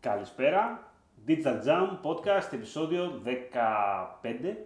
Καλησπέρα. 0.00 0.92
Digital 1.28 1.66
Jam 1.66 1.88
Podcast, 2.02 2.52
επεισόδιο 2.52 3.22
15. 3.24 4.56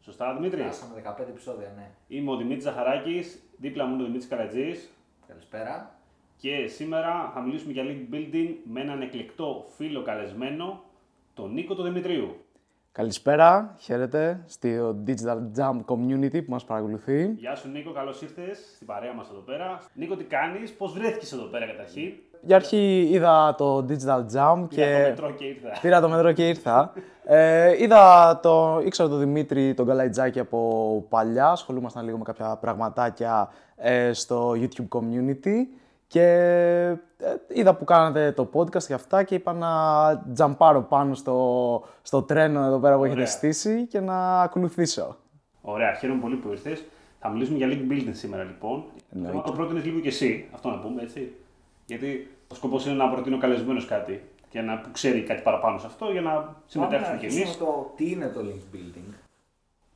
Σωστά, 0.00 0.34
Δημήτρη; 0.34 0.62
Φτάσαμε 0.62 1.02
15 1.18 1.28
επεισόδια, 1.28 1.72
ναι. 1.76 1.90
Είμαι 2.08 2.30
ο 2.30 2.36
Δημήτρης 2.36 2.62
Ζαχαράκης, 2.62 3.42
δίπλα 3.56 3.84
μου 3.84 3.92
είναι 3.92 4.02
ο 4.02 4.06
Δημήτρης 4.06 4.28
Καρατζής 4.28 4.90
Καλησπέρα. 5.26 5.98
και 6.36 6.66
σήμερα 6.66 7.30
θα 7.34 7.40
μιλήσουμε 7.40 7.72
για 7.72 7.84
link 7.84 8.14
building 8.14 8.54
με 8.64 8.80
έναν 8.80 9.02
εκλεκτό 9.02 9.64
φίλο 9.76 10.02
καλεσμένο, 10.02 10.82
τον 11.34 11.52
Νίκο 11.52 11.74
τον 11.74 11.84
Δημητρίου. 11.84 12.36
Καλησπέρα, 12.92 13.74
χαίρετε 13.78 14.42
στο 14.46 15.02
Digital 15.06 15.38
Jam 15.58 15.84
Community 15.84 16.44
που 16.44 16.50
μας 16.50 16.64
παρακολουθεί. 16.64 17.34
Γεια 17.36 17.54
σου 17.54 17.68
Νίκο, 17.68 17.92
καλώς 17.92 18.22
ήρθες 18.22 18.72
στην 18.74 18.86
παρέα 18.86 19.12
μας 19.12 19.28
εδώ 19.30 19.40
πέρα. 19.40 19.82
Νίκο, 19.94 20.16
τι 20.16 20.24
κάνεις, 20.24 20.72
πώς 20.72 20.92
βρέθηκες 20.92 21.32
εδώ 21.32 21.44
πέρα 21.44 21.66
καταρχήν; 21.66 22.12
Για 22.42 22.56
αρχή 22.56 23.08
είδα 23.12 23.54
το 23.54 23.86
Digital 23.88 24.24
Jam 24.34 24.64
Πήρα 24.68 24.84
και 24.86 25.02
το 25.04 25.08
μετρό 25.08 25.30
και 25.30 25.44
ήρθα. 25.44 25.68
πήρα 25.80 26.00
το 26.00 26.08
μετρό 26.08 26.32
και 26.32 26.48
ήρθα. 26.48 26.92
ε, 27.24 27.82
είδα 27.82 28.38
το, 28.42 28.80
ήξερα 28.84 29.08
τον 29.08 29.18
Δημήτρη 29.18 29.74
τον 29.74 29.86
Καλαϊτζάκη 29.86 30.38
από 30.40 31.06
παλιά, 31.08 31.48
ασχολούμασταν 31.50 32.04
λίγο 32.04 32.16
με 32.18 32.24
κάποια 32.24 32.56
πραγματάκια 32.60 33.50
ε, 33.76 34.12
στο 34.12 34.50
YouTube 34.50 34.88
Community 34.98 35.54
και 36.06 36.22
ε, 37.18 37.34
είδα 37.48 37.74
που 37.74 37.84
κάνατε 37.84 38.32
το 38.32 38.50
podcast 38.54 38.82
και 38.82 38.94
αυτά 38.94 39.22
και 39.22 39.34
είπα 39.34 39.52
να 39.52 39.68
τζαμπάρω 40.32 40.82
πάνω 40.82 41.14
στο, 41.14 41.82
στο 42.02 42.22
τρένο 42.22 42.64
εδώ 42.64 42.78
πέρα 42.78 42.96
που 42.96 43.04
έχετε 43.04 43.20
Ωραία. 43.20 43.32
στήσει 43.32 43.86
και 43.86 44.00
να 44.00 44.40
ακολουθήσω. 44.42 45.16
Ωραία, 45.60 45.94
χαίρομαι 45.94 46.20
πολύ 46.20 46.36
που 46.36 46.48
ήρθες. 46.50 46.84
Θα 47.20 47.28
μιλήσουμε 47.28 47.58
για 47.58 47.68
link 47.70 47.92
building 47.92 48.10
σήμερα 48.12 48.42
λοιπόν. 48.44 48.84
Εννοείται. 49.14 49.42
Το 49.44 49.52
πρότεινε 49.52 49.80
λίγο 49.80 49.98
και 50.00 50.08
εσύ, 50.08 50.48
αυτό 50.54 50.68
να 50.68 50.78
πούμε 50.78 51.02
έτσι. 51.02 51.32
Γιατί 51.86 52.30
ο 52.48 52.54
σκοπός 52.54 52.86
είναι 52.86 52.94
να 52.94 53.08
προτείνω 53.10 53.38
καλεσμένο 53.38 53.84
κάτι 53.84 54.22
και 54.48 54.60
να 54.60 54.78
που 54.78 54.90
ξέρει 54.92 55.22
κάτι 55.22 55.42
παραπάνω 55.42 55.78
σε 55.78 55.86
αυτό 55.86 56.10
για 56.10 56.20
να 56.20 56.56
συμμετέχουμε 56.66 57.06
Πάμε 57.06 57.18
κι 57.18 57.26
να 57.26 57.32
εμείς. 57.32 57.46
αρχίσουμε 57.46 57.66
το 57.66 57.92
τι 57.96 58.10
είναι 58.10 58.26
το 58.26 58.40
link 58.40 58.74
building; 58.76 59.14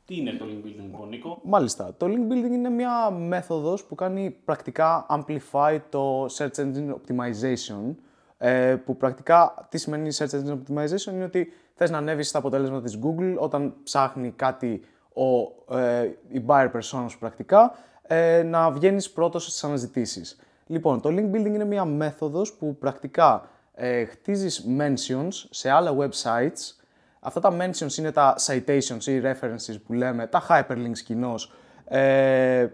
Τι 0.04 0.16
είναι 0.16 0.30
το 0.32 0.44
link 0.48 0.66
building, 0.66 0.82
λοιπόν, 0.82 1.08
Νίκο; 1.08 1.40
Μάλιστα. 1.44 1.94
Το 1.96 2.06
link 2.06 2.32
building 2.32 2.50
είναι 2.52 2.68
μια 2.70 3.10
μέθοδος 3.10 3.84
που 3.84 3.94
κάνει 3.94 4.36
πρακτικά 4.44 5.06
amplify 5.10 5.78
το 5.90 6.24
search 6.24 6.54
engine 6.56 6.94
optimization. 6.94 7.94
ε, 8.38 8.76
που 8.84 8.96
πρακτικά 8.96 9.66
τι 9.70 9.78
σημαίνει 9.78 10.08
search 10.18 10.30
engine 10.30 10.52
optimization 10.58 11.12
είναι 11.12 11.24
ότι 11.24 11.52
θες 11.74 11.90
να 11.90 11.98
ανέβεις 11.98 12.28
στα 12.28 12.38
αποτέλεσματα 12.38 12.82
της 12.84 12.98
Google 13.02 13.34
όταν 13.38 13.74
ψάχνει 13.82 14.30
κάτι 14.30 14.82
ο, 15.14 15.76
ε, 15.76 16.02
η 16.28 16.44
buyer 16.46 16.70
persona 16.72 17.04
σου 17.08 17.18
πρακτικά 17.18 17.74
ε, 18.02 18.42
να 18.42 18.70
βγαίνεις 18.70 19.10
πρώτος 19.10 19.42
στις 19.42 19.64
αναζητήσεις. 19.64 20.40
Λοιπόν, 20.70 21.00
το 21.00 21.08
link 21.08 21.34
building 21.34 21.54
είναι 21.54 21.64
μια 21.64 21.84
μέθοδος 21.84 22.52
που 22.52 22.76
πρακτικά 22.76 23.48
ε, 23.74 24.04
χτίζεις 24.04 24.66
mentions 24.78 25.28
σε 25.50 25.70
άλλα 25.70 25.96
websites 25.96 26.80
Αυτά 27.20 27.40
τα 27.40 27.56
mentions 27.60 27.96
είναι 27.98 28.12
τα 28.12 28.36
citations 28.46 29.04
ή 29.04 29.20
references 29.24 29.76
που 29.86 29.92
λέμε, 29.92 30.26
τα 30.26 30.42
hyperlinks 30.48 30.98
κοινώς. 31.04 31.52
Ε, 31.84 32.66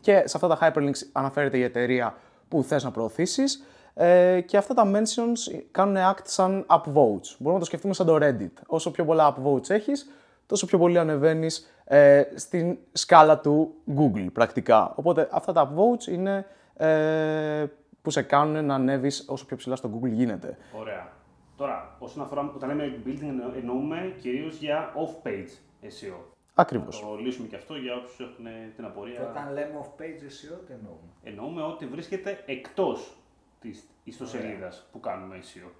και 0.00 0.22
σε 0.24 0.36
αυτά 0.36 0.48
τα 0.48 0.58
hyperlinks 0.60 0.98
αναφέρεται 1.12 1.58
η 1.58 1.62
εταιρεία 1.62 2.14
που 2.48 2.62
θες 2.62 2.84
να 2.84 2.90
προωθήσεις. 2.90 3.64
Ε, 3.94 4.40
και 4.40 4.56
αυτά 4.56 4.74
τα 4.74 4.90
mentions 4.94 5.62
κάνουν 5.70 5.96
act 5.96 6.22
σαν 6.24 6.66
upvotes. 6.68 7.34
Μπορούμε 7.38 7.52
να 7.52 7.58
το 7.58 7.64
σκεφτούμε 7.64 7.94
σαν 7.94 8.06
το 8.06 8.18
Reddit. 8.20 8.62
Όσο 8.66 8.90
πιο 8.90 9.04
πολλά 9.04 9.36
upvotes 9.36 9.70
έχεις, 9.70 10.10
τόσο 10.46 10.66
πιο 10.66 10.78
πολύ 10.78 10.98
ανεβαίνεις 10.98 11.72
ε, 11.84 12.22
στην 12.34 12.78
σκάλα 12.92 13.38
του 13.38 13.74
Google 13.96 14.26
πρακτικά. 14.32 14.92
Οπότε 14.96 15.28
αυτά 15.30 15.52
τα 15.52 15.72
upvotes 15.72 16.06
είναι 16.06 16.46
ε, 16.76 17.64
που 18.02 18.10
σε 18.10 18.22
κάνουν 18.22 18.64
να 18.64 18.74
ανέβεις 18.74 19.24
όσο 19.28 19.46
πιο 19.46 19.56
ψηλά 19.56 19.76
στο 19.76 19.90
Google 20.00 20.10
γίνεται. 20.10 20.56
Ωραία. 20.78 21.12
Τώρα, 21.56 21.96
όσον 21.98 22.22
αφορά, 22.22 22.52
όταν 22.54 22.68
λέμε 22.68 22.92
link 23.04 23.08
building 23.08 23.22
εννο- 23.22 23.52
εννοούμε 23.56 24.14
κυρίως 24.20 24.56
για 24.56 24.92
off-page 24.96 25.48
SEO. 25.82 26.14
Ακριβώς. 26.54 26.98
Θα 27.00 27.06
το 27.06 27.14
λύσουμε 27.16 27.48
και 27.48 27.56
αυτό 27.56 27.74
για 27.74 27.94
όσου 27.96 28.22
έχουν 28.22 28.46
την 28.76 28.84
απορία. 28.84 29.14
Και 29.14 29.22
όταν 29.22 29.52
λέμε 29.52 29.72
off-page 29.82 30.22
SEO, 30.22 30.58
τι 30.66 30.72
εννοούμε; 30.72 31.08
Εννοούμε 31.22 31.62
ότι 31.62 31.86
βρίσκεται 31.86 32.42
εκτός 32.46 33.16
της 33.60 33.88
ιστοσελίδας 34.04 34.88
που 34.92 35.00
κάνουμε 35.00 35.38
SEO. 35.42 35.70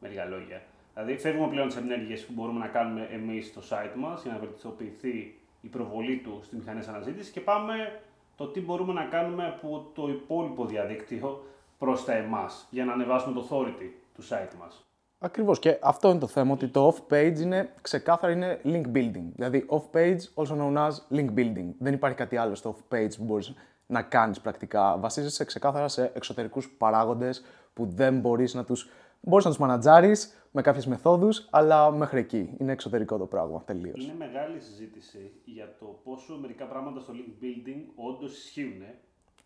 Με 0.00 0.08
λίγα 0.08 0.24
λόγια. 0.24 0.62
Δηλαδή, 0.94 1.16
φεύγουμε 1.18 1.48
πλέον 1.48 1.66
τις 1.68 1.76
ενέργειες 1.76 2.24
που 2.26 2.32
μπορούμε 2.32 2.58
να 2.58 2.68
κάνουμε 2.68 3.08
εμείς 3.12 3.46
στο 3.46 3.60
site 3.70 3.94
μας 3.96 4.22
για 4.22 4.32
να 4.32 4.38
βελτιστοποιηθεί 4.38 5.38
η 5.60 5.68
προβολή 5.68 6.16
του 6.16 6.40
στι 6.42 6.56
μηχανέ 6.56 6.84
αναζήτησης 6.88 7.30
και 7.32 7.40
πάμε 7.40 8.00
το 8.36 8.46
τι 8.46 8.60
μπορούμε 8.60 8.92
να 8.92 9.04
κάνουμε 9.04 9.46
από 9.46 9.90
το 9.94 10.08
υπόλοιπο 10.08 10.64
διαδίκτυο 10.64 11.44
προς 11.78 12.04
τα 12.04 12.12
εμάς 12.12 12.66
για 12.70 12.84
να 12.84 12.92
ανεβάσουμε 12.92 13.34
το 13.34 13.46
authority 13.50 13.90
του 14.14 14.22
site 14.28 14.54
μας. 14.60 14.86
Ακριβώς. 15.18 15.58
Και 15.58 15.78
αυτό 15.82 16.10
είναι 16.10 16.18
το 16.18 16.26
θέμα, 16.26 16.52
ότι 16.52 16.68
το 16.68 16.94
off-page 16.94 17.36
είναι 17.40 17.72
ξεκάθαρα 17.80 18.32
είναι 18.32 18.60
link 18.64 18.96
building. 18.96 19.24
Δηλαδή, 19.34 19.66
off-page, 19.68 20.18
also 20.34 20.56
known 20.58 20.76
as 20.76 20.90
link 21.10 21.34
building. 21.36 21.68
Δεν 21.78 21.92
υπάρχει 21.92 22.16
κάτι 22.16 22.36
άλλο 22.36 22.54
στο 22.54 22.76
off-page 22.76 23.10
που 23.16 23.24
μπορείς 23.24 23.54
να 23.86 24.02
κάνεις 24.02 24.40
πρακτικά. 24.40 24.96
Βασίζεσαι 24.98 25.44
ξεκάθαρα 25.44 25.88
σε 25.88 26.10
εξωτερικούς 26.14 26.70
παράγοντες 26.78 27.44
που 27.72 27.86
δεν 27.86 28.18
μπορείς 28.18 28.54
να 28.54 28.64
τους. 28.64 28.88
Μπορείς 29.28 29.44
να 29.44 29.50
τους 29.50 29.60
μανατζάρεις 29.60 30.48
με 30.50 30.62
κάποιες 30.62 30.86
μεθόδους, 30.86 31.48
αλλά 31.50 31.90
μέχρι 31.90 32.18
εκεί. 32.18 32.54
Είναι 32.58 32.72
εξωτερικό 32.72 33.18
το 33.18 33.26
πράγμα 33.26 33.62
τελείως. 33.64 34.04
Είναι 34.04 34.14
μεγάλη 34.14 34.60
συζήτηση 34.60 35.32
για 35.44 35.76
το 35.78 36.00
πόσο 36.04 36.36
μερικά 36.38 36.66
πράγματα 36.66 37.00
στο 37.00 37.12
link 37.12 37.44
building 37.44 37.82
όντως 37.94 38.36
ισχύουν, 38.36 38.82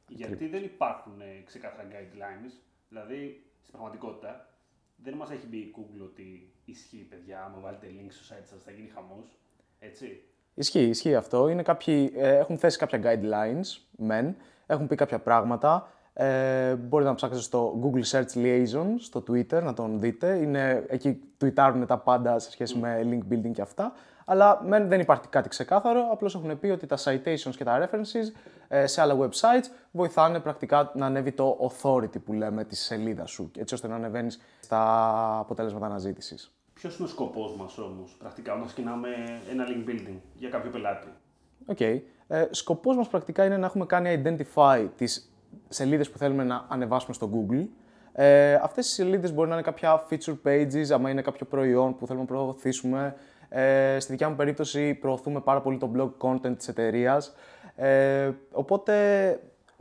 γιατί 0.08 0.48
δεν 0.48 0.64
υπάρχουν 0.64 1.20
ε, 1.20 1.42
ξεκάθαρα 1.44 1.88
guidelines. 1.88 2.52
Δηλαδή, 2.88 3.44
στην 3.60 3.72
πραγματικότητα, 3.72 4.48
δεν 4.96 5.14
μας 5.14 5.30
έχει 5.30 5.46
πει 5.46 5.56
η 5.56 5.74
Google 5.76 6.02
ότι 6.04 6.52
ισχύει, 6.64 7.06
παιδιά. 7.10 7.44
Άμα 7.44 7.58
βάλετε 7.60 7.86
link 7.86 8.08
στο 8.08 8.34
site 8.34 8.44
σας, 8.44 8.62
θα 8.62 8.70
γίνει 8.70 8.88
χαμός. 8.94 9.38
Έτσι. 9.78 10.22
Ισχύει, 10.54 10.88
ισχύει 10.88 11.14
αυτό. 11.14 11.48
Είναι 11.48 11.62
κάποιοι, 11.62 12.12
ε, 12.14 12.36
έχουν 12.36 12.58
θέσει 12.58 12.78
κάποια 12.78 13.00
guidelines, 13.02 13.82
μεν, 13.90 14.36
έχουν 14.66 14.86
πει 14.86 14.94
κάποια 14.94 15.18
πράγματα. 15.18 15.92
Ε, 16.12 16.74
μπορείτε 16.74 17.10
να 17.10 17.14
ψάξετε 17.16 17.42
στο 17.42 17.80
Google 17.82 18.04
Search 18.10 18.34
Liaison, 18.34 18.86
στο 18.98 19.22
Twitter, 19.28 19.62
να 19.62 19.74
τον 19.74 20.00
δείτε. 20.00 20.36
Είναι, 20.36 20.84
εκεί 20.88 21.20
tweetάρουν 21.44 21.84
τα 21.86 21.98
πάντα 21.98 22.38
σε 22.38 22.50
σχέση 22.50 22.78
με 22.78 23.00
link 23.10 23.32
building 23.32 23.50
και 23.52 23.62
αυτά. 23.62 23.92
Αλλά 24.24 24.62
μεν 24.66 24.88
δεν 24.88 25.00
υπάρχει 25.00 25.28
κάτι 25.28 25.48
ξεκάθαρο, 25.48 26.08
απλώς 26.10 26.34
έχουν 26.34 26.58
πει 26.58 26.68
ότι 26.68 26.86
τα 26.86 26.96
citations 27.04 27.54
και 27.56 27.64
τα 27.64 27.88
references 27.88 28.40
ε, 28.68 28.86
σε 28.86 29.00
άλλα 29.00 29.16
websites 29.18 29.66
βοηθάνε 29.90 30.40
πρακτικά 30.40 30.92
να 30.94 31.06
ανέβει 31.06 31.32
το 31.32 31.70
authority 31.70 32.22
που 32.24 32.32
λέμε 32.32 32.64
της 32.64 32.80
σελίδα 32.80 33.26
σου, 33.26 33.50
έτσι 33.58 33.74
ώστε 33.74 33.88
να 33.88 33.94
ανεβαίνεις 33.94 34.40
στα 34.60 35.38
αποτέλεσματα 35.38 35.86
αναζήτησης. 35.86 36.54
Ποιος 36.74 36.98
είναι 36.98 37.06
ο 37.06 37.10
σκοπός 37.10 37.56
μας 37.56 37.78
όμως, 37.78 38.16
πρακτικά, 38.18 38.52
όταν 38.52 38.66
ξεκινάμε 38.66 39.08
ένα 39.50 39.64
link 39.68 39.90
building 39.90 40.16
για 40.34 40.48
κάποιο 40.48 40.70
πελάτη; 40.70 41.08
Οκ. 41.66 41.80
Ε, 41.80 42.02
σκοπός 42.50 42.96
μας 42.96 43.08
πρακτικά 43.08 43.44
είναι 43.44 43.56
να 43.56 43.66
έχουμε 43.66 43.86
κάνει 43.86 44.22
identify 44.24 44.88
τις 44.96 45.29
σελίδες 45.68 46.10
που 46.10 46.18
θέλουμε 46.18 46.44
να 46.44 46.64
ανεβάσουμε 46.68 47.14
στο 47.14 47.30
Google. 47.32 47.66
Ε, 48.12 48.54
αυτές 48.54 48.86
οι 48.86 48.92
σελίδες 48.92 49.32
μπορεί 49.34 49.48
να 49.48 49.54
είναι 49.54 49.64
κάποια 49.64 50.02
feature 50.10 50.36
pages, 50.44 50.90
άμα 50.92 51.10
είναι 51.10 51.22
κάποιο 51.22 51.46
προϊόν 51.46 51.96
που 51.96 52.06
θέλουμε 52.06 52.24
να 52.28 52.34
προωθήσουμε. 52.34 53.14
Ε, 53.48 53.96
στη 54.00 54.12
δικιά 54.12 54.28
μου 54.28 54.36
περίπτωση 54.36 54.94
προωθούμε 54.94 55.40
πάρα 55.40 55.60
πολύ 55.60 55.78
το 55.78 55.90
blog 55.96 56.28
content 56.28 56.56
της 56.56 56.68
εταιρείας. 56.68 57.34
Ε, 57.76 58.30
οπότε 58.52 58.94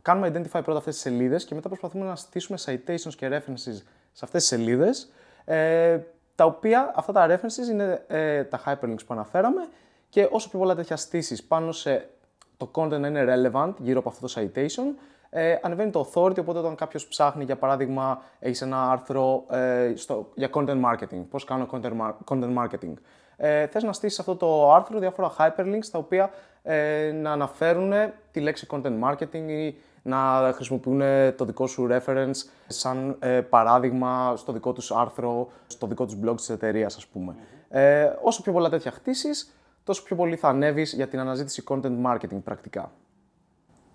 κάνουμε 0.02 0.28
identify 0.28 0.62
πρώτα 0.64 0.78
αυτές 0.78 0.94
τις 0.94 1.02
σελίδες 1.02 1.46
και 1.46 1.56
μετά 1.56 1.68
προσπαθούμε 1.68 2.06
να 2.06 2.16
στήσουμε 2.16 2.58
citations 2.66 3.14
και 3.16 3.28
references 3.28 3.82
σε 4.12 4.26
αυτές 4.26 4.42
τις 4.42 4.48
σελίδες. 4.48 5.12
Ε, 5.46 6.00
τα 6.36 6.46
οποία 6.46 6.92
αυτά 6.96 7.12
τα 7.12 7.28
references 7.28 7.72
είναι 7.72 8.04
ε, 8.08 8.44
τα 8.44 8.62
hyperlinks 8.66 9.06
που 9.06 9.14
αναφέραμε 9.14 9.68
και 10.10 10.28
όσο 10.32 10.50
πιο 10.50 10.60
πολλά 10.60 10.76
τέτοια 10.76 10.96
στήσεις 10.96 11.44
πάνω 11.44 11.72
σε 11.72 12.10
το 12.58 12.72
content 12.74 13.00
να 13.00 13.08
είναι 13.08 13.26
relevant 13.28 13.74
γύρω 13.78 14.00
από 14.00 14.10
αυτό 14.10 14.28
το 14.28 14.34
citation, 14.36 15.00
ε, 15.30 15.56
ανεβαίνει 15.62 15.92
το 15.92 16.10
authority, 16.14 16.38
οπότε 16.40 16.60
όταν 16.60 16.76
κάποιος 16.76 17.08
ψάχνει, 17.08 17.44
για 17.44 17.56
παράδειγμα, 17.58 18.22
έχεις 18.40 18.62
ένα 18.62 18.92
άρθρο 18.92 19.46
ε, 19.50 19.94
στο, 19.96 20.30
για 20.36 20.50
content 20.54 20.82
marketing, 20.86 21.24
πώς 21.30 21.44
κάνω 21.44 21.68
content, 21.72 21.92
mar- 22.02 22.14
content 22.26 22.58
marketing. 22.58 22.94
Ε, 23.38 23.68
θες 23.68 23.84
να 23.84 23.94
στήσεις 23.94 24.20
αυτό 24.20 24.36
το 24.36 24.74
άρθρο 24.74 25.00
διάφορα 25.00 25.32
hyperlinks, 25.38 25.86
τα 25.92 25.98
οποία 25.98 26.30
ε, 26.64 27.12
να 27.12 27.32
αναφέρουν 27.32 27.94
τη 28.32 28.40
λέξη 28.40 28.68
content 28.72 29.00
marketing 29.04 29.48
ή 29.48 29.76
να 30.02 30.52
χρησιμοποιούν 30.56 31.02
το 31.36 31.46
δικό 31.46 31.68
σου 31.68 31.88
reference 31.92 32.50
σαν 32.68 33.16
ε, 33.20 33.42
παράδειγμα 33.42 34.34
στο 34.36 34.52
δικό 34.52 34.74
τους 34.74 34.92
άρθρο, 34.92 35.48
στο 35.68 35.88
δικό 35.88 36.06
τους 36.06 36.16
blog 36.26 36.36
της 36.36 36.50
εταιρείας, 36.50 36.96
ας 36.96 37.08
πούμε. 37.08 37.36
Ε, 37.70 38.12
όσο 38.22 38.42
πιο 38.42 38.52
πολλά 38.52 38.70
τέτοια 38.70 38.92
χτίσεις, 38.92 39.54
τόσο 39.84 40.04
πιο 40.04 40.16
πολύ 40.16 40.36
θα 40.36 40.48
ανέβεις 40.48 40.94
για 40.94 41.08
την 41.08 41.20
αναζήτηση 41.20 41.64
content 41.68 42.06
marketing 42.06 42.44
πρακτικά. 42.44 42.92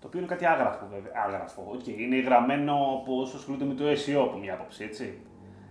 Το 0.05 0.11
οποίο 0.11 0.19
είναι 0.23 0.35
κάτι 0.35 0.45
άγραφο, 0.45 0.85
βέβαια. 0.93 1.11
Άγραφο. 1.25 1.75
Okay. 1.77 1.99
Είναι 1.99 2.19
γραμμένο 2.19 2.73
από 3.01 3.19
όσου 3.21 3.37
ασχολούνται 3.37 3.65
με 3.65 3.73
το 3.73 3.83
SEO 3.85 4.21
από 4.27 4.37
μια 4.37 4.53
άποψη, 4.53 4.83
έτσι. 4.83 5.19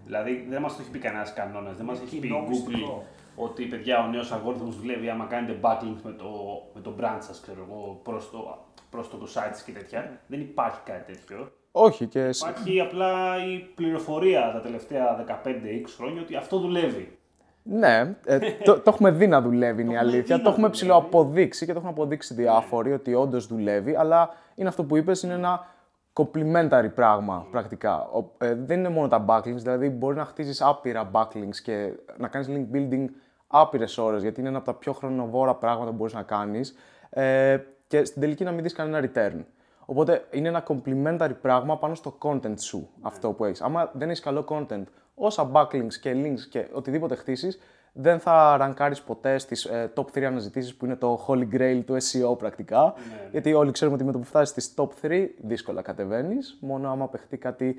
Δηλαδή 0.05 0.47
δεν 0.49 0.61
μας 0.63 0.77
το 0.77 0.83
έχει 0.83 0.91
πει 0.91 0.99
κανένας 0.99 1.33
κανόνας, 1.33 1.77
δεν 1.77 1.85
μας 1.87 1.97
Είναι 1.99 2.07
έχει 2.07 2.19
πει 2.19 2.27
η 2.27 2.31
κοινό 2.31 2.45
Google 2.45 2.49
μυστικό. 2.49 3.05
ότι 3.37 3.65
παιδιά 3.65 4.05
ο 4.05 4.07
νέος 4.09 4.33
αλγόριθμος 4.33 4.77
δουλεύει 4.81 5.09
άμα 5.09 5.25
κάνετε 5.25 5.59
backlink 5.63 5.97
με 6.03 6.11
το, 6.13 6.29
με 6.75 6.81
το 6.81 6.95
brand 7.01 7.17
σας, 7.19 7.41
ξέρω 7.41 7.67
εγώ, 7.69 8.01
προς 8.03 8.31
το, 8.31 8.59
προς 8.91 9.11
το, 9.11 9.17
το 9.17 9.27
site 9.35 9.51
σας 9.53 9.63
και 9.63 9.73
τέτοια. 9.73 10.21
Δεν 10.27 10.41
υπάρχει 10.41 10.81
κάτι 10.85 11.13
τέτοιο. 11.13 11.53
Όχι 11.73 12.07
και. 12.07 12.33
σ- 12.33 12.41
Υπάρχει 12.49 12.81
απλά 12.81 13.37
η 13.47 13.59
πληροφορία 13.75 14.53
τα 14.53 14.61
τελευταία 14.61 15.25
15-20 15.45 15.95
χρόνια 15.97 16.23
ότι 16.23 16.37
αυτό 16.37 16.59
δουλεύει. 16.59 17.19
Ναι, 17.67 18.17
ε, 18.25 18.39
το, 18.65 18.75
το 18.75 18.83
έχουμε 18.87 19.11
δει 19.11 19.27
να 19.27 19.41
δουλεύει 19.43 19.83
είναι 19.83 19.93
η 19.93 19.95
έχουμε 19.95 20.11
αλήθεια. 20.11 20.37
δει 20.37 20.43
Το 20.43 20.49
να 20.49 20.55
έχουμε 20.55 20.55
δουλεύει. 20.55 20.71
ψηλοαποδείξει 20.73 21.67
και 21.67 21.73
το 21.73 21.79
έχουν 21.79 21.91
αποδείξει 21.91 22.35
διάφοροι 22.35 22.93
ότι 22.93 23.15
όντως 23.15 23.47
δουλεύει, 23.47 23.95
αλλά 23.97 24.31
είναι 24.55 24.69
αυτό 24.69 24.85
που 24.85 24.97
είπες, 24.97 25.23
είναι 25.23 25.35
ένα 25.35 25.67
complementary 26.13 26.89
πράγμα 26.95 27.47
πρακτικά. 27.51 28.01
Ο- 28.03 28.31
ε, 28.39 28.55
δεν 28.55 28.79
είναι 28.79 28.89
μόνο 28.89 29.09
τα 29.09 29.25
backlinks, 29.29 29.55
δηλαδή 29.57 29.89
μπορεί 29.89 30.17
να 30.17 30.25
χτίζεις 30.25 30.63
άπειρα 30.63 31.11
backlinks 31.13 31.57
και 31.63 31.93
να 32.17 32.29
κάνεις 32.29 32.49
link 32.51 32.77
building 32.77 33.05
άπειρες 33.47 33.99
ώρες, 33.99 34.23
γιατί 34.23 34.41
είναι 34.41 34.49
ένα 34.49 34.59
από 34.59 34.67
τα 34.67 34.75
πιο 34.75 34.93
χρονοβόρα 34.93 35.55
πράγματα 35.55 35.91
που 35.91 35.97
μπορείς 35.97 36.15
να 36.15 36.23
κάνεις 36.23 36.75
ε, 37.11 37.57
και 37.87 38.05
στην 38.05 38.21
τελική 38.21 38.45
να 38.45 38.51
μην 38.53 38.63
δεις 38.63 38.73
κανένα 38.73 39.11
return. 39.15 39.45
Οπότε 39.85 40.25
είναι 40.31 40.49
ένα 40.49 40.63
complementary 40.69 41.33
πράγμα 41.41 41.79
πάνω 41.79 41.95
στο 41.95 42.19
content 42.23 42.59
σου 42.61 42.89
αυτό 43.03 43.33
που 43.33 43.45
έχεις. 43.45 43.63
Άμα 43.63 43.91
δεν 43.93 44.09
έχεις 44.09 44.21
καλό 44.21 44.45
content, 44.49 44.83
όσα 45.15 45.51
backlinks 45.55 45.95
και 46.01 46.13
links 46.25 46.41
και 46.51 46.67
οτιδήποτε 46.73 47.15
χτίσεις, 47.15 47.59
δεν 47.93 48.19
θα 48.21 48.57
ρανκάρεις 48.57 49.03
ποτέ 49.03 49.39
στις 49.39 49.65
ε, 49.65 49.93
top 49.97 50.05
3 50.15 50.23
αναζητήσεις 50.23 50.75
που 50.75 50.85
είναι 50.85 50.97
το 50.97 51.25
holy 51.29 51.49
grail 51.55 51.83
του 51.87 51.97
SEO 51.97 52.39
πρακτικά. 52.39 52.95
Γιατί 53.31 53.53
όλοι 53.55 53.71
ξέρουμε 53.71 53.97
ότι 53.97 54.05
με 54.07 54.13
το 54.13 54.19
που 54.19 54.25
φτάσεις 54.25 54.49
στις 54.49 54.75
top 54.77 55.07
3 55.07 55.29
δύσκολα 55.37 55.83
κατεβαίνεις. 55.83 56.59
Μόνο 56.61 56.91
άμα 56.91 57.09
παιχτεί 57.09 57.37
κάτι, 57.37 57.77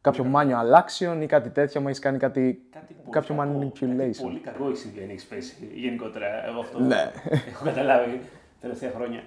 κάποιο 0.00 0.26
manual 0.34 0.82
action 0.82 1.20
ή 1.22 1.26
κάτι 1.26 1.50
τέτοιο, 1.50 1.80
άμα 1.80 1.88
έχεις 1.88 2.00
κάνει 2.00 2.18
κάτι, 2.18 2.62
Κάτι 2.72 2.94
πολύ 2.94 3.10
κάποιο 3.10 3.34
κακό. 3.34 3.48
Κάτι 3.52 3.72
manipulation. 3.80 4.22
πολύ 4.22 4.38
κακό 4.38 4.66
έχει 4.66 4.80
συμβεί 4.80 5.02
αν 5.02 5.08
έχεις 5.10 5.24
πέσει 5.26 5.70
γενικότερα. 5.74 6.46
Εγώ 6.46 6.60
αυτό 6.60 6.80
Ναι. 6.80 7.10
έχω 7.48 7.64
καταλάβει 7.64 8.18
τα 8.20 8.58
τελευταία 8.60 8.90
χρόνια. 8.90 9.22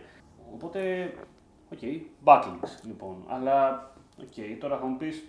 Οπότε, 0.54 0.80
ok, 1.72 1.80
backlinks 2.26 2.70
λοιπόν. 2.84 3.16
Αλλά, 3.28 3.90
οκ, 4.22 4.60
τώρα 4.60 4.78
θα 4.78 4.86
μου 4.86 4.98
πεις 4.98 5.24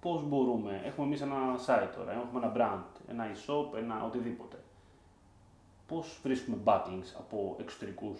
πώς 0.00 0.24
μπορούμε. 0.28 0.82
Έχουμε 0.84 1.06
εμείς 1.06 1.20
ένα 1.20 1.36
site 1.66 1.88
τώρα, 1.96 2.12
έχουμε 2.12 2.40
ένα 2.44 2.52
brand, 2.56 3.00
ένα 3.10 3.24
e-shop, 3.32 3.78
ένα 3.78 4.04
οτιδήποτε. 4.04 4.56
Πώς 5.86 6.20
βρίσκουμε 6.22 6.56
backlinks 6.64 7.14
από 7.18 7.56
εξωτερικούς. 7.60 8.18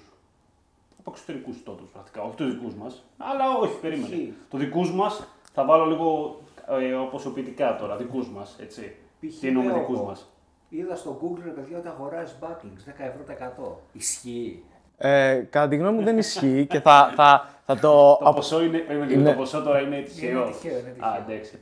Από 0.98 1.10
εξωτερικούς 1.10 1.62
τόπους 1.62 1.90
πρακτικά, 1.90 2.22
όχι 2.22 2.36
τους 2.36 2.54
δικούς 2.54 2.74
μας. 2.74 3.04
Αλλά 3.18 3.56
όχι, 3.56 3.80
περίμενε. 3.80 4.14
Ισχύει. 4.14 4.34
Το 4.50 4.58
δικούς 4.58 4.92
μας 4.92 5.26
θα 5.52 5.64
βάλω 5.64 5.84
λίγο 5.84 6.40
ε, 6.68 6.94
αποσιωπητικά 6.94 7.76
τώρα, 7.76 7.96
δικούς 7.96 8.28
μας. 8.28 8.56
Έτσι. 8.60 8.96
Π.χ. 9.20 9.38
Τι 9.40 9.46
εννοούμε 9.46 9.70
λέω 9.70 9.78
δικούς 9.78 9.98
εγώ, 9.98 10.06
μας; 10.06 10.28
Είδα 10.68 10.96
στο 10.96 11.20
Google 11.22 11.40
ρε 11.44 11.50
παιδιά 11.50 11.78
ότι 11.78 11.88
αγοράζεις 11.88 12.38
backlinks 12.40 12.90
10 12.90 12.92
ευρώ 12.96 13.22
τα 13.26 13.32
100. 13.32 13.72
Ισχύει. 13.92 14.64
Ε, 15.02 15.46
κατά 15.50 15.68
τη 15.68 15.76
γνώμη 15.76 15.98
μου 15.98 16.04
δεν 16.04 16.18
ισχύει 16.18 16.66
και 16.66 16.80
θα, 16.80 17.12
θα, 17.14 17.48
θα 17.74 17.78
το... 17.80 18.18
Το 18.24 18.32
ποσό, 18.34 18.62
είναι, 18.62 18.78
περίμενε 18.78 19.10
λίγο, 19.10 19.20
Είναι- 19.20 19.30
το 19.30 19.36
ποσό 19.36 19.62
τώρα 19.62 19.80
είναι 19.80 20.00
τυχαίο. 20.00 20.30
Είναι 20.30 20.50
τυχαίο, 20.50 20.78
είναι 20.78 20.90
τυχαίο. 20.90 21.08
Α, 21.08 21.16
εντάξει. 21.26 21.58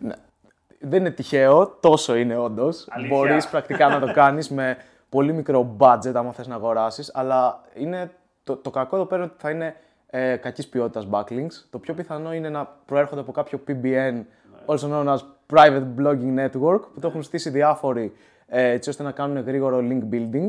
δεν 0.80 1.00
είναι 1.00 1.10
τυχαίο, 1.10 1.76
τόσο 1.80 2.16
είναι 2.16 2.36
όντως. 2.36 2.86
Αλήθεια. 2.90 3.16
Μπορείς 3.16 3.48
πρακτικά 3.48 3.88
να 3.88 4.00
το 4.00 4.12
κάνεις 4.20 4.50
με 4.50 4.76
πολύ 5.08 5.32
μικρό 5.32 5.76
budget, 5.78 6.12
άμα 6.14 6.32
θες 6.32 6.46
να 6.46 6.54
αγοράσεις. 6.54 7.10
Αλλά 7.14 7.60
είναι, 7.74 8.10
το, 8.44 8.56
το 8.56 8.70
κακό 8.70 8.96
εδώ 8.96 9.04
πέρα 9.04 9.22
είναι 9.22 9.30
ότι 9.32 9.42
θα 9.42 9.50
είναι 9.50 9.76
ε, 10.06 10.36
κακής 10.36 10.68
ποιότητας 10.68 11.06
backlinks. 11.10 11.52
Το 11.70 11.78
πιο 11.78 11.94
πιθανό 11.94 12.34
είναι 12.34 12.48
να 12.48 12.66
προέρχονται 12.86 13.20
από 13.20 13.32
κάποιο 13.32 13.60
PBN, 13.68 14.22
also 14.66 14.90
known 14.90 15.06
as 15.14 15.18
Private 15.54 15.86
Blogging 15.98 16.38
Network, 16.38 16.80
που 16.94 17.00
το 17.00 17.06
έχουν 17.06 17.22
στήσει 17.22 17.50
διάφοροι 17.50 18.12
ε, 18.46 18.68
έτσι 18.70 18.88
ώστε 18.88 19.02
να 19.02 19.10
κάνουν 19.10 19.44
γρήγορο 19.44 19.78
link 19.78 20.14
building. 20.14 20.48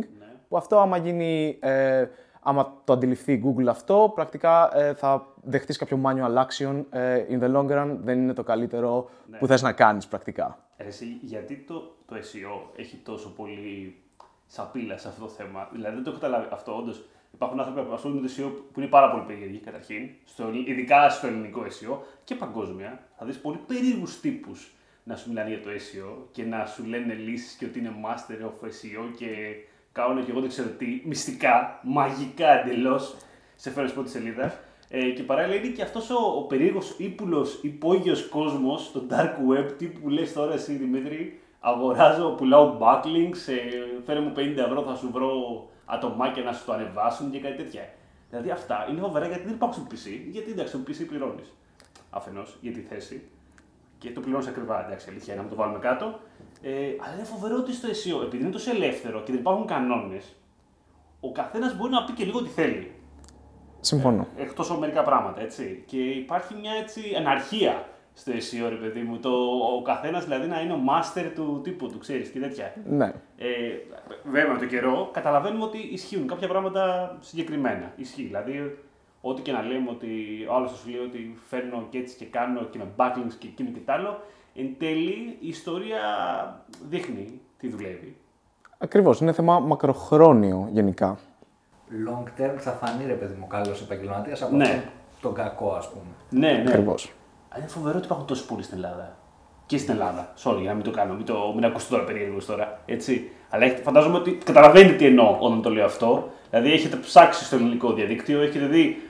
Που 0.50 0.58
αυτό, 0.58 0.80
άμα 0.80 0.98
γίνει. 0.98 1.58
Ε, 1.62 2.06
άμα 2.50 2.74
το 2.84 2.94
αντιληφθεί 2.94 3.34
η 3.34 3.44
Google 3.46 3.68
αυτό, 3.68 4.12
πρακτικά 4.16 4.78
ε, 4.78 4.94
θα 4.94 5.26
δεχτείς 5.44 5.78
κάποιο 5.78 6.02
manual 6.06 6.46
action. 6.46 6.84
Ε, 6.90 7.26
in 7.30 7.44
the 7.44 7.56
long 7.56 7.72
run 7.72 7.98
δεν 8.02 8.20
είναι 8.20 8.34
το 8.34 8.44
καλύτερο 8.44 9.10
που 9.40 9.48
θες 9.48 9.62
να 9.62 9.72
κάνεις 9.72 10.08
πρακτικά. 10.08 10.58
Ρε, 10.78 10.88
Εσύ, 10.88 11.20
γιατί 11.22 11.56
το, 11.68 11.96
το 12.06 12.16
SEO 12.16 12.70
έχει 12.76 12.98
τόσο 12.98 13.30
πολύ 13.30 14.02
σαπίλα 14.48 14.98
σε 14.98 15.08
αυτό 15.08 15.22
το 15.22 15.30
θέμα; 15.30 15.70
Δηλαδή 15.72 15.96
δεν 15.96 16.04
το 16.04 16.10
έχω 16.10 16.20
καταλάβει 16.20 16.48
αυτό. 16.52 16.78
Όντως 16.78 17.06
υπάρχουν 17.34 17.60
άνθρωποι 17.60 17.82
που 17.82 17.94
ασχολούνται 17.94 18.22
με 18.22 18.28
το 18.28 18.34
SEO 18.38 18.52
που 18.74 18.80
είναι 18.80 18.90
πάρα 18.90 19.12
πολύ 19.12 19.24
περίεργοι 19.24 19.58
καταρχήν, 19.58 20.10
στο, 20.26 20.52
ειδικά 20.68 21.10
στο 21.10 21.28
ελληνικό 21.28 21.62
SEO 21.62 21.98
και 22.24 22.36
παγκόσμια. 22.36 23.00
Θα 23.18 23.26
δεις 23.26 23.40
πολύ 23.40 23.58
περίεργους 23.68 24.20
τύπους 24.20 24.74
να 25.04 25.16
σου 25.16 25.30
μιλάνε 25.30 25.50
για 25.50 25.62
το 25.62 25.70
SEO 25.70 26.18
και 26.32 26.44
να 26.44 26.66
σου 26.66 26.86
λένε 26.86 27.14
λύσεις 27.14 27.58
και 27.58 27.66
ότι 27.66 27.80
είναι 27.80 27.94
master 28.06 28.46
of 28.46 28.66
SEO 28.66 29.14
και 29.18 29.28
κάνουν 29.92 30.26
και 30.26 30.32
εγώ 30.32 30.40
δεν 30.40 30.50
ξέρω 30.50 30.68
τι, 30.70 31.02
μυστικά, 31.06 31.80
μαγικά 31.84 32.60
εντελώς 32.60 33.16
σε 33.56 33.70
φέρνει 33.70 33.92
πρώτη 33.92 34.10
σελίδα. 34.10 34.60
Ε, 34.90 35.10
και 35.10 35.24
παράλληλα 35.24 35.56
είναι 35.56 35.68
και 35.68 35.82
αυτός 35.82 36.10
ο, 36.10 36.16
ο 36.38 36.42
περίεργος 36.42 36.96
ύπουλος 36.98 37.60
υπόγειος 37.62 38.28
κόσμος 38.28 38.84
στο 38.86 39.06
dark 39.10 39.34
web, 39.52 39.72
τύπου 39.78 40.00
που 40.00 40.10
λες 40.10 40.34
τώρα 40.34 40.54
εσύ 40.54 40.74
Δημήτρη, 40.74 41.40
αγοράζω, 41.60 42.30
πουλάω 42.30 42.78
backlinks, 42.82 43.48
ε, 43.48 44.04
φέρε 44.06 44.20
μου 44.20 44.34
50 44.36 44.58
ευρώ, 44.58 44.84
θα 44.84 44.96
σου 44.96 45.10
βρω 45.12 45.30
ατομάκια 45.86 46.44
να 46.44 46.54
σου 46.54 46.66
το 46.66 46.72
ανεβάσουν 46.74 47.32
και 47.32 47.40
κάτι 47.40 47.56
τέτοια. 47.56 47.90
Δηλαδή 48.30 48.50
αυτά 48.50 48.88
είναι 48.90 49.02
φοβερά 49.02 49.28
γιατί 49.28 49.44
δεν 49.44 49.54
υπάρχουν 49.54 49.84
στο 49.84 49.96
PC, 49.96 50.20
γιατί 50.32 50.52
εντάξει, 50.52 50.74
στο 50.74 50.84
PC 50.88 51.08
πληρώνεις. 51.08 51.54
Αφενός 52.10 52.58
για 52.62 52.72
τη 52.72 52.80
θέση 52.80 53.22
και 54.00 54.12
το 54.12 54.20
πληρώνεις 54.20 54.48
ακριβά, 54.48 54.86
εντάξει, 54.86 55.08
αλήθεια, 55.10 55.36
να 55.36 55.42
μην 55.42 55.50
το 55.50 55.56
βάλουμε 55.56 55.80
κάτω. 55.80 56.20
Ε, 56.62 56.72
αλλά 56.72 57.14
είναι 57.16 57.24
φοβερό 57.24 57.56
ότι 57.56 57.74
στο 57.74 57.88
SEO, 57.88 58.26
επειδή 58.26 58.44
είναι 58.44 58.52
τόσο 58.52 58.72
ελεύθερο 58.72 59.20
και 59.24 59.32
δεν 59.32 59.42
υπάρχουν 59.42 59.66
κανόνες, 59.66 60.36
ο 61.20 61.32
καθένας 61.32 61.78
μπορεί 61.78 61.92
να 61.92 62.04
πει 62.04 62.12
και 62.12 62.24
λίγο 62.24 62.44
τι 62.44 62.50
θέλει. 62.50 62.92
Συμφωνώ. 63.80 64.28
Εκτός 64.38 64.72
από 64.72 64.80
μερικά 64.80 65.04
πράγματα, 65.04 65.42
έτσι. 65.42 65.84
Και 65.86 65.98
υπάρχει 65.98 66.56
μια 66.62 66.72
έτσι 66.82 67.02
αναρχία 67.18 67.86
στο 68.14 68.32
SEO, 68.32 68.70
ρε 68.70 68.76
παιδί 68.76 69.02
μου. 69.02 69.20
Το, 69.20 69.30
ο 69.78 69.82
καθένας 69.82 70.24
δηλαδή 70.24 70.48
να 70.48 70.62
είναι 70.62 70.74
ο 70.74 70.80
master 70.90 71.32
του 71.36 71.62
τύπου 71.64 71.90
του, 71.90 71.98
ξέρεις 71.98 72.30
και 72.30 72.40
τέτοια. 72.40 72.74
Ναι. 72.86 73.14
Ε, 73.38 73.48
βέβαια 74.24 74.54
με 74.54 74.60
τον 74.60 74.68
καιρό 74.68 75.10
καταλαβαίνουμε 75.14 75.64
ότι 75.64 75.78
ισχύουν 75.78 76.28
κάποια 76.28 76.48
πράγματα 76.48 77.16
συγκεκριμένα. 77.20 77.94
Ισχύει. 77.96 78.24
Δηλαδή, 78.24 78.78
ό,τι 79.22 79.42
και 79.42 79.52
να 79.52 79.62
λέμε 79.62 79.90
ότι 79.90 80.08
ο 80.50 80.56
άλλος 80.56 80.72
θα 80.72 80.78
σου 80.78 80.90
λέει 80.90 81.00
ότι 81.00 81.36
φέρνω 81.48 81.88
και 81.90 81.98
έτσι 81.98 82.16
και 82.18 82.26
κάνω 82.26 82.62
και 82.64 82.78
με 82.78 82.86
backlinks 82.98 83.34
και 83.40 83.48
εκείνο 83.48 83.70
και 83.70 83.80
τ' 83.86 83.90
άλλο, 83.90 84.22
εν 84.56 84.76
τέλει 84.78 85.38
η 85.40 85.48
ιστορία 85.48 86.00
δείχνει 86.90 87.40
τι 87.58 87.70
δουλεύει. 87.70 88.16
Ακριβώς. 88.78 89.20
Είναι 89.22 89.32
θέμα 89.34 89.60
μακροχρόνιο 89.60 90.70
γενικά. 90.72 91.18
Long 92.08 92.42
term 92.42 92.56
θα 92.58 92.72
φανεί 92.72 93.06
ρε 93.06 93.14
παιδί 93.14 93.36
μου 93.40 93.48
καλό 93.48 93.76
επαγγελματίας 93.84 94.42
από 94.42 94.56
Ναι. 94.56 94.64
αυτόν 94.64 94.82
τον 95.22 95.34
κακό 95.34 95.72
ας 95.72 95.90
πούμε. 95.90 96.04
Ναι, 96.30 96.52
ναι. 96.64 96.70
Ακριβώς. 96.70 97.12
Αλλά 97.50 97.62
είναι 97.64 97.72
φοβερό 97.72 97.98
ότι 97.98 98.06
υπάρχουν 98.06 98.28
τόσοι 98.28 98.46
πολλοί 98.46 98.64
στην 98.64 98.78
Ελλάδα. 98.78 99.18
Και 99.66 99.78
στην 99.78 99.94
Ελλάδα. 99.94 100.34
Sorry, 100.44 100.58
για 100.60 100.70
να 100.70 100.74
μην 100.76 100.84
το 100.84 100.92
κάνω, 100.92 101.14
μην, 101.14 101.26
το, 101.26 101.52
μην 101.56 101.66
ακούσετε 101.66 101.94
τώρα 101.96 102.06
περίεργος 102.06 102.46
τώρα. 102.46 102.80
Έτσι. 102.86 103.30
Αλλά 103.50 103.66
έχετε, 103.66 103.82
φαντάζομαι 103.82 104.18
ότι 104.18 104.32
καταλαβαίνετε 104.32 104.94
τι 104.96 105.06
εννοώ 105.06 105.38
όταν 105.40 105.62
το 105.62 105.70
λέω 105.70 105.86
αυτό. 105.86 106.30
Δηλαδή 106.50 106.72
έχετε 106.72 106.96
ψάξει 106.96 107.46
στο 107.46 107.56
ελληνικό 107.56 107.94
διαδίκτυο, 107.94 108.42
έχετε 108.42 108.66
δει 108.66 109.02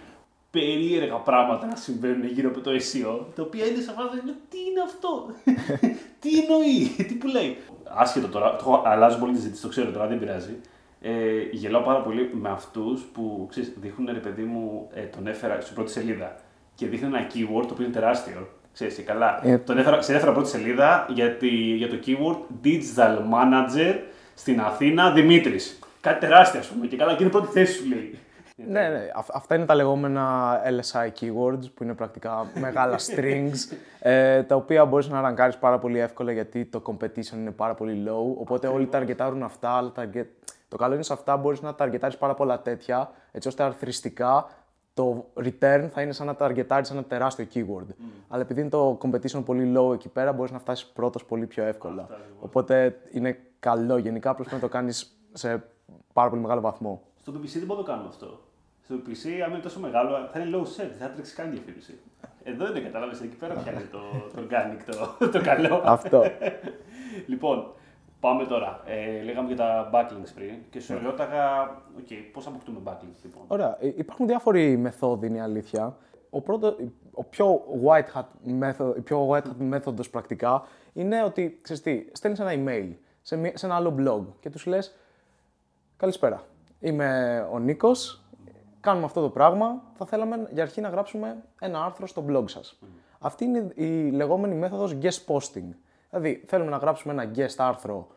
περίεργα 0.51 1.15
πράγματα 1.15 1.65
να 1.67 1.75
συμβαίνουν 1.75 2.25
γύρω 2.27 2.49
από 2.49 2.59
το 2.61 2.71
SEO, 2.71 3.19
τα 3.35 3.43
οποία 3.43 3.65
είναι 3.65 3.81
σε 3.81 3.91
φάση 3.91 4.25
λέω, 4.25 4.35
τι 4.49 4.57
είναι 4.69 4.81
αυτό, 4.85 5.25
τι 6.21 6.29
εννοεί, 6.39 7.03
τι 7.07 7.13
που 7.13 7.27
λέει; 7.27 7.57
Άσχετο 7.83 8.27
τώρα, 8.27 8.49
το 8.51 8.57
έχω- 8.59 8.81
αλλάζω 8.85 9.17
πολύ 9.17 9.31
τη 9.31 9.37
συζήτηση, 9.37 9.61
το 9.61 9.67
ξέρω 9.67 9.91
τώρα, 9.91 10.07
δεν 10.07 10.19
πειράζει. 10.19 10.59
Ε, 11.01 11.11
γελάω 11.51 11.81
πάρα 11.81 11.99
πολύ 12.01 12.29
με 12.33 12.49
αυτούς 12.49 13.01
που 13.01 13.47
ξέρεις, 13.49 13.73
δείχνουν 13.81 14.09
ρε 14.13 14.19
παιδί 14.19 14.43
μου, 14.43 14.89
ε, 14.93 15.01
τον 15.01 15.27
έφερα 15.27 15.61
στην 15.61 15.75
πρώτη 15.75 15.91
σελίδα 15.91 16.35
και 16.75 16.85
δείχνουν 16.87 17.13
ένα 17.15 17.27
keyword 17.27 17.65
το 17.67 17.73
οποίο 17.73 17.83
είναι 17.85 17.93
τεράστιο. 17.93 18.47
Ξέρεις, 18.73 18.95
και 18.95 19.01
καλά. 19.01 19.47
Ε. 19.47 19.57
Τον 19.57 19.77
έφερα, 19.77 20.01
σε 20.01 20.15
έφερα 20.15 20.31
πρώτη 20.31 20.49
σελίδα 20.49 21.05
για, 21.13 21.31
τη, 21.35 21.47
για 21.49 21.89
το 21.89 21.95
keyword 22.05 22.37
Digital 22.65 23.17
Manager 23.33 23.95
στην 24.33 24.59
Αθήνα 24.61 25.11
Δημήτρης. 25.11 25.79
Κάτι 26.01 26.19
τεράστιο, 26.19 26.59
ας 26.59 26.67
πούμε. 26.67 26.87
Και 26.87 26.95
καλά, 26.95 27.15
και 27.15 27.23
είναι 27.23 27.31
πρώτη 27.31 27.47
θέση 27.51 27.73
σου 27.81 27.87
λέει. 27.87 28.19
Ναι, 28.67 28.89
ναι. 28.89 29.11
Αυ- 29.15 29.35
αυτά 29.35 29.55
είναι 29.55 29.65
τα 29.65 29.75
λεγόμενα 29.75 30.55
LSI 30.65 31.07
keywords, 31.19 31.71
που 31.73 31.83
είναι 31.83 31.93
πρακτικά 31.93 32.45
μεγάλα 32.59 32.97
strings, 33.07 33.75
ε, 33.99 34.43
τα 34.43 34.55
οποία 34.55 34.85
μπορείς 34.85 35.07
να 35.09 35.21
ραγκάρεις 35.21 35.57
πάρα 35.57 35.79
πολύ 35.79 35.99
εύκολα 35.99 36.31
γιατί 36.31 36.65
το 36.65 36.81
competition 36.85 37.33
είναι 37.33 37.51
πάρα 37.51 37.73
πολύ 37.73 38.03
low, 38.07 38.35
οπότε 38.39 38.67
όλοι 38.67 38.87
ταργετάρουν 38.87 39.43
αυτά, 39.43 39.69
αλλά 39.69 39.91
target... 39.95 40.25
το 40.67 40.77
καλό 40.77 40.93
είναι 40.93 41.03
σε 41.03 41.13
αυτά 41.13 41.37
μπορείς 41.37 41.61
να 41.61 41.75
ταργετάρεις 41.75 42.17
πάρα 42.17 42.33
πολλά 42.33 42.61
τέτοια, 42.61 43.11
έτσι 43.31 43.47
ώστε 43.47 43.63
αρθριστικά 43.63 44.47
το 44.93 45.25
return 45.35 45.87
θα 45.91 46.01
είναι 46.01 46.11
σαν 46.11 46.25
να 46.27 46.35
ταργετάρεις 46.35 46.89
ένα 46.91 47.03
τεράστιο 47.03 47.47
keyword. 47.53 47.85
Αλλά 48.27 48.41
επειδή 48.41 48.61
είναι 48.61 48.69
το 48.69 48.97
competition 49.01 49.45
πολύ 49.45 49.73
low 49.77 49.93
εκεί 49.93 50.09
πέρα, 50.09 50.33
μπορείς 50.33 50.51
να 50.51 50.59
φτάσεις 50.59 50.85
πρώτος 50.85 51.25
πολύ 51.25 51.45
πιο 51.45 51.63
εύκολα. 51.63 52.07
Οπότε 52.39 52.99
είναι 53.11 53.39
καλό 53.59 53.97
γενικά, 53.97 54.29
απλώς 54.29 54.47
πρέπει 54.47 54.61
να 54.61 54.67
το 54.69 54.73
κάνεις 54.75 55.19
σε 55.33 55.63
πάρα 56.13 56.29
πολύ 56.29 56.41
μεγάλο 56.41 56.61
βαθμό. 56.61 57.01
Στο 57.21 57.31
PPC 57.31 57.49
δεν 57.53 57.65
μπορούμε 57.65 57.75
να 57.75 57.83
το 57.83 57.91
κάνουμε 57.91 58.07
αυτό. 58.07 58.39
Στο 58.89 58.97
PPC, 58.97 59.39
αν 59.45 59.49
είναι 59.51 59.59
τόσο 59.59 59.79
μεγάλο, 59.79 60.27
θα 60.31 60.39
είναι 60.39 60.57
low 60.57 60.61
set, 60.61 60.87
δεν 60.97 61.07
θα 61.07 61.09
τρέξει 61.09 61.35
καν 61.35 61.51
διαφήμιση. 61.51 61.99
Εδώ 62.43 62.67
είναι, 62.69 62.79
κατάλαβες, 62.79 63.21
εκεί 63.21 63.35
πέρα 63.35 63.53
πιάνει 63.53 63.81
το, 63.91 63.99
το 64.33 64.41
organic, 64.41 64.81
το, 64.85 65.27
το 65.39 65.41
καλό. 65.41 65.81
Αυτό. 65.85 66.23
λοιπόν, 67.31 67.71
πάμε 68.19 68.45
τώρα. 68.45 68.81
Ε, 68.85 69.21
λέγαμε 69.21 69.47
για 69.47 69.55
τα 69.55 69.89
backlinks 69.93 70.31
πριν 70.35 70.53
και 70.69 70.79
σου 70.79 70.99
ρώταγα, 71.03 71.61
οκ, 71.97 72.07
πώς 72.33 72.47
αποκτούμε 72.47 72.79
backlinks 72.83 73.19
λοιπόν; 73.23 73.43
Ωραία. 73.47 73.77
Ε, 73.79 73.87
Υπάρχουν 73.95 74.27
διάφοροι 74.27 74.77
μεθόδοι, 74.77 75.27
είναι 75.27 75.37
η 75.37 75.41
αλήθεια. 75.41 75.97
ο, 76.29 76.41
πρώτο, 76.41 76.75
ο 77.11 77.23
πιο 77.23 77.61
white 77.85 78.19
hat 78.19 78.25
method, 78.63 78.93
η 78.97 79.01
πιο 79.01 79.29
white 79.29 79.43
hat 79.47 79.55
μέθοδος 79.57 80.09
πρακτικά 80.09 80.63
είναι 80.93 81.23
ότι, 81.23 81.59
ξέρεις 81.61 81.81
τι, 81.81 82.05
στέλνεις 82.11 82.39
ένα 82.39 82.51
email 82.53 82.89
σε, 83.21 83.35
μια- 83.35 83.57
σε 83.57 83.65
ένα 83.65 83.75
άλλο 83.75 83.95
blog 83.99 84.25
και 84.39 84.49
τους 84.49 84.65
λες 84.65 84.95
Καλησπέρα. 85.97 86.43
Είμαι 86.79 87.47
ο 87.51 87.59
Νίκος. 87.59 88.23
Κάνουμε 88.79 89.05
αυτό 89.05 89.21
το 89.21 89.29
πράγμα. 89.29 89.81
Θα 89.93 90.05
θέλαμε 90.05 90.47
για 90.51 90.63
αρχή 90.63 90.81
να 90.81 90.89
γράψουμε 90.89 91.43
ένα 91.59 91.83
άρθρο 91.83 92.07
στο 92.07 92.25
blog 92.29 92.43
σας. 92.45 92.79
Αυτή 93.19 93.45
είναι 93.45 93.71
η 93.75 94.09
λεγόμενη 94.09 94.55
μέθοδος 94.55 94.97
guest 95.01 95.33
posting. 95.33 95.69
Δηλαδή, 96.09 96.43
θέλουμε 96.47 96.69
να 96.69 96.77
γράψουμε 96.77 97.13
ένα 97.13 97.31
guest 97.35 97.55
άρθρο 97.57 98.07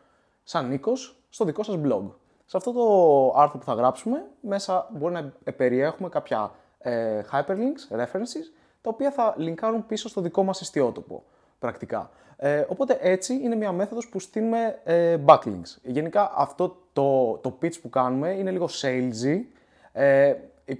σαν 0.43 0.67
Νίκος 0.67 1.23
στο 1.29 1.45
δικό 1.45 1.63
σας 1.63 1.75
blog. 1.83 2.03
Σε 2.45 2.57
αυτό 2.57 2.71
το 2.71 3.39
άρθρο 3.41 3.59
που 3.59 3.65
θα 3.65 3.73
γράψουμε, 3.73 4.25
μέσα 4.41 4.89
μπορεί 4.91 5.13
να 5.13 5.33
περιέχουμε 5.51 6.09
κάποια 6.09 6.51
ε, 6.77 7.21
hyperlinks, 7.31 7.97
references, 7.97 8.45
τα 8.81 8.89
οποία 8.89 9.11
θα 9.11 9.35
linkάρουν 9.37 9.85
πίσω 9.85 10.09
στο 10.09 10.21
δικό 10.21 10.43
μας 10.43 10.61
ιστιότοπο, 10.61 11.23
πρακτικά. 11.59 12.09
Ε, 12.35 12.65
οπότε 12.67 12.97
έτσι 13.01 13.33
είναι 13.33 13.55
μια 13.55 13.71
μέθοδος 13.71 14.09
που 14.09 14.19
στείλουμε 14.19 14.79
ε, 14.83 15.17
backlinks. 15.25 15.77
Γενικά 15.83 16.31
αυτό 16.35 16.77
το, 16.93 17.37
το 17.37 17.57
pitch 17.61 17.81
που 17.81 17.89
κάνουμε 17.89 18.29
είναι 18.29 18.51
λίγο 18.51 18.67
salesy. 18.81 19.41
Ε, 19.91 20.33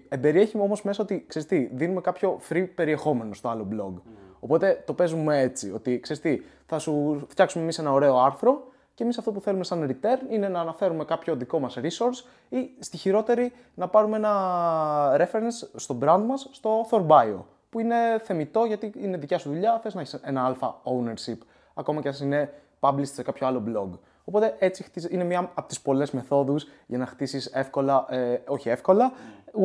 εμπεριέχει 0.09 0.59
όμως 0.59 0.83
μέσα 0.83 1.03
ότι, 1.03 1.25
ξέρεις 1.27 1.47
τι, 1.47 1.69
δίνουμε 1.73 2.01
κάποιο 2.01 2.39
free 2.49 2.67
περιεχόμενο 2.75 3.33
στο 3.33 3.49
άλλο 3.49 3.67
blog. 3.71 4.01
Οπότε 4.39 4.83
το 4.85 4.93
παίζουμε 4.93 5.39
έτσι, 5.39 5.71
ότι 5.71 5.99
ξέρεις 5.99 6.21
τι, 6.21 6.41
θα 6.65 6.79
σου 6.79 7.25
φτιάξουμε 7.27 7.63
εμείς 7.63 7.79
ένα 7.79 7.91
ωραίο 7.91 8.17
άρθρο 8.17 8.67
και 8.93 9.03
εμείς 9.03 9.17
αυτό 9.17 9.31
που 9.31 9.41
θέλουμε 9.41 9.63
σαν 9.63 9.89
return 9.89 10.31
είναι 10.31 10.47
να 10.47 10.59
αναφέρουμε 10.59 11.05
κάποιο 11.05 11.35
δικό 11.35 11.59
μας 11.59 11.77
resource 11.77 12.25
ή 12.49 12.69
στη 12.79 12.97
χειρότερη 12.97 13.51
να 13.73 13.87
πάρουμε 13.87 14.17
ένα 14.17 15.17
reference 15.17 15.69
στο 15.75 15.97
brand 16.01 16.23
μας 16.27 16.49
στο 16.51 16.85
Thor 16.89 17.07
Bio 17.07 17.39
που 17.69 17.79
είναι 17.79 17.95
θεμητό 18.23 18.63
γιατί 18.63 18.91
είναι 18.97 19.17
δικιά 19.17 19.37
σου 19.37 19.49
δουλειά, 19.49 19.79
θες 19.83 19.93
να 19.93 20.01
έχεις 20.01 20.13
ένα 20.13 20.45
αλφα 20.45 20.81
ownership 20.83 21.37
ακόμα 21.73 22.01
και 22.01 22.07
αν 22.07 22.15
είναι 22.21 22.53
published 22.79 23.05
σε 23.05 23.23
κάποιο 23.23 23.47
άλλο 23.47 23.63
blog. 23.67 23.99
Οπότε 24.25 24.55
έτσι 24.59 24.83
χτίζ- 24.83 25.11
είναι 25.11 25.23
μια 25.23 25.39
από 25.53 25.67
τις 25.67 25.81
πολλές 25.81 26.11
μεθόδους 26.11 26.67
για 26.85 26.97
να 26.97 27.05
χτίσεις 27.05 27.45
εύκολα, 27.45 28.05
ε, 28.09 28.41
όχι 28.47 28.69
εύκολα, 28.69 29.11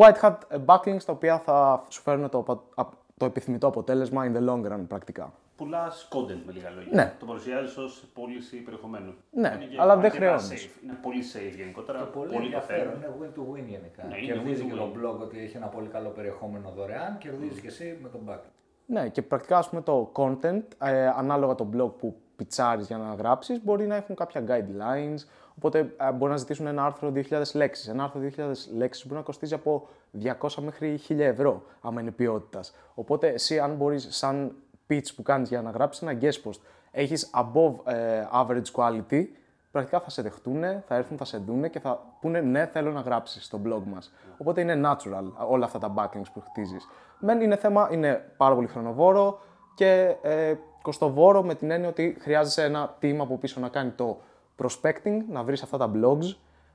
white 0.01 0.21
hat 0.23 0.37
backlinks 0.67 1.03
τα 1.05 1.13
οποία 1.13 1.39
θα 1.39 1.85
σου 1.89 2.01
φέρουν 2.03 2.29
το, 2.31 2.39
απο- 2.39 2.63
απ- 2.75 2.93
το 3.17 3.25
επιθυμητό 3.25 3.67
αποτέλεσμα 3.67 4.31
in 4.33 4.37
the 4.37 4.49
long 4.49 4.73
run 4.73 4.81
πρακτικά. 4.89 5.33
Πουλάς 5.57 6.09
content 6.13 6.43
με 6.47 6.53
λίγα 6.53 6.71
λόγια. 6.71 6.91
Ναι. 6.93 7.15
Το 7.21 7.27
παρουσιάζεις 7.27 7.77
ως 7.77 8.05
πώληση 8.15 8.57
περιεχομένου. 8.57 9.15
Ναι, 9.31 9.53
Είναι 9.55 9.65
και 9.65 9.77
αλλά 9.81 9.97
δεν 9.97 10.05
αρκετά 10.05 10.25
χρεώνεις. 10.27 10.51
safe. 10.67 10.83
Είναι 10.85 10.99
πολύ 11.03 11.23
safe 11.35 11.57
γενικότερα. 11.57 11.99
Το 11.99 12.05
πολύ 12.05 12.29
πολύ 12.33 12.39
το 12.39 12.45
ενδιαφέρον 12.45 12.83
θέλουν. 13.01 13.03
είναι 13.03 13.11
win-to-win 13.21 13.65
γενικά. 13.69 14.03
Ναι, 14.09 14.17
είναι 14.19 14.27
κερδίζει 14.33 14.63
και 14.65 14.73
win-to-win. 14.75 14.93
το 15.01 15.09
blog 15.11 15.19
ότι 15.21 15.39
έχει 15.39 15.57
ένα 15.57 15.67
πολύ 15.67 15.89
καλό 15.89 16.09
περιεχόμενο 16.09 16.73
δωρεάν, 16.77 17.19
κερδίζει 17.19 17.61
και 17.61 17.67
εσύ 17.67 17.99
με 18.03 18.09
τον 18.09 18.21
backlink. 18.29 18.53
Ναι, 18.91 19.09
και 19.09 19.23
πρακτικά 19.23 19.59
ας 19.59 19.69
πούμε 19.69 19.83
το 19.83 20.13
content, 20.15 20.63
ε, 20.79 21.07
ανάλογα 21.07 21.55
το 21.55 21.69
blog 21.75 21.91
που 21.99 22.17
πιτσάρεις 22.37 22.87
για 22.87 22.97
να 22.97 23.15
γράψεις, 23.15 23.65
μπορεί 23.65 23.87
να 23.87 23.97
έχουν 23.97 24.15
κάποια 24.15 24.45
guidelines, 24.49 25.19
οπότε 25.57 25.95
ε, 25.97 26.13
μπορεί 26.13 26.31
να 26.31 26.37
ζητήσουν 26.37 26.67
ένα 26.67 26.85
άρθρο 26.85 27.13
2.000 27.15 27.43
λέξεις. 27.55 27.89
Ένα 27.89 28.03
άρθρο 28.03 28.21
2.000 28.37 28.51
λέξεις 28.77 29.07
μπορεί 29.07 29.19
να 29.19 29.25
κοστίζει 29.25 29.55
από 29.55 29.89
200 30.23 30.55
μέχρι 30.61 31.01
1.000 31.09 31.19
ευρώ, 31.19 31.63
άμα 31.81 32.01
είναι 32.01 32.11
ποιότητας. 32.11 32.75
Οπότε 32.95 33.29
εσύ 33.29 33.59
αν 33.59 33.75
μπορείς 33.75 34.07
σαν 34.11 34.55
pitch 34.89 35.15
που 35.17 35.23
κάνεις 35.23 35.49
για 35.49 35.63
να 35.63 35.71
γράψεις 35.71 36.03
ένα 36.03 36.19
guest 36.21 36.49
post, 36.49 36.61
έχεις 36.91 37.31
above 37.35 37.93
ε, 37.93 38.27
average 38.33 38.73
quality, 38.73 39.27
πρακτικά 39.71 40.01
θα 40.01 40.11
σε 40.11 40.23
δεχτούν, 40.23 40.63
θα 40.87 40.95
έρθουν, 40.95 41.17
θα 41.17 41.25
σε 41.25 41.39
δούνε 41.39 41.69
και 41.69 41.81
θα 41.81 42.01
πούνε 42.21 42.41
ναι, 42.41 42.67
θέλω 42.67 42.93
να 42.93 43.01
γράψεις 43.01 43.45
στο 43.45 43.61
blog 43.65 43.83
μας. 43.85 44.13
Οπότε 44.39 44.61
είναι 44.61 44.81
natural 44.85 45.47
όλα 45.49 45.65
αυτά 45.65 45.79
τα 45.79 45.95
backlinks 45.97 46.33
που 46.33 46.41
χτίζεις. 46.41 46.89
Μεν 47.21 47.41
είναι 47.41 47.57
θέμα, 47.57 47.89
είναι 47.93 48.33
πάρα 48.37 48.55
πολύ 48.55 48.67
χρονοβόρο 48.67 49.41
και 49.75 50.17
ε, 50.23 50.55
κοστοβόρο 50.83 51.43
με 51.43 51.55
την 51.55 51.71
έννοια 51.71 51.89
ότι 51.89 52.17
χρειάζεσαι 52.21 52.65
ένα 52.65 52.97
team 53.03 53.17
από 53.21 53.39
πίσω 53.39 53.61
να 53.61 53.69
κάνει 53.69 53.91
το 53.91 54.21
prospecting, 54.57 55.19
να 55.29 55.43
βρεις 55.43 55.63
αυτά 55.63 55.79
τα 55.79 55.91
blogs, 55.95 56.35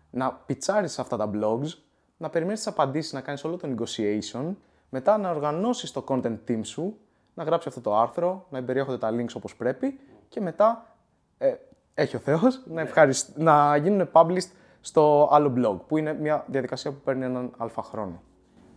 να 0.10 0.32
πιτσάρεις 0.32 1.00
αυτά 1.00 1.18
τα 1.18 1.30
blogs, 1.34 1.68
να 2.18 2.30
περιμένεις 2.30 2.60
τις 2.60 2.68
απαντήσεις, 2.68 3.14
να 3.14 3.22
κάνεις 3.22 3.44
όλο 3.44 3.58
το 3.58 3.76
negotiation, 3.76 4.56
μετά 4.90 5.18
να 5.18 5.30
οργανώσεις 5.30 5.92
το 5.92 6.04
content 6.08 6.38
team 6.48 6.60
σου, 6.64 6.98
να 7.34 7.44
γράψει 7.44 7.68
αυτό 7.68 7.82
το 7.82 7.98
άρθρο, 7.98 8.46
να 8.50 8.58
εμπεριέχονται 8.58 8.98
τα 8.98 9.10
links 9.12 9.34
όπως 9.36 9.56
πρέπει 9.56 10.00
και 10.30 10.42
μετά 10.42 10.96
ε, 11.38 11.54
έχει 11.94 12.16
ο 12.16 12.20
Θεός, 12.20 12.62
να, 12.66 12.82
ευχαρισ... 12.82 13.34
να 13.36 13.76
γίνουν 13.78 14.10
published 14.12 14.52
στο 14.82 15.30
άλλο 15.32 15.54
blog, 15.58 15.80
που 15.88 15.98
είναι 15.98 16.14
μια 16.14 16.46
διαδικασία 16.48 16.92
που 16.92 17.00
παίρνει 17.04 17.26
έναν 17.26 17.54
αλφα 17.58 17.82
χρόνο. 17.82 18.22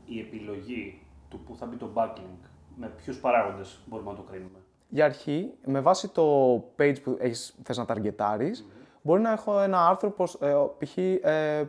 Η 0.05 0.21
επιλογή 0.21 1.06
του 1.29 1.41
που 1.41 1.57
θα 1.57 1.67
μπει 1.67 1.77
το 1.77 1.91
backlink, 1.95 2.49
με 2.77 2.87
ποιους 2.87 3.21
παράγοντες 3.21 3.79
μπορούμε 3.87 4.11
να 4.11 4.17
το 4.17 4.23
κρίνουμε; 4.23 4.59
Για 4.89 5.05
αρχή, 5.05 5.53
με 5.65 5.81
βάση 5.81 6.09
το 6.09 6.55
page 6.79 6.97
που 7.03 7.17
έχεις, 7.21 7.55
θες 7.63 7.77
να 7.77 7.85
ταργετάρεις, 7.85 8.67
μπορεί 9.03 9.21
να 9.21 9.33
έχω 9.33 9.61
ένα 9.61 9.89
άρθρο 9.89 10.11
πως, 10.11 10.35
ε, 10.35 10.55
π.χ. 10.79 10.97
ε, 10.97 11.65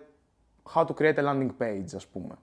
how 0.73 0.85
to 0.85 0.93
create 0.97 1.15
a 1.15 1.23
landing 1.23 1.51
page, 1.59 1.95
ας 1.95 2.07
πούμε. 2.07 2.35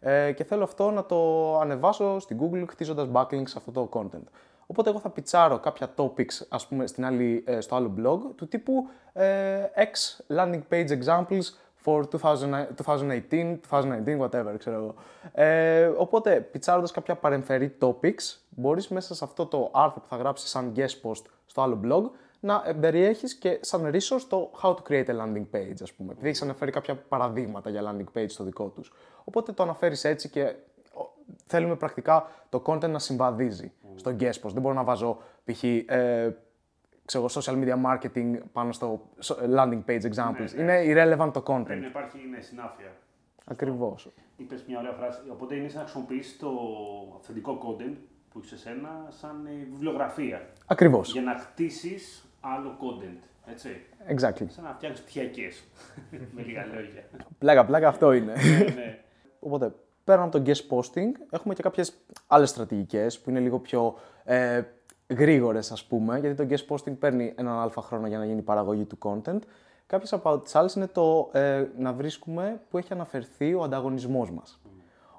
Ε, 0.00 0.32
και 0.32 0.44
θέλω 0.44 0.62
αυτό 0.62 0.90
να 0.90 1.04
το 1.04 1.58
ανεβάσω 1.58 2.18
στην 2.18 2.38
Google 2.40 2.64
χτίζοντας 2.68 3.08
backlinks 3.12 3.48
σε 3.48 3.58
αυτό 3.58 3.70
το 3.70 3.88
content. 3.92 4.26
Οπότε 4.66 4.90
εγώ 4.90 4.98
θα 4.98 5.10
πιτσάρω 5.10 5.58
κάποια 5.58 5.94
topics, 5.96 6.46
ας 6.48 6.66
πούμε, 6.66 6.86
στην 6.86 7.04
άλλη, 7.04 7.44
ε, 7.46 7.60
στο 7.60 7.76
άλλο 7.76 7.94
blog, 7.98 8.18
του 8.36 8.48
τύπου 8.48 8.88
ε, 9.12 9.64
X 9.76 10.22
landing 10.36 10.62
page 10.70 10.88
examples 10.88 11.42
for 11.84 12.04
2018, 12.04 13.60
2019, 13.70 14.18
whatever, 14.20 14.54
ξέρω 14.58 14.76
εγώ. 14.76 14.94
Ε, 15.32 15.86
οπότε, 15.86 16.40
πιτσάροντας 16.40 16.90
κάποια 16.90 17.14
παρεμφερή 17.14 17.76
topics, 17.80 18.38
μπορείς 18.48 18.88
μέσα 18.88 19.14
σε 19.14 19.24
αυτό 19.24 19.46
το 19.46 19.70
άρθρο 19.72 20.00
που 20.00 20.06
θα 20.08 20.16
γράψεις 20.16 20.50
σαν 20.50 20.72
guest 20.76 21.08
post 21.10 21.22
στο 21.46 21.62
άλλο 21.62 21.80
blog, 21.84 22.10
να 22.40 22.62
περιέχεις 22.80 23.34
και 23.34 23.58
σαν 23.60 23.90
resource 23.92 24.22
το 24.28 24.50
how 24.62 24.74
to 24.74 24.78
create 24.88 25.06
a 25.06 25.16
landing 25.20 25.46
page, 25.52 25.82
ας 25.82 25.92
πούμε. 25.92 26.12
Επειδή 26.12 26.28
έχεις 26.28 26.42
αναφέρει 26.42 26.70
κάποια 26.70 26.96
παραδείγματα 26.96 27.70
για 27.70 27.82
landing 27.84 28.18
page 28.18 28.28
στο 28.28 28.44
δικό 28.44 28.68
τους. 28.68 28.92
Οπότε 29.24 29.52
το 29.52 29.62
αναφέρεις 29.62 30.04
έτσι 30.04 30.28
και 30.28 30.54
ο, 30.92 31.04
θέλουμε 31.46 31.76
πρακτικά 31.76 32.26
το 32.48 32.62
content 32.66 32.90
να 32.90 32.98
συμβαδίζει 32.98 33.72
στο 33.94 34.16
guest 34.20 34.40
post. 34.42 34.52
Δεν 34.52 34.62
μπορώ 34.62 34.74
να 34.74 34.84
βάζω 34.84 35.18
π.χ. 35.44 35.62
Ε, 35.62 36.36
ξέρω, 37.08 37.26
εγώ, 37.30 37.40
social 37.40 37.64
media 37.64 37.76
marketing 37.86 38.38
πάνω 38.52 38.72
στο 38.72 39.00
landing 39.56 39.82
page 39.86 40.02
examples. 40.02 40.58
Είναι 40.58 40.82
irrelevant 40.84 41.30
το 41.32 41.42
content. 41.46 41.64
Πρέπει 41.64 41.80
να 41.80 41.86
υπάρχει 41.86 42.18
ναι, 42.30 42.40
συνάφεια. 42.40 42.92
Ακριβώς. 43.44 44.08
Είπες 44.36 44.64
μια 44.68 44.78
ωραία 44.78 44.92
φράση. 44.92 45.20
Οπότε 45.32 45.54
είναι 45.54 45.68
σαν 45.68 45.78
να 45.78 45.82
χρησιμοποιήσει 45.82 46.38
το 46.38 46.50
αυθεντικό 47.18 47.58
content 47.64 47.94
που 48.30 48.38
έχεις 48.38 48.50
σε 48.50 48.58
σένα 48.58 49.06
σαν 49.08 49.46
ε, 49.46 49.50
βιβλιογραφία. 49.70 50.48
Ακριβώς. 50.66 51.12
Για 51.12 51.22
να 51.22 51.38
χτίσεις 51.38 52.24
άλλο 52.40 52.76
content. 52.80 53.18
Έτσι. 53.50 53.68
Exactly. 54.08 54.46
Σαν 54.48 54.64
να 54.64 54.72
φτιάξεις 54.74 55.04
πτυχιακές. 55.04 55.64
με 56.34 56.42
λίγα 56.42 56.66
λόγια. 56.74 57.04
Πλάκα, 57.38 57.64
πλάκα 57.64 57.88
αυτό 57.88 58.12
είναι. 58.12 58.32
ναι, 58.32 58.74
ναι. 58.74 58.98
Οπότε, 59.40 59.74
πέραν 60.04 60.22
από 60.22 60.38
το 60.38 60.42
guest 60.46 60.76
posting, 60.76 61.12
έχουμε 61.30 61.54
και 61.54 61.62
κάποιες 61.62 61.94
άλλες 62.26 62.48
στρατηγικές 62.48 63.20
που 63.20 63.30
είναι 63.30 63.40
λίγο 63.40 63.58
πιο 63.58 63.98
ε, 64.24 64.62
γρήγορες, 65.08 65.72
ας 65.72 65.84
πούμε, 65.84 66.18
γιατί 66.18 66.46
το 66.46 66.54
guest 66.54 66.74
posting 66.74 66.98
παίρνει 66.98 67.34
έναν 67.36 67.58
αλφα 67.58 67.82
χρόνο 67.82 68.06
για 68.06 68.18
να 68.18 68.24
γίνει 68.24 68.38
η 68.38 68.42
παραγωγή 68.42 68.84
του 68.84 68.98
content. 69.02 69.38
Κάποιες 69.86 70.12
από 70.12 70.38
τις 70.38 70.54
άλλες 70.54 70.74
είναι 70.74 70.86
το 70.86 71.28
ε, 71.32 71.66
να 71.78 71.92
βρίσκουμε 71.92 72.60
που 72.70 72.78
έχει 72.78 72.92
αναφερθεί 72.92 73.54
ο 73.54 73.62
ανταγωνισμός 73.62 74.30
μας. 74.30 74.60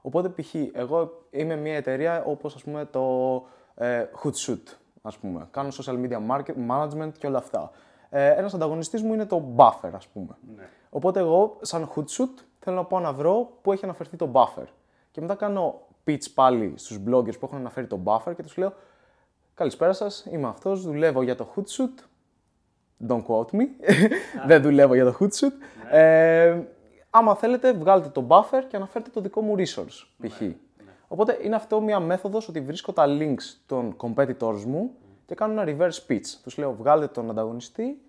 Οπότε, 0.02 0.30
π.χ. 0.30 0.56
εγώ 0.74 1.26
είμαι 1.30 1.56
μια 1.56 1.76
εταιρεία 1.76 2.24
όπως, 2.24 2.56
ας 2.56 2.64
πούμε, 2.64 2.86
το 2.86 3.04
ε, 3.76 4.06
Hootsuite, 4.24 4.78
ας 5.02 5.18
πούμε. 5.18 5.48
Κάνω 5.52 5.70
social 5.72 6.06
media 6.06 6.20
market, 6.30 6.54
management 6.70 7.12
και 7.18 7.28
όλα 7.28 7.38
αυτά. 7.38 7.72
Ε, 8.10 8.30
ένας 8.30 8.54
ανταγωνιστής 8.54 9.02
μου 9.02 9.14
είναι 9.14 9.26
το 9.26 9.44
Buffer, 9.56 9.90
ας 9.94 10.08
πούμε. 10.08 10.38
Ναι. 10.56 10.64
Οπότε 10.90 11.20
εγώ, 11.20 11.58
σαν 11.62 11.90
Hootsuite, 11.96 12.44
θέλω 12.60 12.76
να 12.76 12.84
πάω 12.84 13.00
να 13.00 13.14
βρω 13.14 13.52
πού 13.62 13.72
έχει 13.72 13.84
αναφερθεί 13.84 14.18
το 14.18 14.32
buffer. 14.34 14.66
Και 15.12 15.22
μετά 15.22 15.36
κάνω 15.36 15.82
pitch 16.08 16.32
πάλι 16.34 16.74
στους 16.76 17.00
bloggers 17.08 17.40
που 17.40 17.46
έχουν 17.46 17.58
αναφέρει 17.58 17.88
το 17.88 18.00
buffer 18.04 18.36
και 18.36 18.44
τους 18.44 18.58
λέω 18.58 18.74
Καλησπέρα 19.60 19.94
σας, 19.94 20.26
είμαι 20.32 20.48
αυτός, 20.48 20.82
δουλεύω 20.82 21.22
για 21.22 21.36
το 21.36 21.54
Hootsuite. 21.56 22.04
Don't 23.08 23.24
quote 23.26 23.56
me. 23.56 23.68
Δεν 24.48 24.62
δουλεύω 24.62 24.94
για 24.94 25.06
το 25.06 25.18
Hootsuite. 25.20 25.92
Ε, 25.92 26.62
άμα 27.10 27.36
θέλετε, 27.36 27.74
βγάλτε 27.74 28.10
το 28.10 28.26
buffer 28.30 28.64
και 28.68 28.76
αναφέρτε 28.76 29.10
το 29.10 29.22
δικό 29.22 29.42
μου 29.42 29.56
resource, 29.58 30.08
π.χ. 30.22 30.42
Οπότε 31.08 31.40
είναι 31.44 31.56
αυτό 31.56 31.82
μια 31.82 32.00
μέθοδος 32.00 32.48
ότι 32.48 32.62
βρίσκω 32.62 32.94
τα 32.94 33.06
links 33.08 33.58
των 33.66 33.96
competitors 33.98 34.64
μου 34.66 34.92
και 35.26 35.36
κάνω 35.36 35.62
ένα 35.62 35.76
reverse 35.78 36.12
pitch. 36.12 36.26
Τους 36.44 36.58
λέω 36.58 36.74
βγάλτε 36.74 37.08
τον 37.08 37.30
ανταγωνιστή 37.30 38.02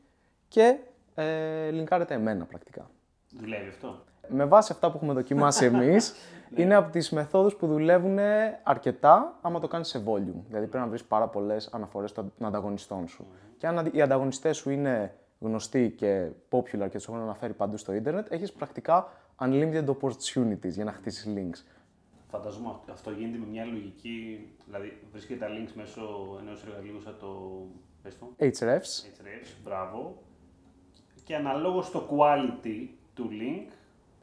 και 0.49 0.77
ε, 1.15 1.71
λινκάρετε 1.71 2.15
εμένα 2.15 2.45
πρακτικά. 2.45 2.91
Δουλεύει 3.31 3.69
αυτό; 3.69 4.05
Με 4.33 4.45
βάση 4.45 4.73
αυτά 4.73 4.91
που 4.91 4.97
έχουμε 4.97 5.13
δοκιμάσει 5.13 5.65
εμείς, 5.73 6.15
είναι 6.57 6.75
από 6.75 6.91
τις 6.91 7.11
μεθόδους 7.11 7.55
που 7.57 7.67
δουλεύουν 7.67 8.19
αρκετά 8.63 9.39
άμα 9.41 9.61
το 9.61 9.69
κάνεις 9.69 9.89
σε 9.89 9.99
volume. 10.07 10.43
Δηλαδή 10.49 10.67
πρέπει 10.67 10.77
να 10.85 10.87
βρεις 10.87 11.05
πάρα 11.05 11.29
πολλές 11.29 11.69
αναφορές 11.73 12.13
των 12.13 12.33
ανταγωνιστών 12.41 13.09
σου. 13.09 13.27
Και 13.59 13.67
αν 13.67 13.91
οι 13.93 14.01
ανταγωνιστές 14.03 14.57
σου 14.57 14.71
είναι 14.71 15.15
γνωστοί 15.41 15.91
και 15.97 16.29
popular 16.51 16.89
και 16.91 16.97
τους 16.97 17.09
έχουν 17.09 17.21
αναφέρει 17.21 17.53
παντού 17.53 17.77
στο 17.77 17.93
ίντερνετ, 17.93 18.33
έχεις 18.33 18.53
πρακτικά 18.53 19.13
unlimited 19.39 19.85
opportunities 19.85 20.69
για 20.69 20.85
να 20.85 20.93
χτίσεις 20.93 21.27
links. 21.37 21.65
Φανταζόμαι 22.31 22.69
αυτό- 22.71 22.93
αυτό 22.93 23.11
γίνεται 23.11 23.39
με 23.39 23.47
μια 23.51 23.65
λογική, 23.65 24.49
δηλαδή 24.67 24.99
βρίσκεται 25.13 25.45
τα 25.45 25.47
links 25.51 25.73
μέσω 25.75 26.01
ενός 26.41 26.65
εργαλείου 26.67 27.01
σαν 27.01 27.17
το, 27.21 27.63
πες 28.03 28.19
το, 28.19 28.27
Hrefs. 28.39 29.05
Hrefs, 29.23 29.55
μπράβο, 29.65 30.17
και 31.25 31.37
αναλόγως 31.37 31.87
στο 31.87 32.09
quality 32.11 32.89
του 33.15 33.29
link 33.31 33.71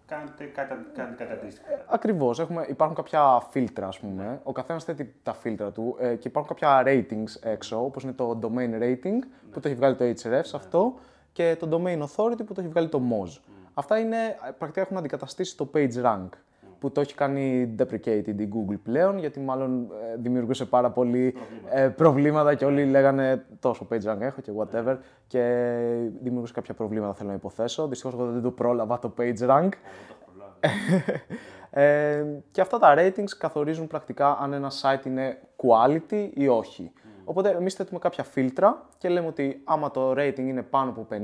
κάνετε 0.08 0.44
κάτι, 0.44 0.74
κάνετε 0.96 1.24
κάτι 1.24 1.40
αντίστοιχο. 1.40 1.68
Ακριβώς. 1.86 2.40
Υπάρχουν 2.68 2.96
κάποια 2.96 3.48
φίλτρα, 3.50 3.88
ας 3.88 4.00
πούμε. 4.00 4.40
Ο 4.44 4.52
καθένας 4.52 4.84
θέτει 4.84 5.14
τα 5.24 5.34
φίλτρα 5.34 5.72
του 5.72 5.96
ε, 6.00 6.16
και 6.16 6.28
υπάρχουν 6.28 6.56
κάποια 6.56 6.84
ratings 6.86 7.42
έξω, 7.42 7.84
όπως 7.84 8.04
είναι 8.04 8.14
το 8.14 8.40
domain 8.42 8.82
rating 8.82 9.20
που 9.52 9.60
το 9.60 9.68
έχει 9.68 9.76
βγάλει 9.76 9.96
το 9.96 10.06
Hrefs 10.24 10.52
αυτό 10.54 10.94
και 11.32 11.56
το 11.60 11.70
domain 11.72 12.00
authority 12.02 12.46
που 12.46 12.54
το 12.54 12.62
έχει 12.62 12.70
βγάλει 12.70 12.90
το 12.90 13.02
Moz. 13.12 13.40
Αυτά 13.74 14.00
είναι, 14.00 14.18
ε, 14.18 14.52
πρακτικά 14.58 14.82
έχουν 14.82 14.98
αντικαταστήσει 14.98 15.58
το 15.58 15.70
page 15.74 16.04
rank 16.04 16.30
που 16.80 16.92
το 16.92 17.02
έχει 17.02 17.16
κάνει 17.16 17.76
deprecated 17.80 18.36
η 18.38 18.50
Google 18.54 18.80
πλέον, 18.84 19.18
γιατί 19.18 19.40
μάλλον 19.40 19.82
ε, 19.82 20.16
δημιουργούσε 20.18 20.66
πάρα 20.66 20.90
πολύ 20.90 21.36
ε, 21.70 21.88
προβλήματα 21.88 22.56
και 22.56 22.66
όλοι 22.66 22.86
λέγανε 22.86 23.46
τόσο 23.60 23.88
page 23.92 24.14
rank 24.14 24.20
έχω 24.20 24.42
και 24.42 24.52
whatever 24.58 24.98
και 25.28 25.74
δημιουργούσε 26.22 26.54
κάποια 26.54 26.74
προβλήματα 26.74 27.14
θέλω 27.14 27.30
να 27.30 27.36
υποθέσω. 27.36 27.88
Δυστυχώς 27.88 28.14
εγώ 28.14 28.32
δεν 28.32 28.42
το 28.42 28.52
πρόλαβα 28.52 29.00
το 29.00 29.14
page 29.18 29.48
rank. 29.50 29.70
Ε, 31.70 32.26
και 32.52 32.62
αυτά 32.62 32.78
τα 32.80 32.96
ratings 32.98 33.30
καθορίζουν 33.38 33.88
πρακτικά 33.88 34.38
αν 34.40 34.54
ένα 34.54 34.72
site 34.82 35.06
είναι 35.06 35.40
quality 35.56 36.30
ή 36.34 36.48
όχι. 36.48 36.92
Οπότε 37.26 37.50
εμείς 37.50 37.74
θέτουμε 37.74 38.00
κάποια 38.00 38.24
φίλτρα 38.24 38.86
και 38.98 39.10
λέμε 39.10 39.28
ότι 39.28 39.62
άμα 39.64 39.92
το 39.92 40.12
rating 40.12 40.40
είναι 40.40 40.62
πάνω 40.62 40.90
από 40.90 41.08
50, 41.12 41.16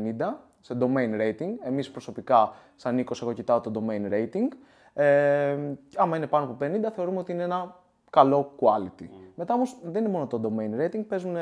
σε 0.59 0.77
domain 0.79 1.21
rating, 1.21 1.49
εμείς 1.63 1.91
προσωπικά 1.91 2.53
σαν 2.75 2.95
Νίκος 2.95 3.21
εγώ 3.21 3.33
κοιτάω 3.33 3.61
το 3.61 3.71
domain 3.75 4.13
rating, 4.13 4.47
ε, 4.93 5.57
άμα 5.95 6.17
είναι 6.17 6.27
πάνω 6.27 6.45
από 6.45 6.65
50 6.65 6.91
θεωρούμε 6.95 7.19
ότι 7.19 7.31
είναι 7.31 7.43
ένα 7.43 7.81
καλό 8.09 8.55
quality. 8.59 9.07
Μετά 9.35 9.53
όμως 9.53 9.77
δεν 9.83 10.03
είναι 10.03 10.11
μόνο 10.11 10.27
το 10.27 10.41
domain 10.43 10.81
rating, 10.81 11.07
παίζουν 11.07 11.35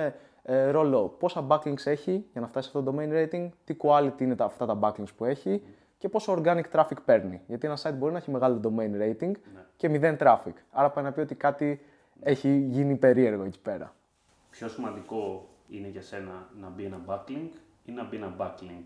ε, 0.43 0.69
ρόλο 0.69 1.07
πόσα 1.19 1.47
backlinks 1.47 1.85
έχει 1.85 2.25
για 2.31 2.41
να 2.41 2.47
φτάσει 2.47 2.69
σε 2.69 2.77
αυτό 2.77 2.91
το 2.91 2.97
domain 2.97 3.11
rating, 3.11 3.49
τι 3.63 3.75
quality 3.83 4.21
είναι 4.21 4.35
τα, 4.35 4.45
αυτά 4.45 4.65
τα 4.65 4.79
backlinks 4.81 5.13
που 5.17 5.25
έχει 5.25 5.63
και 5.97 6.09
πόσο 6.09 6.41
organic 6.43 6.63
traffic 6.71 6.97
παίρνει. 7.05 7.41
Γιατί 7.47 7.67
ένα 7.67 7.77
site 7.81 7.93
μπορεί 7.97 8.11
να 8.11 8.17
έχει 8.17 8.31
μεγάλο 8.31 8.59
domain 8.63 9.01
rating 9.01 9.31
και 9.77 9.89
μηδέν 9.89 10.17
traffic. 10.19 10.53
Άρα 10.71 10.89
πάει 10.89 11.03
να 11.03 11.11
πει 11.11 11.19
ότι 11.19 11.35
κάτι 11.35 11.81
έχει 12.21 12.57
γίνει 12.69 12.95
περίεργο 12.95 13.43
εκεί 13.43 13.59
πέρα. 13.59 13.93
Πιο 14.49 14.67
σημαντικό 14.67 15.47
είναι 15.69 15.87
για 15.87 16.01
σένα 16.01 16.49
να 16.59 16.69
μπει 16.69 16.83
ένα 16.83 17.01
backlink 17.05 17.49
ή 17.85 17.91
να 17.91 18.03
μπει 18.03 18.15
ένα 18.15 18.35
backlink 18.37 18.85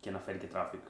και 0.00 0.10
να 0.10 0.18
φέρει 0.18 0.38
και 0.38 0.48
traffic; 0.54 0.82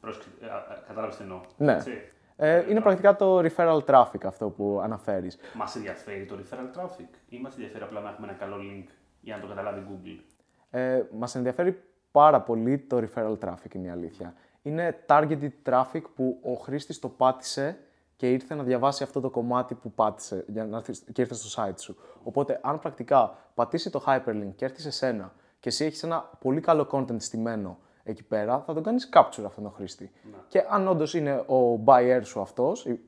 Πρόσεξε, 0.00 0.28
ε, 0.40 0.46
α, 0.46 0.56
α, 0.56 0.82
κατάλαβες 0.86 1.16
τι 1.16 1.22
εννοώ. 1.22 1.40
Ναι. 1.56 1.72
έτσι. 1.72 1.92
Ε, 2.36 2.70
είναι 2.70 2.80
πρακτικά 2.80 3.16
το 3.16 3.38
referral 3.38 3.84
traffic 3.84 4.24
αυτό 4.24 4.48
που 4.48 4.80
αναφέρεις. 4.82 5.38
Μας 5.54 5.76
ενδιαφέρει 5.76 6.24
το 6.24 6.38
referral 6.38 6.80
traffic 6.80 7.08
ή 7.28 7.38
μας 7.38 7.54
ενδιαφέρει 7.54 7.84
απλά 7.84 8.00
να 8.00 8.08
έχουμε 8.10 8.26
ένα 8.26 8.36
καλό 8.36 8.56
link 8.56 8.86
για 9.20 9.36
να 9.36 9.42
το 9.42 9.48
καταλάβει 9.48 9.80
η 9.80 9.84
Google; 9.88 10.22
Ε, 10.70 11.02
μας 11.12 11.34
ενδιαφέρει 11.34 11.82
πάρα 12.10 12.40
πολύ 12.40 12.78
το 12.78 12.96
referral 12.96 13.38
traffic, 13.44 13.74
είναι 13.74 13.86
η 13.86 13.90
αλήθεια. 13.90 14.34
Είναι 14.62 15.04
targeted 15.06 15.50
traffic 15.64 16.02
που 16.14 16.40
ο 16.42 16.52
χρήστης 16.52 16.98
το 16.98 17.08
πάτησε 17.08 17.78
και 18.16 18.32
ήρθε 18.32 18.54
να 18.54 18.62
διαβάσει 18.62 19.02
αυτό 19.02 19.20
το 19.20 19.30
κομμάτι 19.30 19.74
που 19.74 19.92
πάτησε 19.92 20.44
για 20.48 20.64
να 20.64 20.76
έρθεις, 20.76 21.04
και 21.12 21.20
ήρθε 21.20 21.34
στο 21.34 21.62
site 21.62 21.80
σου. 21.80 21.96
Οπότε, 22.22 22.60
αν 22.62 22.78
πρακτικά 22.78 23.38
πατήσει 23.54 23.90
το 23.90 24.04
hyperlink 24.06 24.52
και 24.56 24.64
έρθει 24.64 24.80
σε 24.80 24.90
σένα 24.90 25.32
και 25.60 25.68
εσύ 25.68 25.84
έχεις 25.84 26.02
ένα 26.02 26.30
πολύ 26.40 26.60
καλό 26.60 26.88
content 26.92 27.20
στημένο 27.20 27.78
εκεί 28.10 28.24
πέρα, 28.24 28.62
θα 28.66 28.74
τον 28.74 28.82
κάνεις 28.82 29.08
capture 29.12 29.42
αυτόν 29.46 29.62
τον 29.62 29.72
χρήστη. 29.72 30.10
Και 30.48 30.64
αν 30.70 30.88
όντως 30.88 31.14
είναι 31.14 31.32
ο 31.32 31.82
buyer 31.84 32.20
σου 32.22 32.40
αυτός, 32.40 32.86
ή- 32.86 33.00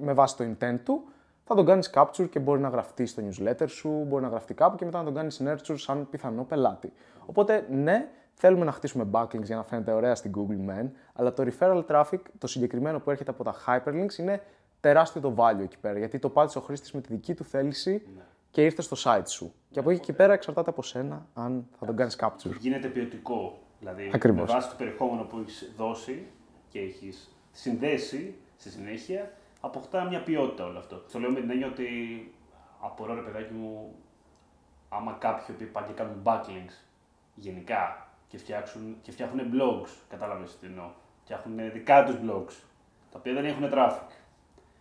με 0.00 0.12
βάση 0.12 0.36
το 0.36 0.44
intent 0.44 0.78
του, 0.84 1.04
θα 1.44 1.54
τον 1.54 1.64
κάνεις 1.66 1.90
capture 1.94 2.28
και 2.30 2.38
μπορεί 2.38 2.60
να 2.60 2.68
γραφτεί 2.68 3.06
στο 3.06 3.22
newsletter 3.28 3.64
σου, 3.68 4.04
μπορεί 4.08 4.22
να 4.22 4.28
γραφτεί 4.28 4.54
κάπου 4.54 4.76
και 4.76 4.84
μετά 4.84 4.98
να 4.98 5.04
τον 5.04 5.14
κάνεις 5.14 5.42
nurture 5.44 5.74
σαν 5.78 6.08
πιθανό 6.10 6.44
πελάτη. 6.44 6.92
Οπότε, 7.26 7.66
ναι, 7.70 8.08
θέλουμε 8.34 8.64
να 8.64 8.72
χτίσουμε 8.72 9.06
backlinks 9.12 9.42
για 9.42 9.56
να 9.56 9.62
φαίνεται 9.62 9.92
ωραία 9.92 10.14
στην 10.14 10.32
Google 10.36 10.70
Men, 10.70 10.88
αλλά 11.14 11.32
το 11.32 11.44
referral 11.46 11.84
traffic, 11.88 12.18
το 12.38 12.46
συγκεκριμένο 12.46 12.98
που 13.00 13.10
έρχεται 13.10 13.30
από 13.30 13.44
τα 13.44 13.54
hyperlinks, 13.66 14.18
είναι 14.18 14.42
τεράστιο 14.80 15.20
το 15.20 15.34
value 15.36 15.60
εκεί 15.62 15.78
πέρα, 15.78 15.98
γιατί 15.98 16.18
το 16.18 16.28
πάτησε 16.28 16.58
ο 16.58 16.60
χρήστης 16.60 16.92
με 16.92 17.00
τη 17.00 17.12
δική 17.12 17.34
του 17.34 17.44
θέληση 17.44 18.06
και 18.50 18.64
ήρθε 18.64 18.82
στο 18.82 18.96
site 19.04 19.22
σου. 19.26 19.52
Και 19.70 19.78
από 19.78 19.90
εκεί 19.90 20.00
και 20.00 20.12
πέρα 20.12 20.32
εξαρτάται 20.32 20.70
από 20.70 20.82
σένα 20.82 21.26
αν 21.34 21.66
θα 21.78 21.86
τον 21.86 21.96
κάνεις 21.96 22.16
capture. 22.20 22.50
Γίνεται 22.60 22.88
ποιοτικό. 22.88 23.58
Δηλαδή, 23.82 24.10
Ακριβώς. 24.14 24.48
με 24.48 24.54
βάση 24.54 24.68
το 24.68 24.74
περιεχόμενο 24.78 25.22
που 25.22 25.38
έχεις 25.38 25.72
δώσει 25.76 26.26
και 26.68 26.80
έχεις 26.80 27.36
συνδέσει 27.52 28.34
στη 28.56 28.70
συνέχεια, 28.70 29.32
αποκτά 29.60 30.04
μια 30.04 30.22
ποιότητα 30.22 30.64
όλο 30.64 30.78
αυτό. 30.78 30.96
Το 31.12 31.18
λέω 31.18 31.30
με 31.30 31.40
την 31.40 31.50
έννοια 31.50 31.66
ότι 31.66 31.86
απορώ 32.80 33.14
ρε 33.14 33.20
παιδάκι 33.20 33.52
μου, 33.52 33.94
άμα 34.88 35.12
κάποιοι 35.12 35.56
που 35.56 35.64
πάνε 35.72 35.86
και 35.86 35.92
κάνουν 35.92 36.22
backlinks 36.24 36.74
γενικά 37.34 38.08
και, 38.28 38.38
φτιάξουν, 38.38 38.96
και 39.02 39.12
φτιάχνουν 39.12 39.50
blogs, 39.54 39.88
κατάλαβες 40.08 40.58
τι 40.58 40.66
εννοώ, 40.66 40.90
φτιάχνουν 41.22 41.72
δικά 41.72 42.04
τους 42.04 42.14
blogs, 42.14 42.54
τα 43.10 43.18
οποία 43.18 43.32
δεν 43.32 43.44
έχουν 43.44 43.68
traffic 43.72 44.10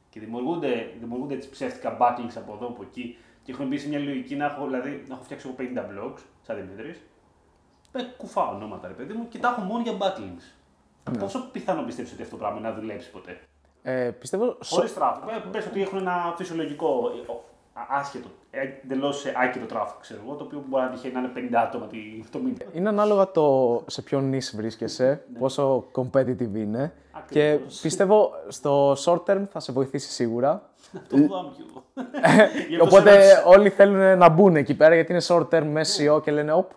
και 0.09 0.19
δημιουργούνται, 0.19 0.93
δημιουργούνται 0.99 1.33
έτσι 1.33 1.49
ψεύτικα 1.49 1.97
backlinks 1.99 2.35
από 2.35 2.53
εδώ, 2.53 2.67
από 2.67 2.83
εκεί 2.83 3.17
και 3.43 3.51
έχουν 3.51 3.67
μπει 3.67 3.77
σε 3.77 3.87
μια 3.87 3.99
λογική 3.99 4.35
να 4.35 4.45
έχω, 4.45 4.65
δηλαδή, 4.65 5.03
να 5.07 5.13
έχω 5.13 5.23
φτιάξει 5.23 5.47
εγώ 5.47 5.55
50 5.75 5.79
blogs, 5.79 6.19
σαν 6.41 6.55
Δημήτρης, 6.55 7.01
με 7.93 8.13
κουφά 8.17 8.47
ονόματα 8.47 8.87
ρε 8.87 8.93
παιδί 8.93 9.13
μου 9.13 9.27
και 9.29 9.37
τα 9.39 9.47
έχω 9.47 9.61
μόνο 9.61 9.83
για 9.83 9.93
backlinks. 9.99 10.43
Πόσο 11.19 11.49
πιθανό 11.51 11.81
πιστεύεις 11.81 12.11
ότι 12.13 12.21
αυτό 12.21 12.35
το 12.35 12.41
πράγμα 12.41 12.59
να 12.59 12.73
δουλέψει 12.73 13.11
ποτέ; 13.11 13.39
Ε, 13.83 14.09
πιστεύω... 14.19 14.57
σο- 14.61 14.75
Χωρίς 14.75 14.93
traffic. 14.99 15.27
Ε, 15.45 15.49
πες 15.51 15.65
ότι 15.65 15.81
έχουν 15.81 15.97
ένα 15.97 16.33
φυσιολογικό, 16.37 16.87
ε, 17.27 17.31
ο- 17.31 17.43
α- 17.73 17.99
άσχετο, 17.99 18.27
εντελώς 18.51 19.25
άκυρο 19.43 19.65
traffic, 19.73 19.95
ξέρω 20.01 20.19
εγώ, 20.25 20.35
το 20.35 20.43
οποίο 20.43 20.63
μπορεί 20.67 20.83
να 20.83 20.89
τυχαίνει 20.89 21.13
να 21.13 21.19
είναι 21.19 21.31
50 21.33 21.55
άτομα 21.67 21.87
τη- 21.87 22.23
το 22.31 22.39
μήνα. 22.39 22.57
Είναι 22.73 22.89
ανάλογα 22.89 23.31
το 23.31 23.83
σε 23.87 24.01
ποιο 24.01 24.21
νης 24.21 24.55
βρίσκεσαι, 24.55 25.23
πόσο 25.39 25.85
competitive 25.95 26.53
είναι. 26.55 26.93
Και 27.29 27.49
Ακριβώς. 27.51 27.79
πιστεύω 27.79 28.31
στο 28.47 28.91
short 29.05 29.23
term 29.25 29.43
θα 29.51 29.59
σε 29.59 29.71
βοηθήσει 29.71 30.11
σίγουρα. 30.11 30.69
Το 31.09 31.17
φοβάμαι 31.17 31.49
κι 31.55 31.65
εγώ. 31.69 31.83
Γι' 32.69 32.75
αυτό 32.75 32.89
σε 32.89 32.95
Οπότε 32.97 33.11
ρώτησα. 33.15 33.43
όλοι 33.45 33.69
θέλουν 33.69 34.17
να 34.17 34.29
μπουν 34.29 34.55
εκεί 34.55 34.73
πέρα 34.75 34.95
γιατί 34.95 35.11
είναι 35.11 35.21
short 35.27 35.47
term 35.49 35.63
με 35.63 35.81
SEO 35.97 36.21
και 36.23 36.31
λένε 36.31 36.51
«Οπ, 36.53 36.69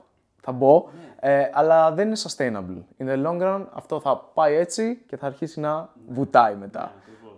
θα 0.42 0.52
μπω». 0.52 0.88
Ε, 1.26 1.50
αλλά 1.52 1.92
δεν 1.92 2.06
είναι 2.06 2.16
sustainable. 2.18 3.02
In 3.02 3.08
the 3.08 3.26
long 3.26 3.42
run 3.42 3.64
αυτό 3.72 4.00
θα 4.00 4.16
πάει 4.34 4.54
έτσι 4.54 5.02
και 5.06 5.16
θα 5.16 5.26
αρχίσει 5.26 5.60
να 5.60 5.88
βουτάει 6.08 6.54
μετά. 6.54 6.92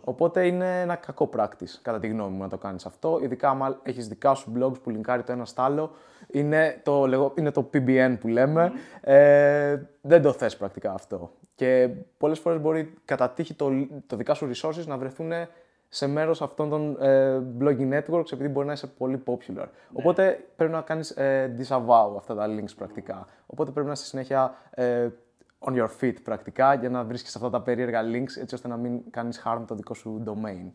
Οπότε 0.05 0.47
είναι 0.47 0.81
ένα 0.81 0.95
κακό 0.95 1.31
practice, 1.37 1.79
κατά 1.83 1.99
τη 1.99 2.07
γνώμη 2.07 2.37
μου, 2.37 2.43
να 2.43 2.49
το 2.49 2.59
κάνεις 2.59 2.87
αυτό. 2.87 3.19
Ειδικά 3.23 3.49
άμα 3.49 3.79
έχεις 3.83 4.09
δικά 4.09 4.35
σου 4.35 4.53
blogs 4.59 4.83
που 4.83 4.91
λινκάρει 4.91 5.23
το 5.23 5.33
ένα 5.33 5.45
στο 5.45 5.63
άλλο. 5.63 5.91
Είναι 6.27 6.81
το, 6.83 7.07
λεγό- 7.07 7.39
είναι 7.39 7.51
το 7.51 7.71
PBN 7.75 8.17
που 8.21 8.29
λέμε. 8.29 8.73
Ε, 9.01 9.83
δεν 10.01 10.23
το 10.23 10.33
θες 10.33 10.57
πρακτικά 10.57 10.93
αυτό. 10.93 11.31
Και 11.55 11.89
πολλές 12.19 12.39
φορές 12.39 12.61
μπορεί 12.61 12.95
κατά 13.05 13.31
τύχη 13.31 13.55
το, 13.55 13.71
το 14.07 14.17
δικά 14.17 14.35
σου 14.35 14.51
resources 14.55 14.85
να 14.87 14.97
βρεθούν 14.97 15.33
σε 15.89 16.07
μέρος 16.07 16.43
αυτών 16.43 16.69
των 16.69 16.97
ε, 17.03 17.43
blogging 17.61 17.99
networks 17.99 18.33
επειδή 18.33 18.49
μπορεί 18.49 18.67
να 18.67 18.73
είσαι 18.73 18.87
πολύ 18.87 19.23
popular. 19.27 19.67
Οπότε 19.93 20.45
πρέπει 20.57 20.73
να 20.73 20.81
κάνεις 20.81 21.11
ε, 21.11 21.57
disavow 21.59 22.15
αυτά 22.17 22.35
τα 22.35 22.47
links 22.49 22.77
πρακτικά. 22.77 23.27
Οπότε 23.47 23.71
πρέπει 23.71 23.87
να 23.87 23.93
είσαι 23.93 24.05
συνέχεια 24.05 24.55
ε, 24.71 25.09
on 25.59 25.73
your 25.73 25.89
feet 26.01 26.15
πρακτικά 26.23 26.75
για 26.75 26.91
να 26.91 27.05
βρίσκεις 27.05 27.37
αυτά 27.37 27.51
τα 27.51 27.61
περίεργα 27.61 28.03
links 28.03 28.41
έτσι 28.41 28.55
ώστε 28.55 28.69
να 28.69 28.77
μην 28.77 29.11
κάνεις 29.11 29.43
harm 29.45 29.63
το 29.67 29.75
δικό 29.75 29.95
σου 29.95 30.23
domain. 30.27 30.71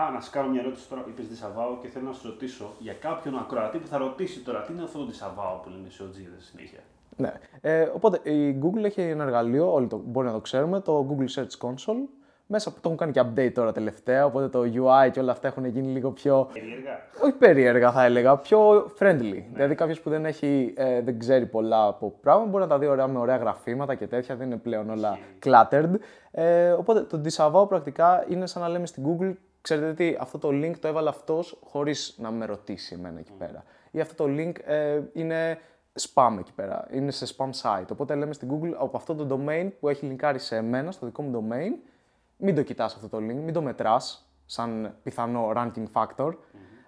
Α, 0.00 0.10
να 0.10 0.20
σας 0.20 0.30
κάνω 0.30 0.48
μια 0.48 0.60
ερώτηση 0.60 0.88
τώρα. 0.88 1.04
Είπες 1.08 1.28
Δισαβάου 1.28 1.78
και 1.82 1.88
θέλω 1.88 2.06
να 2.06 2.12
σας 2.12 2.22
ρωτήσω 2.22 2.74
για 2.78 2.92
κάποιον 2.92 3.38
ακροατή 3.38 3.78
που 3.78 3.86
θα 3.86 3.98
ρωτήσει 3.98 4.40
τώρα 4.40 4.62
τι 4.62 4.72
είναι 4.72 4.82
αυτό 4.82 4.98
το 4.98 5.06
Δισαβάου 5.06 5.60
που 5.62 5.68
λένε 5.68 5.90
σε 5.90 6.02
οτζίδε 6.02 6.36
συνέχεια; 6.38 6.80
Ναι. 7.16 7.32
Ε, 7.60 7.82
οπότε 7.82 8.30
η 8.30 8.60
Google 8.62 8.84
έχει 8.84 9.00
ένα 9.00 9.24
εργαλείο, 9.24 9.72
όλοι 9.72 9.86
το, 9.86 10.02
μπορεί 10.04 10.26
να 10.26 10.32
το 10.32 10.40
ξέρουμε, 10.40 10.80
το 10.80 11.06
Google 11.10 11.40
Search 11.40 11.68
Console. 11.68 12.08
Μέσα 12.56 12.72
που 12.72 12.80
το 12.80 12.88
έχουν 12.88 12.96
κάνει 12.96 13.12
και 13.12 13.20
update 13.20 13.52
τώρα 13.54 13.72
τελευταία, 13.72 14.24
οπότε 14.24 14.48
το 14.48 14.60
UI 14.60 15.10
και 15.10 15.20
όλα 15.20 15.32
αυτά 15.32 15.48
έχουν 15.48 15.64
γίνει 15.64 15.92
λίγο 15.92 16.10
πιο 16.10 16.48
Περίεργα. 16.52 17.00
όχι 17.22 17.32
περίεργα 17.32 17.92
θα 17.92 18.04
έλεγα, 18.04 18.36
πιο 18.36 18.90
friendly. 18.98 19.42
Δηλαδή 19.52 19.74
κάποιος 19.74 20.00
που 20.00 20.10
δεν, 20.10 20.24
έχει, 20.24 20.74
ε, 20.76 21.00
δεν 21.00 21.18
ξέρει 21.18 21.46
πολλά 21.46 21.86
από 21.86 22.14
πράγματα 22.20 22.50
μπορεί 22.50 22.62
να 22.62 22.68
τα 22.68 22.78
δει 22.78 22.86
ωραία 22.86 23.06
με 23.06 23.18
ωραία 23.18 23.36
γραφήματα 23.36 23.94
και 23.94 24.06
τέτοια, 24.06 24.36
δεν 24.36 24.46
είναι 24.46 24.56
πλέον 24.56 24.90
όλα 24.90 25.18
cluttered. 25.44 25.90
Ε, 26.30 26.70
οπότε 26.70 27.00
το 27.00 27.20
disavow 27.24 27.68
πρακτικά 27.68 28.24
είναι 28.28 28.46
σαν 28.46 28.62
να 28.62 28.68
λέμε 28.68 28.86
στην 28.86 29.04
Google, 29.06 29.32
ξέρετε 29.60 29.92
τι, 29.92 30.16
αυτό 30.20 30.38
το 30.38 30.48
link 30.48 30.74
το 30.80 30.88
έβαλε 30.88 31.08
αυτός 31.08 31.58
χωρίς 31.64 32.14
να 32.18 32.30
με 32.30 32.44
ρωτήσει 32.44 32.94
εμένα 32.98 33.18
εκεί 33.18 33.32
πέρα. 33.38 33.64
Ή 33.90 34.00
αυτό 34.00 34.24
το 34.24 34.32
link 34.36 34.52
ε, 34.64 35.00
είναι 35.12 35.58
spam 36.00 36.36
εκεί 36.38 36.52
πέρα, 36.52 36.86
είναι 36.90 37.10
σε 37.10 37.34
spam 37.36 37.50
site. 37.62 37.86
Οπότε 37.92 38.14
λέμε 38.14 38.32
στην 38.32 38.48
Google 38.50 38.74
από 38.78 38.96
αυτό 38.96 39.14
το 39.14 39.26
domain 39.30 39.68
που 39.80 39.88
έχει 39.88 40.16
linkάρει 40.16 40.38
σε 40.38 40.56
εμένα, 40.56 40.90
στο 40.90 41.06
δικό 41.06 41.22
μου 41.22 41.46
domain, 41.48 41.92
μην 42.36 42.54
το 42.54 42.62
κοιτάς 42.62 42.94
αυτό 42.94 43.08
το 43.08 43.16
link, 43.16 43.34
μην 43.34 43.52
το 43.52 43.62
μετράς 43.62 44.28
σαν 44.46 44.94
πιθανό 45.02 45.52
ranking 45.56 45.84
factor. 45.92 46.32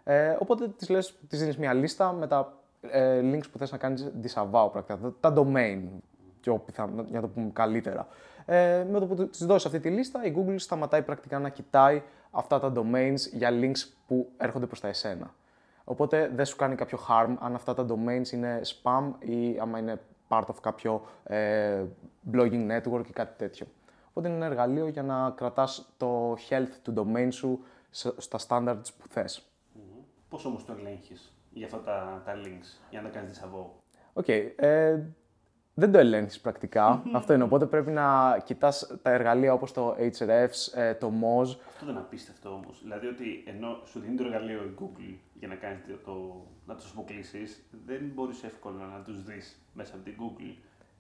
Ε, 0.05 0.37
οπότε 0.39 0.69
τις, 0.69 0.89
λες, 0.89 1.19
τις 1.29 1.39
δίνεις 1.39 1.59
μια 1.59 1.73
λίστα 1.73 2.13
με 2.13 2.27
τα 2.27 2.53
ε, 2.81 3.21
links 3.21 3.51
που 3.53 3.59
θες 3.59 3.73
να 3.73 3.79
κάνεις 3.79 4.11
disavow 4.23 4.69
πρακτικά, 4.73 4.99
τα, 4.99 5.15
τα 5.21 5.43
domain, 5.43 5.83
πιο 6.41 6.55
πιθανό, 6.59 7.03
για 7.03 7.21
να 7.21 7.27
το 7.27 7.29
πούμε 7.29 7.51
καλύτερα. 7.53 8.09
Ε, 8.45 8.85
με 8.91 8.99
το 8.99 9.07
που 9.07 9.29
της 9.29 9.47
δώσεις 9.47 9.67
αυτή 9.67 9.81
τη 9.81 9.91
λίστα, 9.91 10.25
η 10.25 10.35
Google 10.37 10.55
σταματάει 10.57 11.03
πρακτικά 11.03 11.39
να 11.39 11.49
κοιτάει 11.49 12.03
αυτά 12.31 12.61
τα 12.61 12.73
domains 12.77 13.19
για 13.33 13.51
links 13.53 13.89
που 14.07 14.29
έρχονται 14.37 14.67
προς 14.67 14.81
τα 14.81 14.89
εσένα. 14.89 15.35
Οπότε 15.85 16.31
δεν 16.35 16.45
σου 16.45 16.57
κάνει 16.57 16.75
κάποιο 16.75 16.99
harm 17.09 17.35
αν 17.41 17.55
αυτά 17.55 17.75
τα 17.75 17.87
domains 17.89 18.33
είναι 18.33 18.61
spam 18.65 19.11
ή 19.19 19.59
άμα 19.61 19.79
είναι 19.79 20.01
part 20.29 20.45
of 20.45 20.55
κάποιο 20.61 21.07
ε, 21.25 21.85
blogging 22.33 22.71
network 22.71 23.03
ή 23.09 23.13
κάτι 23.13 23.35
τέτοιο. 23.37 23.67
Οπότε 24.19 24.29
είναι 24.35 24.37
ένα 24.37 24.47
εργαλείο 24.47 24.89
για 24.89 25.03
να 25.03 25.31
κρατάς 25.31 25.93
το 25.97 26.33
health 26.49 26.73
του 26.83 26.95
domain 26.97 27.29
σου 27.31 27.61
σε- 27.91 28.15
στα 28.21 28.39
standards 28.49 28.89
που 28.99 29.09
θες. 29.09 29.43
Πώς 30.29 30.45
όμως 30.45 30.65
το 30.65 30.75
ελέγχεις 30.79 31.33
για 31.53 31.67
αυτά 31.67 31.81
τα, 31.81 32.23
τα 32.25 32.33
links, 32.35 32.81
για 32.91 33.03
να 33.03 33.09
κάνεις 33.09 33.41
disavow; 33.41 33.67
Ok. 34.13 34.29
ε, 34.29 35.03
δεν 35.75 35.93
το 35.93 35.99
ελέγχεις 35.99 36.41
πρακτικά. 36.41 37.03
Αυτό 37.15 37.33
είναι. 37.33 37.43
Οπότε 37.43 37.67
πρέπει 37.67 37.91
να 37.91 38.39
κοιτάς 38.45 38.97
τα 39.03 39.11
εργαλεία 39.11 39.53
όπως 39.53 39.73
το 39.73 39.97
Ahrefs, 39.99 40.73
ε, 40.75 40.95
το 40.95 41.07
Moz. 41.23 41.47
Αυτό 41.69 41.85
δεν 41.85 41.89
είναι 41.89 41.99
απίστευτο 41.99 42.49
όμως. 42.51 42.81
Δηλαδή 42.83 43.07
ότι 43.07 43.45
ενώ 43.47 43.81
σου 43.85 44.01
δίνει 44.01 44.17
το 44.17 44.25
εργαλείο 44.25 44.63
η 44.65 44.75
Google 44.81 45.15
για 45.39 45.49
να, 45.49 45.55
κάνεις 45.55 45.81
το, 45.87 45.97
το, 46.13 46.45
να 46.67 46.75
τους 46.75 46.91
αποκλείσεις, 46.91 47.63
δεν 47.87 48.11
μπορείς 48.15 48.43
εύκολα 48.43 48.85
να 48.87 49.03
τους 49.05 49.23
δεις 49.25 49.61
μέσα 49.73 49.95
από 49.95 50.05
την 50.05 50.15
Google. 50.21 50.57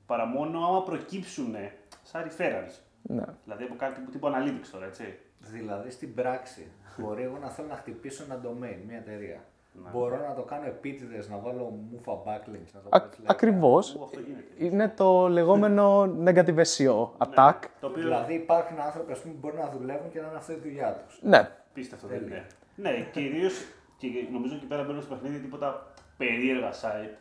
Παρά 0.06 0.26
μόνο 0.26 0.66
άμα 0.66 0.82
προκύψουν 0.82 1.54
σαν 2.02 2.22
referrals. 2.30 2.80
Ναι. 3.08 3.24
Δηλαδή 3.44 3.64
από 3.64 3.74
κάτι 3.76 4.00
που 4.00 4.10
τύπου 4.10 4.26
analytics 4.28 4.68
τώρα, 4.72 4.84
έτσι. 4.86 5.18
Δηλαδή 5.40 5.90
στην 5.90 6.14
πράξη, 6.14 6.66
μπορεί 6.98 7.22
εγώ 7.22 7.38
να 7.42 7.48
θέλω 7.48 7.68
να 7.68 7.74
χτυπήσω 7.76 8.24
ένα 8.24 8.40
domain, 8.44 8.76
μια 8.86 8.96
εταιρεία. 8.96 9.40
Ναι. 9.84 9.90
Μπορώ 9.92 10.16
να 10.28 10.34
το 10.34 10.42
κάνω 10.42 10.66
επίτηδες, 10.66 11.28
να 11.28 11.36
βάλω 11.38 11.78
μούφα 11.90 12.12
backlinks, 12.12 12.70
να 12.74 12.80
το 12.80 12.88
Α, 12.90 13.00
πω 13.00 13.06
έτσι 13.06 13.20
λέγεται. 13.20 13.26
ακριβώς. 13.26 13.94
Ού, 13.94 14.02
αυτό 14.04 14.20
γίνεται. 14.20 14.44
Είναι 14.64 14.88
το 14.96 15.28
λεγόμενο 15.28 16.02
negative 16.24 16.56
SEO 16.76 17.08
attack. 17.26 17.54
Το 17.80 17.86
οποίο 17.86 18.02
Δηλαδή 18.02 18.34
υπάρχουν 18.34 18.80
άνθρωποι 18.80 19.12
ας 19.12 19.18
πούμε, 19.18 19.32
που 19.34 19.38
μπορεί 19.40 19.56
να 19.56 19.68
δουλεύουν 19.78 20.10
και 20.10 20.20
να 20.20 20.26
είναι 20.26 20.36
αυτή 20.36 20.52
η 20.52 20.58
δουλειά 20.62 21.02
τους. 21.06 21.18
Ναι. 21.22 21.50
πίστευτο 21.72 22.06
δεν 22.06 22.22
είναι. 22.22 22.46
Ναι, 22.74 22.90
κυρίως 23.12 23.64
και 23.96 24.06
νομίζω 24.32 24.54
εκεί 24.54 24.66
πέρα 24.66 24.82
μπαίνουν 24.82 25.02
στο 25.02 25.14
παιχνίδι 25.14 25.38
τίποτα 25.38 25.86
περίεργα 26.16 26.72
site. 26.72 27.16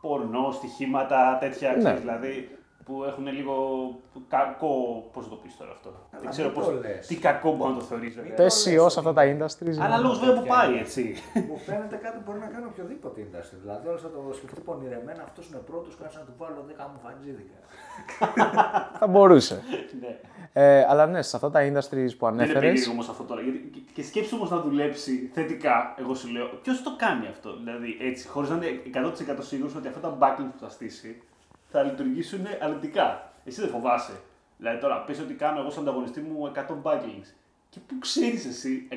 Πορνό, 0.00 0.50
στοιχήματα, 0.50 1.36
τέτοια. 1.40 1.70
Ναι. 1.72 1.78
ξέρεις, 1.78 2.00
δηλαδή 2.00 2.55
που 2.86 3.04
έχουν 3.04 3.26
λίγο 3.26 3.54
κακό. 4.28 4.74
Πώς 5.12 5.28
το 5.28 5.34
πεις 5.42 5.56
τώρα 5.56 5.70
αυτό; 5.72 5.90
δεν 6.10 6.20
μην 6.20 6.30
ξέρω 6.30 6.48
το 6.50 6.60
πώς, 6.60 6.66
λες. 6.80 7.06
τι 7.06 7.16
κακό 7.16 7.48
μπορεί 7.56 7.72
να 7.72 7.78
το 7.78 7.84
θεωρήσω. 7.84 8.20
Το 8.36 8.44
SEO 8.44 8.86
σε 8.90 8.98
αυτά 9.02 9.12
τα 9.12 9.22
industries. 9.32 9.72
είναι- 9.74 9.84
Αναλόγω 9.84 10.14
βέβαια 10.14 10.40
που 10.40 10.46
πάει, 10.46 10.72
έτσι. 10.78 11.14
Μου 11.48 11.56
φαίνεται 11.66 11.96
κάτι 11.96 12.16
που 12.16 12.22
μπορεί 12.26 12.38
να 12.38 12.46
κάνει 12.46 12.64
οποιοδήποτε 12.72 13.20
industry. 13.26 13.56
Δηλαδή, 13.62 13.88
όλο 13.88 13.98
θα 13.98 14.10
το 14.10 14.20
σκεφτεί 14.38 14.60
πονηρεμένα, 14.60 15.22
αυτός 15.22 15.48
είναι 15.48 15.58
πρώτος, 15.70 15.96
κάτσε 16.02 16.18
να 16.18 16.24
του 16.24 16.34
βάλω 16.38 16.64
10 16.68 16.90
μου 16.92 16.98
φαντζίδικα. 17.04 17.58
Θα 19.00 19.06
μπορούσε. 19.06 19.62
ναι. 20.00 20.18
Ε, 20.52 20.84
αλλά 20.88 21.06
ναι, 21.06 21.22
σε 21.22 21.36
αυτά 21.36 21.50
τα 21.50 21.60
industries 21.60 22.12
που 22.18 22.24
Δεν 22.26 22.34
είναι 22.34 22.42
ανέφερε. 22.42 22.58
περίεργο 22.66 22.92
όμως 22.92 23.08
αυτό 23.08 23.22
τώρα. 23.24 23.40
Γιατί, 23.40 23.58
και- 23.58 23.80
και 23.94 24.02
σκέψου 24.02 24.36
όμως 24.36 24.50
να 24.50 24.58
δουλέψει 24.60 25.30
θετικά, 25.34 25.94
εγώ 25.98 26.14
σου 26.14 26.28
λέω, 26.28 26.46
ποιος 26.62 26.82
το 26.82 26.90
κάνει 26.96 27.26
αυτό; 27.26 27.56
Δηλαδή 27.56 27.96
έτσι, 28.00 28.28
χωρίς 28.28 28.50
να 28.50 28.56
είναι 28.56 28.66
100% 28.84 29.42
σίγουρος 29.42 29.74
ότι 29.74 29.88
αυτά 29.88 30.00
τα 30.00 30.16
backlinks 30.20 30.50
που 30.52 30.60
θα 30.60 30.68
στήσει 30.68 31.22
θα 31.70 31.82
λειτουργήσουν 31.82 32.40
αρνητικά. 32.60 33.32
Εσύ 33.44 33.60
δεν 33.60 33.70
φοβάσαι. 33.70 34.12
Δηλαδή 34.58 34.78
τώρα 34.78 35.04
πες 35.04 35.20
ότι 35.20 35.34
κάνω 35.34 35.60
εγώ 35.60 35.70
σαν 35.70 35.82
ανταγωνιστή 35.82 36.20
μου 36.20 36.52
100 36.54 36.60
backlinks. 36.82 37.28
Και 37.70 37.78
πού 37.86 37.98
ξέρεις 37.98 38.46
εσύ 38.46 38.88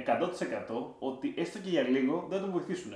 100% 0.69 0.83
ότι 0.99 1.33
έστω 1.37 1.59
και 1.59 1.69
για 1.69 1.81
λίγο 1.81 2.25
δεν 2.29 2.37
θα 2.39 2.43
τον 2.43 2.53
βοηθήσουν. 2.53 2.93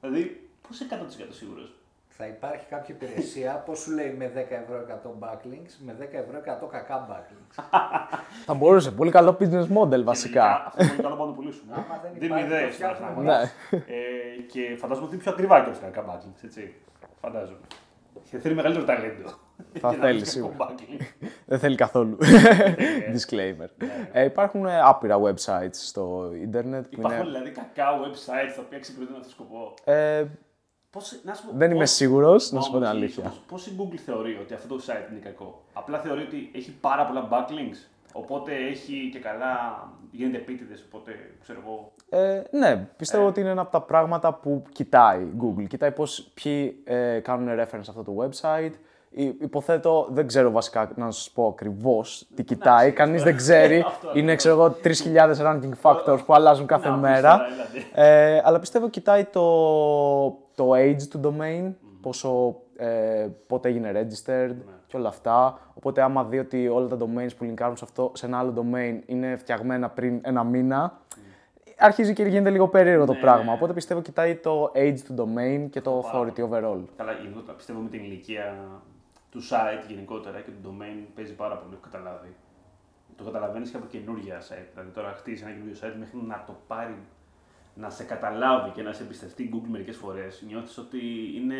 Δηλαδή, 0.00 0.48
πώς 0.68 0.80
είσαι 0.80 0.86
100% 0.90 1.26
σίγουρος; 1.30 1.74
Θα 2.08 2.26
υπάρχει 2.26 2.66
κάποια 2.68 2.94
υπηρεσία, 2.94 3.52
πώς 3.66 3.78
σου 3.78 3.90
λέει 3.90 4.14
με 4.18 4.32
10 4.34 4.36
ευρώ 4.62 4.76
100 4.78 5.08
backlinks, 5.28 5.72
με 5.84 5.96
10 6.00 6.02
ευρώ 6.12 6.38
100 6.66 6.68
κακά 6.70 7.06
backlinks. 7.10 7.64
Θα 8.46 8.54
μπορούσε. 8.54 8.90
Πολύ 8.90 9.10
καλό 9.10 9.36
business 9.40 9.66
model 9.76 10.02
βασικά. 10.02 10.64
Αυτό 10.66 10.82
είναι 10.82 10.92
πολύ 10.92 11.02
καλό 11.02 11.16
πάνω 11.16 11.30
να 11.30 11.34
το 11.34 11.40
πουλήσουμε. 11.40 11.72
Άμα 11.74 12.00
δεν 12.02 12.10
Δίνουμε 12.18 12.40
υπάρχει, 12.40 12.48
το 12.48 12.56
ιδέες. 12.56 12.74
φτιάχνουμε 12.74 13.22
Ναι. 13.22 13.40
Ε, 13.70 14.40
και 14.52 14.76
φαντάζομαι 14.76 15.06
ότι 15.06 15.14
είναι 15.14 15.22
πιο 15.22 15.32
ακριβά 15.32 15.64
και 15.64 15.70
τα 15.90 16.04
backlinks, 16.08 16.44
έτσι. 16.44 16.74
Φαντάζομαι. 17.20 17.66
Και 18.30 18.38
θέλει 18.38 18.54
μεγαλύτερο 18.54 18.86
ταλέντο. 18.86 19.28
Θα 19.80 19.88
Για 19.88 19.98
να 19.98 20.04
θέλει, 20.04 20.18
βρεις 20.18 20.30
σίγουρα. 20.30 20.54
κακό 20.58 20.74
backlink. 20.74 21.28
Δεν 21.46 21.58
θέλει 21.58 21.74
καθόλου. 21.76 22.18
Disclaimer. 23.14 23.68
Ε, 24.12 24.24
υπάρχουν 24.24 24.66
ε, 24.66 24.80
άπειρα 24.80 25.16
websites 25.20 25.68
στο 25.72 26.30
ίντερνετ 26.42 26.82
που 26.82 26.88
Υπάρχουν 26.98 27.20
είναι. 27.20 27.30
δηλαδή 27.30 27.50
κακά 27.50 27.86
websites 28.00 28.52
τα 28.56 28.62
οποία 28.66 28.76
εξυπηρετούν 28.78 29.14
αυτό 29.16 29.26
το 29.26 29.32
σκοπό. 29.34 29.74
Ε, 29.84 30.24
Πώς, 30.90 31.20
να 31.24 31.34
σου 31.34 31.46
πω, 31.46 31.52
δεν 31.54 31.70
είμαι 31.70 31.78
πώς- 31.80 31.90
σίγουρος, 31.90 32.50
να 32.50 32.58
Μα 32.58 32.64
σου 32.64 32.70
πω 32.70 32.76
την 32.76 32.86
όμως, 32.86 32.96
αλήθεια. 32.98 33.24
ίσως, 33.26 33.40
Πώς 33.48 33.66
η 33.66 33.72
Google 33.78 33.96
θεωρεί 34.04 34.38
ότι 34.40 34.54
αυτό 34.54 34.74
το 34.76 34.82
site 34.86 35.10
είναι 35.10 35.20
κακό; 35.20 35.62
Απλά 35.72 35.98
θεωρεί 35.98 36.22
ότι 36.22 36.50
έχει 36.54 36.70
πάρα 36.80 37.06
πολλά 37.06 37.28
backlinks; 37.32 37.88
Οπότε 38.12 38.52
έχει 38.70 39.08
και 39.12 39.18
καλά, 39.18 39.88
γίνεται 40.10 40.36
επίτηδες. 40.38 40.84
Οπότε 40.88 41.10
ξέρω 41.42 41.58
εγώ. 41.64 41.92
Ε, 42.08 42.42
ναι, 42.50 42.88
πιστεύω 42.96 43.26
ότι 43.26 43.40
είναι 43.40 43.50
ένα 43.50 43.60
από 43.60 43.70
τα 43.70 43.80
πράγματα 43.82 44.34
που 44.34 44.62
κοιτάει 44.72 45.20
η 45.22 45.32
Google. 45.42 45.64
Κοιτάει 45.68 45.90
πώς 45.92 46.30
ποιοι 46.34 46.80
ε, 46.84 47.18
κάνουν 47.18 47.48
reference 47.60 47.80
σε 47.80 47.90
αυτό 47.90 48.02
το 48.02 48.12
website. 48.18 48.72
Υ- 49.12 49.42
Υποθέτω, 49.42 50.06
δεν 50.10 50.26
ξέρω 50.26 50.50
βασικά 50.50 50.90
να 50.96 51.10
σας 51.10 51.30
πω 51.30 51.46
ακριβώς 51.46 52.26
τι 52.34 52.44
κοιτάει. 52.44 52.92
Κανείς 52.92 53.22
δεν 53.22 53.36
ξέρει. 53.36 53.80
Αυτό 53.86 54.10
είναι, 54.14 54.34
ξέρω 54.34 54.54
εγώ, 54.54 54.76
3.000 54.84 55.34
ranking 55.36 55.72
factors 55.82 56.18
που 56.26 56.34
αλλάζουν 56.34 56.66
κάθε 56.66 56.88
Να, 56.88 56.96
μέρα. 56.96 57.38
πεις 57.38 57.56
τώρα, 57.56 57.68
δηλαδή. 57.70 57.90
Ε, 57.94 58.40
αλλά 58.44 58.58
πιστεύω 58.58 58.88
κοιτάει 58.88 59.24
το, 59.24 59.40
το 60.54 60.70
age 60.74 61.02
του 61.10 61.20
domain, 61.24 61.72
πόσο, 62.00 62.56
ε, 62.76 63.26
πότε 63.46 63.68
έγινε 63.68 63.92
registered 63.94 64.54
και 64.90 64.96
όλα 64.96 65.08
αυτά. 65.08 65.58
Οπότε 65.74 66.02
άμα 66.02 66.24
δει 66.24 66.38
ότι 66.38 66.68
όλα 66.68 66.86
τα 66.86 66.96
domains 67.00 67.30
που 67.38 67.44
linkάρουν 67.44 67.76
σε, 67.76 67.84
αυτό, 67.84 68.12
σε 68.14 68.26
ένα 68.26 68.38
άλλο 68.38 68.54
domain 68.56 69.00
είναι 69.06 69.36
φτιαγμένα 69.36 69.88
πριν 69.88 70.20
ένα 70.22 70.44
μήνα, 70.44 71.00
αρχίζει 71.78 72.12
και 72.12 72.22
γίνεται 72.22 72.50
λίγο 72.50 72.68
περίεργο 72.68 73.04
το 73.04 73.14
πράγμα. 73.14 73.52
Οπότε 73.52 73.72
πιστεύω 73.72 74.00
κοιτάει 74.00 74.36
το 74.36 74.72
age 74.74 74.98
του 75.06 75.14
domain 75.18 75.70
και 75.70 75.80
το 75.80 76.04
authority 76.04 76.40
overall. 76.48 76.80
Καλά, 76.96 77.12
γενικότερα 77.12 77.56
πιστεύω 77.56 77.80
με 77.80 77.88
την 77.88 78.02
ηλικία 78.02 78.56
του 79.30 79.40
site 79.42 79.88
γενικότερα 79.88 80.40
και 80.40 80.50
του 80.50 80.68
domain 80.68 81.06
παίζει 81.14 81.34
πάρα 81.34 81.56
πολύ, 81.56 81.74
έχω 81.74 81.82
καταλάβει. 81.90 82.34
Το 83.16 83.24
καταλαβαίνεις 83.24 83.70
και 83.70 83.76
από 83.76 83.86
καινούργια 83.86 84.40
site. 84.40 84.68
Δηλαδή 84.72 84.90
τώρα 84.90 85.12
χτίζει 85.16 85.42
ένα 85.42 85.52
καινούργιο 85.52 85.76
site 85.82 85.96
μέχρι 85.98 86.18
να 86.26 86.44
το 86.46 86.56
πάρει, 86.66 86.98
να 87.74 87.90
σε 87.90 88.04
καταλάβει 88.04 88.70
και 88.70 88.82
να 88.82 88.92
σε 88.92 89.02
εμπιστευτεί 89.02 89.42
η 89.42 89.50
Google 89.54 89.68
μερικές 89.70 89.96
φορές. 89.96 90.44
Νιώθεις 90.46 90.78
ότι 90.78 90.98
είναι. 91.36 91.56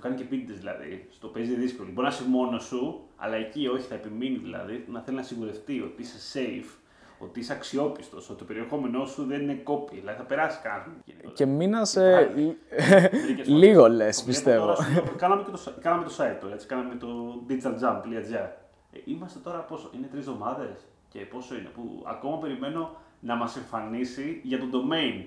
Το 0.00 0.06
κάνει 0.06 0.16
και 0.18 0.22
επίτηδες 0.22 0.58
δηλαδή. 0.58 1.06
Στο 1.10 1.26
παίζει 1.28 1.54
δύσκολο. 1.54 1.88
Μπορεί 1.92 2.06
να 2.08 2.12
είσαι 2.14 2.28
μόνος 2.28 2.64
σου, 2.64 3.00
αλλά 3.16 3.36
εκεί 3.36 3.66
όχι, 3.66 3.86
θα 3.86 3.94
επιμείνει 3.94 4.36
δηλαδή 4.36 4.84
να 4.88 5.00
θέλει 5.00 5.16
να 5.16 5.22
σιγουρευτεί 5.22 5.80
ότι 5.80 6.02
είσαι 6.02 6.38
safe, 6.38 6.70
ότι 7.18 7.40
είσαι 7.40 7.52
αξιόπιστος, 7.52 8.30
ότι 8.30 8.38
το 8.38 8.44
περιεχόμενό 8.44 9.04
σου 9.06 9.24
δεν 9.24 9.40
είναι 9.40 9.62
copy. 9.64 9.90
Δηλαδή 9.92 10.18
θα 10.18 10.24
περάσει 10.24 10.58
κανένα. 10.62 11.32
Και 11.34 11.46
μήνα 11.46 11.84
σε. 11.84 12.00
Μερικές 12.10 13.12
φορές. 13.26 13.48
λίγο 13.48 13.88
λες, 13.88 14.16
Το 14.16 14.22
βλέπω 14.22 14.26
πιστεύω. 14.26 14.64
τώρα, 14.66 14.74
σου 14.82 14.92
λέω, 14.92 15.04
κάναμε, 15.16 15.42
και 15.42 15.50
το, 15.50 15.62
site- 15.66 15.80
κάναμε 15.80 16.04
το 16.04 16.10
site 16.18 16.36
τώρα, 16.40 16.54
έτσι, 16.54 16.66
κάναμε 16.66 16.94
το 16.94 17.08
digitaljump.gr. 17.48 18.48
Ε, 18.92 18.98
είμαστε 19.04 19.38
τώρα 19.38 19.58
πόσο, 19.58 19.90
είναι 19.94 20.06
τρεις 20.06 20.26
εβδομάδες 20.26 20.86
και 21.08 21.18
πόσο 21.18 21.54
είναι, 21.54 21.68
που 21.74 22.02
ακόμα 22.06 22.38
περιμένω 22.38 22.96
να 23.20 23.34
μας 23.34 23.56
εμφανίσει 23.56 24.40
για 24.42 24.58
το 24.58 24.66
domain. 24.72 25.24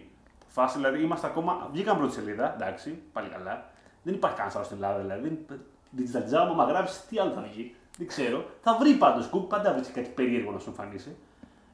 Φάση 0.47 0.77
δηλαδή, 0.77 1.01
είμαστε 1.03 1.27
ακόμα, 1.27 1.69
βγήκαμε 1.71 1.99
πρώτη 1.99 2.13
σελίδα, 2.13 2.53
εντάξει, 2.53 2.97
πάλι 3.13 3.27
καλά. 3.29 3.71
Δεν 4.03 4.13
υπάρχει 4.13 4.35
κανένας 4.37 4.55
άλλος 4.55 4.67
στην 4.69 4.83
Ελλάδα 4.83 4.99
δηλαδή. 5.01 5.45
Digital 5.97 6.33
Jam, 6.33 6.47
άμα 6.51 6.63
γράψεις, 6.63 7.05
τι 7.09 7.19
άλλο 7.19 7.31
θα 7.31 7.41
βγει. 7.51 7.75
Δεν 7.97 8.07
ξέρω. 8.07 8.45
Θα 8.61 8.77
βρει 8.79 8.93
πάντως 8.93 9.29
Google, 9.33 9.47
πάντα 9.49 9.73
βρει 9.73 9.91
κάτι 9.91 10.09
περίεργο 10.15 10.51
να 10.51 10.59
σου 10.59 10.69
εμφανίσει. 10.69 11.15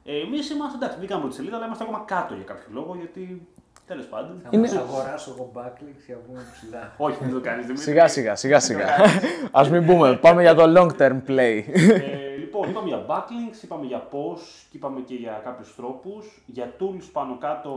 Ε, 0.04 0.20
Εμείς 0.20 0.50
είμαστε 0.50 0.76
εντάξει, 0.76 0.98
βγήκαμε 0.98 1.20
πρώτη 1.20 1.34
σελίδα, 1.36 1.56
αλλά 1.56 1.66
είμαστε 1.66 1.84
ακόμα 1.84 2.02
κάτω 2.06 2.34
για 2.34 2.44
κάποιο 2.44 2.66
λόγο, 2.72 2.94
γιατί 3.00 3.46
τέλος 3.86 4.06
πάντων. 4.06 4.40
Θα 4.42 4.48
Είναι- 4.52 4.66
μας 4.66 4.76
αγοράσω 4.76 5.30
εγώ 5.36 5.50
backlinks 5.54 6.02
για 6.06 6.14
να 6.14 6.20
βγούμε 6.26 6.42
ψηλά. 6.52 6.92
Όχι, 7.06 7.16
δεν 7.24 7.32
το 7.32 7.40
κάνεις. 7.40 7.80
Σιγά 7.80 8.08
σιγά, 8.08 8.34
σιγά 8.36 8.60
σιγά. 8.60 8.86
Α 9.58 9.68
μην 9.70 9.86
πούμε, 9.86 10.16
πάμε 10.16 10.40
για 10.42 10.54
το 10.54 10.64
long 10.76 10.90
term 11.00 11.20
play. 11.28 11.62
Ε, 11.66 12.36
λοιπόν, 12.38 12.68
είπαμε 12.70 12.88
για 12.88 13.04
backlinks, 13.08 13.62
είπαμε 13.62 13.86
για 13.86 13.98
πώς 13.98 14.66
και 14.70 14.76
είπαμε 14.76 15.00
και 15.00 15.14
για 15.14 15.40
κάποιους 15.44 15.74
τρόπους. 15.76 16.42
Για 16.46 16.72
tools 16.80 17.08
πάνω 17.12 17.36
κάτω 17.38 17.72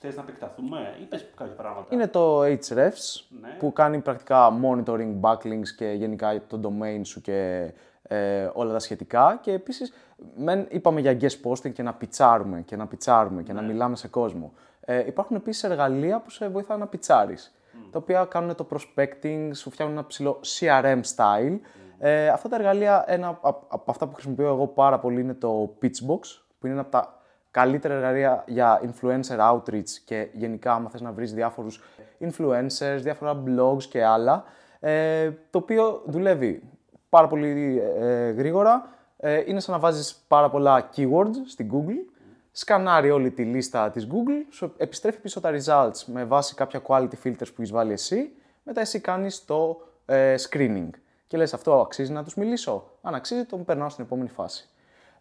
θες 0.00 0.16
να 0.16 0.22
επεκταθούμε 0.22 0.94
ή 1.00 1.04
πες 1.04 1.26
κάποια 1.36 1.54
πράγματα; 1.54 1.94
Είναι 1.94 2.06
το 2.08 2.42
Hrefs 2.42 3.24
Ναι. 3.40 3.56
που 3.58 3.72
κάνει 3.72 3.98
πρακτικά 3.98 4.52
monitoring 4.62 5.20
backlinks 5.20 5.68
και 5.76 5.86
γενικά 5.86 6.42
το 6.46 6.60
domain 6.64 7.00
σου 7.02 7.20
και 7.20 7.70
ε, 8.02 8.50
όλα 8.52 8.72
τα 8.72 8.78
σχετικά. 8.78 9.38
Και 9.42 9.52
επίσης, 9.52 9.92
μεν 10.36 10.66
είπαμε 10.70 11.00
για 11.00 11.16
guest 11.20 11.50
posting 11.50 11.72
και 11.72 11.82
να 11.82 11.94
πιτσάρουμε 11.94 12.60
και 12.60 12.76
να 12.76 12.86
πιτσάρουμε 12.86 13.42
και 13.42 13.52
να 13.52 13.62
μιλάμε 13.62 13.96
σε 13.96 14.08
κόσμο. 14.08 14.52
Ε, 14.80 15.06
υπάρχουν 15.06 15.36
επίσης 15.36 15.62
εργαλεία 15.64 16.20
που 16.20 16.30
σε 16.30 16.48
βοηθάνε 16.48 16.80
να 16.80 16.86
πιτσάρεις, 16.86 17.54
τα 17.90 17.98
οποία 17.98 18.24
κάνουν 18.24 18.54
το 18.54 18.66
prospecting, 18.70 19.50
σου 19.54 19.70
φτιάχνουν 19.70 19.96
ένα 19.98 20.06
ψηλό 20.06 20.40
CRM 20.58 21.00
style. 21.16 21.58
Ε, 21.98 22.28
αυτά 22.28 22.48
τα 22.48 22.56
εργαλεία, 22.56 23.04
ένα 23.06 23.28
από 23.28 23.66
από 23.68 23.90
αυτά 23.90 24.06
που 24.06 24.14
χρησιμοποιώ 24.14 24.46
εγώ 24.46 24.66
πάρα 24.66 24.98
πολύ 24.98 25.20
είναι 25.20 25.34
το 25.34 25.76
Pitchbox, 25.82 26.20
που 26.58 26.66
είναι 26.66 26.72
ένα 26.72 26.80
από 26.80 26.90
τα 26.90 27.19
καλύτερα 27.50 27.94
εργαλεία 27.94 28.44
για 28.46 28.80
influencer 28.84 29.38
outreach 29.52 29.90
και 30.04 30.28
γενικά 30.32 30.72
άμα 30.72 30.90
θες 30.90 31.00
να 31.00 31.12
βρεις 31.12 31.32
διάφορους 31.32 31.82
influencers, 32.20 32.98
διάφορα 33.00 33.42
blogs 33.46 33.82
και 33.82 34.04
άλλα, 34.04 34.44
ε, 34.80 35.30
το 35.50 35.58
οποίο 35.58 36.02
δουλεύει 36.06 36.62
πάρα 37.08 37.26
πολύ 37.26 37.82
ε, 37.98 38.30
γρήγορα, 38.30 38.98
Ε, 39.22 39.42
είναι 39.46 39.60
σαν 39.60 39.74
να 39.74 39.80
βάζεις 39.80 40.24
πάρα 40.28 40.50
πολλά 40.50 40.90
keywords 40.96 41.34
στην 41.46 41.70
Google, 41.72 42.12
σκανάρει 42.52 43.10
όλη 43.10 43.30
τη 43.30 43.44
λίστα 43.44 43.90
της 43.90 44.06
Google, 44.10 44.46
σου 44.50 44.74
επιστρέφει 44.76 45.20
πίσω 45.20 45.40
τα 45.40 45.50
results 45.50 46.04
με 46.06 46.24
βάση 46.24 46.54
κάποια 46.54 46.82
quality 46.86 47.14
filters 47.24 47.46
που 47.54 47.54
έχεις 47.56 47.70
βάλει 47.70 47.92
εσύ, 47.92 48.32
μετά 48.62 48.80
εσύ 48.80 49.00
κάνεις 49.00 49.44
το 49.44 49.80
ε, 50.06 50.34
screening. 50.48 50.88
Και 51.26 51.36
λες 51.36 51.54
αυτό 51.54 51.80
αξίζει 51.80 52.12
να 52.12 52.24
τους 52.24 52.34
μιλήσω. 52.34 52.84
Αν 53.02 53.14
αξίζει, 53.14 53.44
τον 53.44 53.64
περνάω 53.64 53.88
στην 53.88 54.04
επόμενη 54.04 54.28
φάση. 54.28 54.68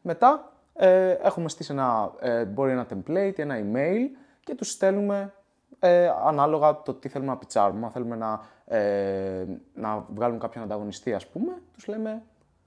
Μετά 0.02 0.52
ε, 0.82 1.12
έχουμε 1.12 1.50
στήσει 1.50 1.72
ένα, 1.72 2.12
ε, 2.20 2.46
μπορεί 2.46 2.72
ένα 2.72 2.88
template, 2.94 3.40
ένα 3.40 3.56
email 3.60 4.18
και 4.44 4.56
τους 4.56 4.70
στέλνουμε 4.70 5.34
ε, 5.80 6.12
ανάλογα 6.26 6.82
το 6.82 6.94
τι 6.94 7.10
θέλουμε 7.10 7.32
να 7.32 7.38
πιτσάρουμε. 7.38 7.86
Αν 7.86 7.92
θέλουμε 7.92 8.16
να, 8.16 8.42
ε, 8.66 9.46
να 9.74 10.06
βγάλουμε 10.14 10.40
κάποιον 10.40 10.64
ανταγωνιστή, 10.64 11.14
ας 11.14 11.28
πούμε, 11.28 11.62
τους 11.74 11.88
λέμε 11.88 12.24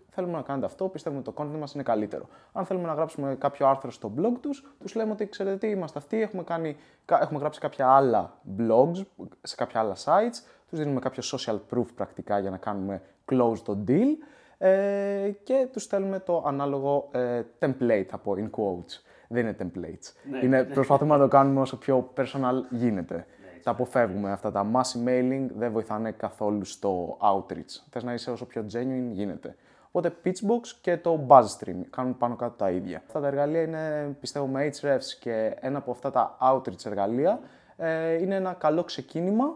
θέλουμε 0.09 0.33
να 0.33 0.42
κάνετε 0.42 0.66
αυτό, 0.66 0.88
πιστεύουμε 0.88 1.22
ότι 1.27 1.35
το 1.35 1.42
content 1.42 1.59
μας 1.59 1.75
είναι 1.75 1.83
καλύτερο. 1.83 2.29
Αν 2.53 2.64
θέλουμε 2.64 2.87
να 2.87 2.94
γράψουμε 2.94 3.35
κάποιο 3.35 3.66
άρθρο 3.68 3.90
στο 3.90 4.12
blog 4.18 4.33
τους, 4.40 4.75
τους 4.81 4.94
λέμε 4.94 5.12
ότι 5.12 5.29
ξέρετε 5.29 5.57
τι, 5.57 5.68
είμαστε 5.68 5.98
αυτοί, 5.98 6.20
έχουμε, 6.20 6.42
κάνει, 6.42 6.77
έχουμε 7.07 7.38
γράψει 7.38 7.61
κάποια 7.61 7.88
άλλα 7.88 8.38
blogs 8.59 9.03
σε 9.42 9.55
κάποια 9.57 9.81
άλλα 9.81 9.94
sites, 10.05 10.37
τους 10.68 10.79
δίνουμε 10.79 11.01
κάποιο 11.01 11.22
social 11.27 11.59
proof 11.75 11.87
πρακτικά 11.94 12.38
για 12.38 12.51
να 12.51 12.57
κάνουμε 12.57 13.03
close 13.31 13.59
το 13.64 13.85
deal 13.88 14.16
ε, 14.64 15.31
και 15.42 15.68
τους 15.72 15.83
στέλνουμε 15.83 16.18
το 16.18 16.44
ανάλογο 16.46 17.09
ε, 17.12 17.42
template, 17.59 18.05
θα 18.09 18.18
πω, 18.18 18.35
in 18.37 18.51
quotes. 18.51 19.01
Δεν 19.29 19.46
είναι 19.46 19.57
templates. 19.59 20.31
Ναι. 20.31 20.38
Είναι, 20.42 20.64
προσπαθούμε 20.64 21.16
να 21.16 21.22
το 21.22 21.29
κάνουμε 21.29 21.61
όσο 21.61 21.77
πιο 21.77 22.12
personal 22.16 22.55
γίνεται. 22.70 23.27
τα 23.62 23.70
αποφεύγουμε 23.70 24.33
αυτά 24.33 24.53
τα 24.53 24.66
mass 24.75 24.98
emailing, 24.98 25.46
δεν 25.57 25.72
βοηθάνε 25.72 26.11
καθόλου 26.11 26.64
στο 26.64 27.18
outreach. 27.20 27.83
Θες 27.90 28.03
να 28.03 28.12
είσαι 28.12 28.31
όσο 28.31 28.46
πιο 28.46 28.64
genuine 28.72 29.11
γίνεται. 29.11 29.57
Οπότε 29.90 30.16
Pitchbox 30.25 30.66
και 30.81 30.96
το 30.96 31.27
BuzzStream 31.29 31.77
κάνουν 31.90 32.16
πάνω 32.16 32.37
κάτω 32.37 32.55
τα 32.57 32.70
ίδια. 32.70 33.03
Αυτά 33.07 33.20
τα 33.20 33.27
εργαλεία 33.27 33.62
είναι, 33.62 34.16
πιστεύω, 34.20 34.46
με 34.46 34.70
Ahrefs 34.72 35.16
και 35.20 35.57
ένα 35.61 35.79
από 35.79 35.90
αυτά 35.90 36.11
τα 36.11 36.37
outreach 36.40 36.87
εργαλεία 36.87 37.40
ε, 37.77 38.22
είναι 38.22 38.35
ένα 38.35 38.53
καλό 38.53 38.85
ξεκίνημα, 38.85 39.55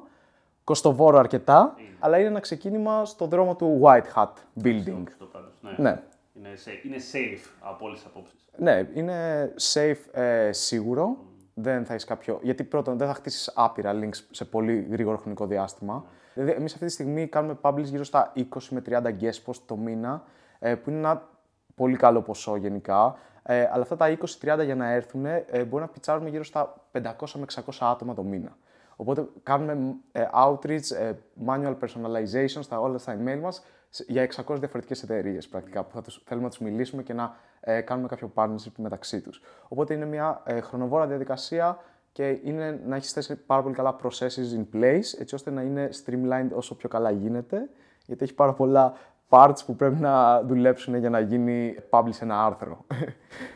κοστοβόρο 0.67 1.19
αρκετά, 1.19 1.75
αλλά 1.99 2.19
είναι 2.19 2.29
ένα 2.29 2.41
ξεκίνημα 2.41 3.05
στο 3.05 3.27
δρόμο 3.27 3.57
του 3.57 3.81
white 3.83 4.15
hat 4.15 4.33
building. 4.65 5.03
Αυτό 5.07 5.25
πάντως, 5.25 5.59
ναι. 5.61 5.71
Ναι. 5.77 6.03
Είναι, 6.35 6.49
safe, 6.65 6.85
είναι 6.85 6.97
safe 7.13 7.51
από 7.61 7.85
όλες 7.87 7.99
τις 7.99 8.07
απόψεις. 8.07 8.47
Ναι, 8.57 8.89
είναι 8.95 9.49
safe 9.73 10.21
ε, 10.21 10.53
σίγουρο. 10.53 11.17
Δεν 11.55 11.85
θα 11.85 11.93
έχεις 11.93 12.05
κάποιο. 12.05 12.39
Γιατί 12.43 12.65
πρώτον, 12.65 12.99
δεν 12.99 13.07
θα 13.07 13.15
χτίσεις 13.15 13.53
άπειρα 13.55 13.93
links 13.95 14.25
σε 14.31 14.45
πολύ 14.45 14.87
γρήγορο 14.91 15.17
χρονικό 15.17 15.47
διάστημα. 15.47 16.05
Δηλαδή, 16.35 16.53
εμείς 16.53 16.73
αυτή 16.73 16.87
τη 16.87 16.93
στιγμή 16.93 17.27
κάνουμε 17.27 17.59
publish 17.61 17.85
γύρω 17.85 18.05
στα 18.05 18.33
20 18.37 18.43
με 18.71 18.83
30 18.89 19.03
guest 19.03 19.43
post 19.47 19.61
το 19.67 19.77
μήνα, 19.77 20.23
ε, 20.59 20.75
που 20.75 20.91
είναι 20.91 20.99
ένα 20.99 21.29
πολύ 21.75 21.97
καλό 21.97 22.23
ποσό 22.23 22.57
γενικά. 22.57 23.19
Ε, 23.43 23.69
αλλά 23.73 23.83
αυτά 23.83 23.97
τα 23.97 24.17
20-30 24.61 24.65
για 24.65 24.75
να 24.75 24.91
έρθουν 24.91 25.27
ε, 25.27 25.65
μπορεί 25.69 25.83
να 25.83 25.89
πιτσάρουμε 25.89 26.29
γύρω 26.29 26.45
στα 26.45 26.75
500 26.93 27.03
με 27.35 27.45
600 27.55 27.61
άτομα 27.81 28.15
το 28.15 28.23
μήνα. 28.23 28.57
Οπότε 28.97 29.27
κάνουμε 29.43 29.95
ε, 30.13 30.25
outreach, 30.35 30.91
ε, 31.01 31.13
manual 31.47 31.77
personalization 31.81 32.59
στα 32.63 32.81
όλα 32.81 32.99
στα 32.99 33.17
email 33.21 33.39
μας 33.41 33.65
σε- 33.89 34.05
για 34.09 34.23
600 34.23 34.55
διαφορετικές 34.59 35.03
εταιρείες 35.03 35.49
πρακτικά 35.49 35.85
που 35.85 35.91
θα 35.95 36.03
τους, 36.03 36.23
θέλουμε 36.27 36.45
να 36.47 36.51
τους 36.53 36.61
μιλήσουμε 36.61 37.03
και 37.03 37.13
να 37.13 37.37
ε, 37.61 37.81
κάνουμε 37.81 38.09
κάποιο 38.09 38.33
partnership 38.35 38.73
μεταξύ 38.77 39.21
τους. 39.21 39.43
Οπότε 39.69 39.95
είναι 39.95 40.07
μια 40.07 40.43
ε, 40.45 40.61
χρονοβόρα 40.61 41.07
διαδικασία 41.07 41.79
και 42.13 42.39
είναι 42.45 42.81
να 42.87 42.97
έχεις 42.97 43.13
θέσει 43.13 43.37
πάρα 43.37 43.63
πολύ 43.63 43.75
καλά 43.75 43.97
processes 44.03 44.57
in 44.59 44.77
place 44.77 45.21
έτσι 45.21 45.35
ώστε 45.35 45.51
να 45.51 45.63
είναι 45.63 45.89
streamlined 46.05 46.49
όσο 46.55 46.75
πιο 46.77 46.89
καλά 46.89 47.11
γίνεται 47.11 47.71
γιατί 48.07 48.25
έχει 48.25 48.35
πάρα 48.35 48.53
πολλά 48.53 48.93
parts 49.29 49.59
που 49.67 49.77
πρέπει 49.77 50.01
να 50.01 50.43
δουλέψουν 50.43 50.95
για 50.95 51.11
να 51.11 51.21
γίνει 51.21 51.77
publish 51.91 52.21
ένα 52.21 52.45
άρθρο. 52.45 52.87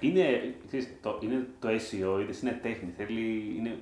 Είναι, 0.01 0.23
ξέρεις, 0.67 0.93
το, 1.03 1.19
είναι 1.23 1.47
το 1.59 1.69
SEO, 1.69 2.21
είδες, 2.23 2.43
είναι 2.43 2.59
τέχνη. 2.63 2.93
Θέλει, 2.97 3.55
είναι, 3.59 3.79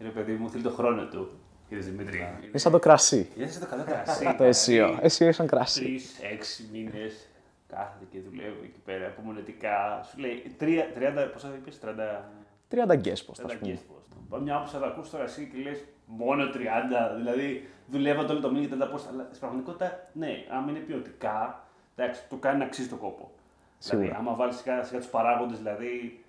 ρε 0.00 0.08
παιδί 0.08 0.32
μου, 0.32 0.50
θέλει 0.50 0.62
το 0.62 0.70
χρόνο 0.70 1.04
του. 1.06 1.28
Είδες, 1.68 1.84
Δημήτρη. 1.86 2.18
είναι 2.48 2.58
σαν 2.58 2.72
το 2.72 2.78
κρασί. 2.78 3.28
Είναι 3.36 3.46
σαν 3.46 3.60
το 3.60 3.66
καλό 3.66 3.84
κρασί. 3.84 4.24
το 4.36 4.44
SEO. 4.44 5.00
SEO 5.06 5.20
είναι 5.20 5.32
σαν 5.32 5.46
κρασί. 5.46 5.80
Τρεις, 5.80 6.18
έξι 6.32 6.68
μήνες 6.72 7.28
κάθεται 7.68 8.04
και 8.10 8.18
δουλεύει 8.20 8.58
εκεί 8.64 8.80
πέρα 8.84 9.06
απομονετικά. 9.06 10.02
Σου 10.10 10.18
λέει 10.18 10.54
τρία- 10.58 10.92
30, 10.94 11.30
πόσα 11.32 11.48
είπες, 11.56 11.78
30. 11.78 12.30
30 12.68 12.94
guest 13.04 13.24
post, 13.26 13.36
30 13.36 13.44
ας 13.44 13.56
πούμε. 13.58 13.72
guest 13.72 13.92
post. 13.92 14.16
Πάμε 14.28 14.42
μια 14.42 14.54
άποψη 14.54 14.72
θα 14.74 14.78
το 14.80 14.86
ακούσει 14.86 15.10
τώρα 15.10 15.24
εσύ 15.24 15.50
και 15.54 15.62
λες 15.70 15.84
μόνο 16.06 16.50
30. 16.50 17.14
Δηλαδή 17.16 17.68
δουλεύατε 17.90 18.32
όλο 18.32 18.40
το 18.40 18.50
μήνα 18.50 18.66
και 18.66 18.74
30 18.74 18.82
post. 18.94 19.04
Αλλά 19.12 19.24
στην 19.28 19.38
πραγματικότητα, 19.40 20.08
ναι, 20.12 20.44
άμα 20.50 20.70
είναι 20.70 20.78
ποιοτικά, 20.78 21.66
εντάξει, 21.96 22.20
το 22.28 22.36
κάνει 22.36 22.58
να 22.58 22.64
αξίζει 22.64 22.88
το 22.88 22.96
κόπο. 22.96 23.30
Σίγουρα. 23.78 24.06
Δηλαδή, 24.06 24.20
άμα 24.20 24.34
βάλεις 24.36 24.56
σιγά 24.56 24.82
σιγά 24.82 24.98
τους 25.00 25.08
παράγοντες, 25.08 25.58
δηλαδή 25.58 26.23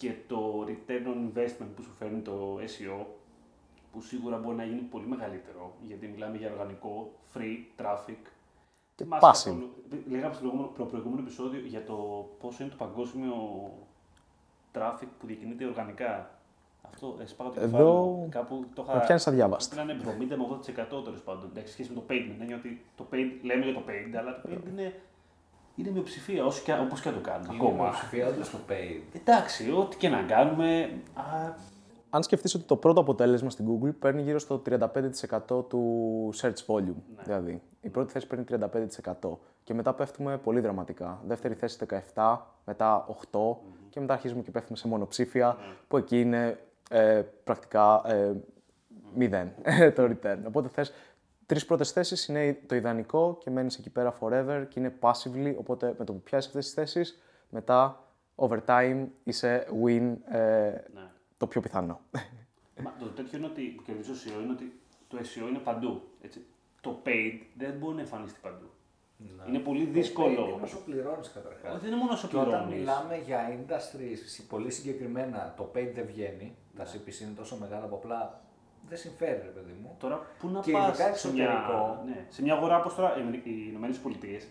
και 0.00 0.12
το 0.28 0.64
return 0.68 1.06
on 1.12 1.18
investment 1.38 1.68
που 1.76 1.82
σου 1.82 1.90
φέρνει 1.98 2.20
το 2.20 2.58
SEO, 2.58 3.04
που 3.92 4.00
σίγουρα 4.00 4.36
μπορεί 4.38 4.56
να 4.56 4.64
γίνει 4.64 4.80
πολύ 4.80 5.06
μεγαλύτερο, 5.06 5.72
γιατί 5.86 6.06
μιλάμε 6.06 6.36
για 6.36 6.50
οργανικό, 6.52 7.12
free, 7.34 7.82
traffic. 7.82 8.16
Και 8.94 9.04
Θυμάσαι 9.04 9.26
passive. 9.26 9.52
καθόλου- 9.52 9.74
Λέγαμε 10.10 10.34
στο 10.34 10.40
προηγούμενο, 10.42 10.72
προ- 10.74 10.88
προηγούμενο 10.88 11.20
επεισόδιο 11.22 11.60
για 11.66 11.84
το 11.84 11.94
πόσο 12.40 12.62
είναι 12.62 12.72
το 12.72 12.84
παγκόσμιο 12.84 13.34
traffic 14.74 15.08
που 15.18 15.26
διακινείται 15.26 15.64
οργανικά. 15.64 16.30
Αυτό 16.82 17.16
ε, 17.20 17.26
σπάγα 17.26 17.50
το 17.50 17.60
Εδώ 17.60 17.68
κεφάλι 17.70 17.84
μου. 17.94 18.28
Κάπου 18.30 18.64
το 18.74 18.82
είχα. 18.82 18.94
με 18.96 19.00
πιάνεις 19.04 19.26
αδιάβαστα. 19.26 19.74
Πρέπει 19.74 19.86
να 19.86 19.92
είναι 19.92 20.34
70 20.34 20.36
με 20.36 20.44
80% 20.44 21.04
τέλος 21.04 21.22
πάντων. 21.22 21.48
Εντάξει, 21.50 21.72
σχέση 21.72 21.88
με 21.88 21.94
το 21.94 22.02
paid. 22.08 22.24
Με 22.26 22.32
την 22.32 22.40
έννοια 22.40 22.56
ότι 22.56 22.84
το 22.96 23.06
paid, 23.12 23.30
λέμε 23.42 23.64
για 23.64 23.74
το 23.74 23.82
paid, 23.88 24.14
αλλά 24.18 24.40
το 24.40 24.48
paid 24.52 24.68
είναι, 24.68 25.00
είναι 25.74 25.90
μειοψηφία, 25.90 26.44
όσο 26.44 26.62
και, 26.64 26.72
όπως 26.72 27.00
και 27.00 27.08
αν 27.08 27.14
το 27.14 27.20
κάνουμε 27.20 27.54
Είναι 27.54 27.62
ακόμα. 27.64 27.82
μειοψηφία 27.82 28.32
του 28.32 28.44
στο 28.44 28.58
paid. 28.68 29.00
Εντάξει, 29.12 29.70
ό,τι 29.70 29.96
και 29.96 30.08
να 30.08 30.22
κάνουμε. 30.22 30.90
Α, 31.14 31.22
Αν 32.10 32.22
σκεφτείς 32.22 32.54
ότι 32.54 32.64
το 32.64 32.76
πρώτο 32.76 33.00
αποτέλεσμα 33.00 33.50
στην 33.50 33.66
Google 33.68 33.94
παίρνει 33.98 34.22
γύρω 34.22 34.38
στο 34.38 34.62
35% 34.68 35.68
του 35.68 36.30
search 36.40 36.66
volume. 36.66 37.02
Δηλαδή, 37.24 37.62
η 37.80 37.88
πρώτη 37.88 38.12
θέση 38.12 38.26
παίρνει 38.26 38.44
35% 39.22 39.38
και 39.64 39.74
μετά 39.74 39.94
πέφτουμε 39.94 40.38
πολύ 40.38 40.60
δραματικά. 40.60 41.20
Δεύτερη 41.26 41.54
θέση 41.54 41.78
17, 42.14 42.36
μετά 42.64 43.06
8 43.32 43.56
και 43.88 44.00
μετά 44.00 44.12
αρχίζουμε 44.12 44.42
και 44.42 44.50
πέφτουμε 44.50 44.78
σε 44.78 44.88
μονοψήφια 44.88 45.56
που 45.88 45.96
εκεί 45.96 46.20
είναι 46.20 46.58
ε, 46.90 47.22
πρακτικά 47.44 48.02
ε, 48.06 48.32
0 49.18 49.46
το 49.96 50.02
return. 50.04 50.38
Οπότε 50.46 50.68
θες 50.68 50.92
τρεις 51.50 51.66
πρώτες 51.66 51.92
θέσεις 51.92 52.26
είναι 52.26 52.58
το 52.66 52.74
ιδανικό 52.74 53.38
και 53.40 53.50
μένεις 53.50 53.76
εκεί 53.76 53.90
πέρα 53.90 54.18
forever 54.20 54.64
και 54.68 54.80
είναι 54.80 54.94
passively, 55.00 55.54
οπότε 55.58 55.94
με 55.98 56.04
το 56.04 56.12
που 56.12 56.20
πιάσεις 56.20 56.46
αυτές 56.46 56.64
τις 56.64 56.74
θέσεις, 56.74 57.22
μετά 57.48 58.04
over 58.34 58.58
time 58.66 59.06
είσαι 59.24 59.66
win 59.84 60.16
ε, 60.30 60.38
ναι. 60.38 61.10
το 61.36 61.46
πιο 61.46 61.60
πιθανό. 61.60 62.00
Μα 62.82 62.94
το 62.98 63.06
τέτοιο 63.06 63.38
είναι 63.38 63.46
ότι 63.46 63.62
που 63.62 63.82
κερδίζει 63.82 64.10
το 64.10 64.18
SEO 64.24 64.42
είναι 64.42 64.52
ότι 64.52 64.80
το 65.08 65.18
SEO 65.18 65.48
είναι 65.48 65.58
παντού. 65.58 66.02
Έτσι. 66.20 66.46
Το 66.80 67.02
paid 67.04 67.40
δεν 67.56 67.72
μπορεί 67.78 67.94
να 67.94 68.00
εμφανιστεί 68.00 68.38
παντού. 68.42 68.70
Είναι 69.48 69.58
πολύ 69.58 69.84
Το 69.84 69.90
paid 69.90 69.92
δύσκολο. 69.92 70.48
είναι 70.54 70.62
όσο 70.62 70.78
πληρώνεις 70.84 71.30
καταρχάς. 71.30 71.70
Όχι, 71.72 71.80
δεν 71.80 71.90
είναι 71.90 72.00
μόνο 72.00 72.12
όσο 72.12 72.28
Και 72.28 72.36
όταν 72.36 72.48
πληρώνεις. 72.48 72.78
μιλάμε 72.78 73.16
για 73.16 73.40
industries 73.56 74.44
πολύ 74.48 74.70
συγκεκριμένα, 74.70 75.54
το 75.56 75.70
paid 75.74 75.90
δεν 75.94 76.06
βγαίνει. 76.06 76.56
Τα 76.76 76.84
CPC 76.84 77.20
είναι 77.20 77.34
τόσο 77.36 77.56
μεγάλα 77.56 77.86
που 77.86 77.94
απλά 77.94 78.40
δεν 78.88 78.98
συμφέρει, 78.98 79.40
ρε 79.44 79.48
παιδί 79.48 79.72
μου. 79.82 79.96
Τώρα, 79.98 80.26
πού 80.38 80.48
να 80.48 80.60
Και 80.60 80.72
πας 80.72 80.88
ειδικά 80.98 81.14
σε 81.16 81.32
μια, 81.32 81.44
εξωτερικό. 81.50 82.02
ναι, 82.06 82.24
σε 82.28 82.42
μια 82.42 82.54
αγορά 82.54 82.78
όπως 82.78 82.94
τώρα 82.94 83.16
οι 83.16 83.40
οι 83.44 83.66
Ηνωμένες 83.70 83.98
Πολιτείες, 83.98 84.46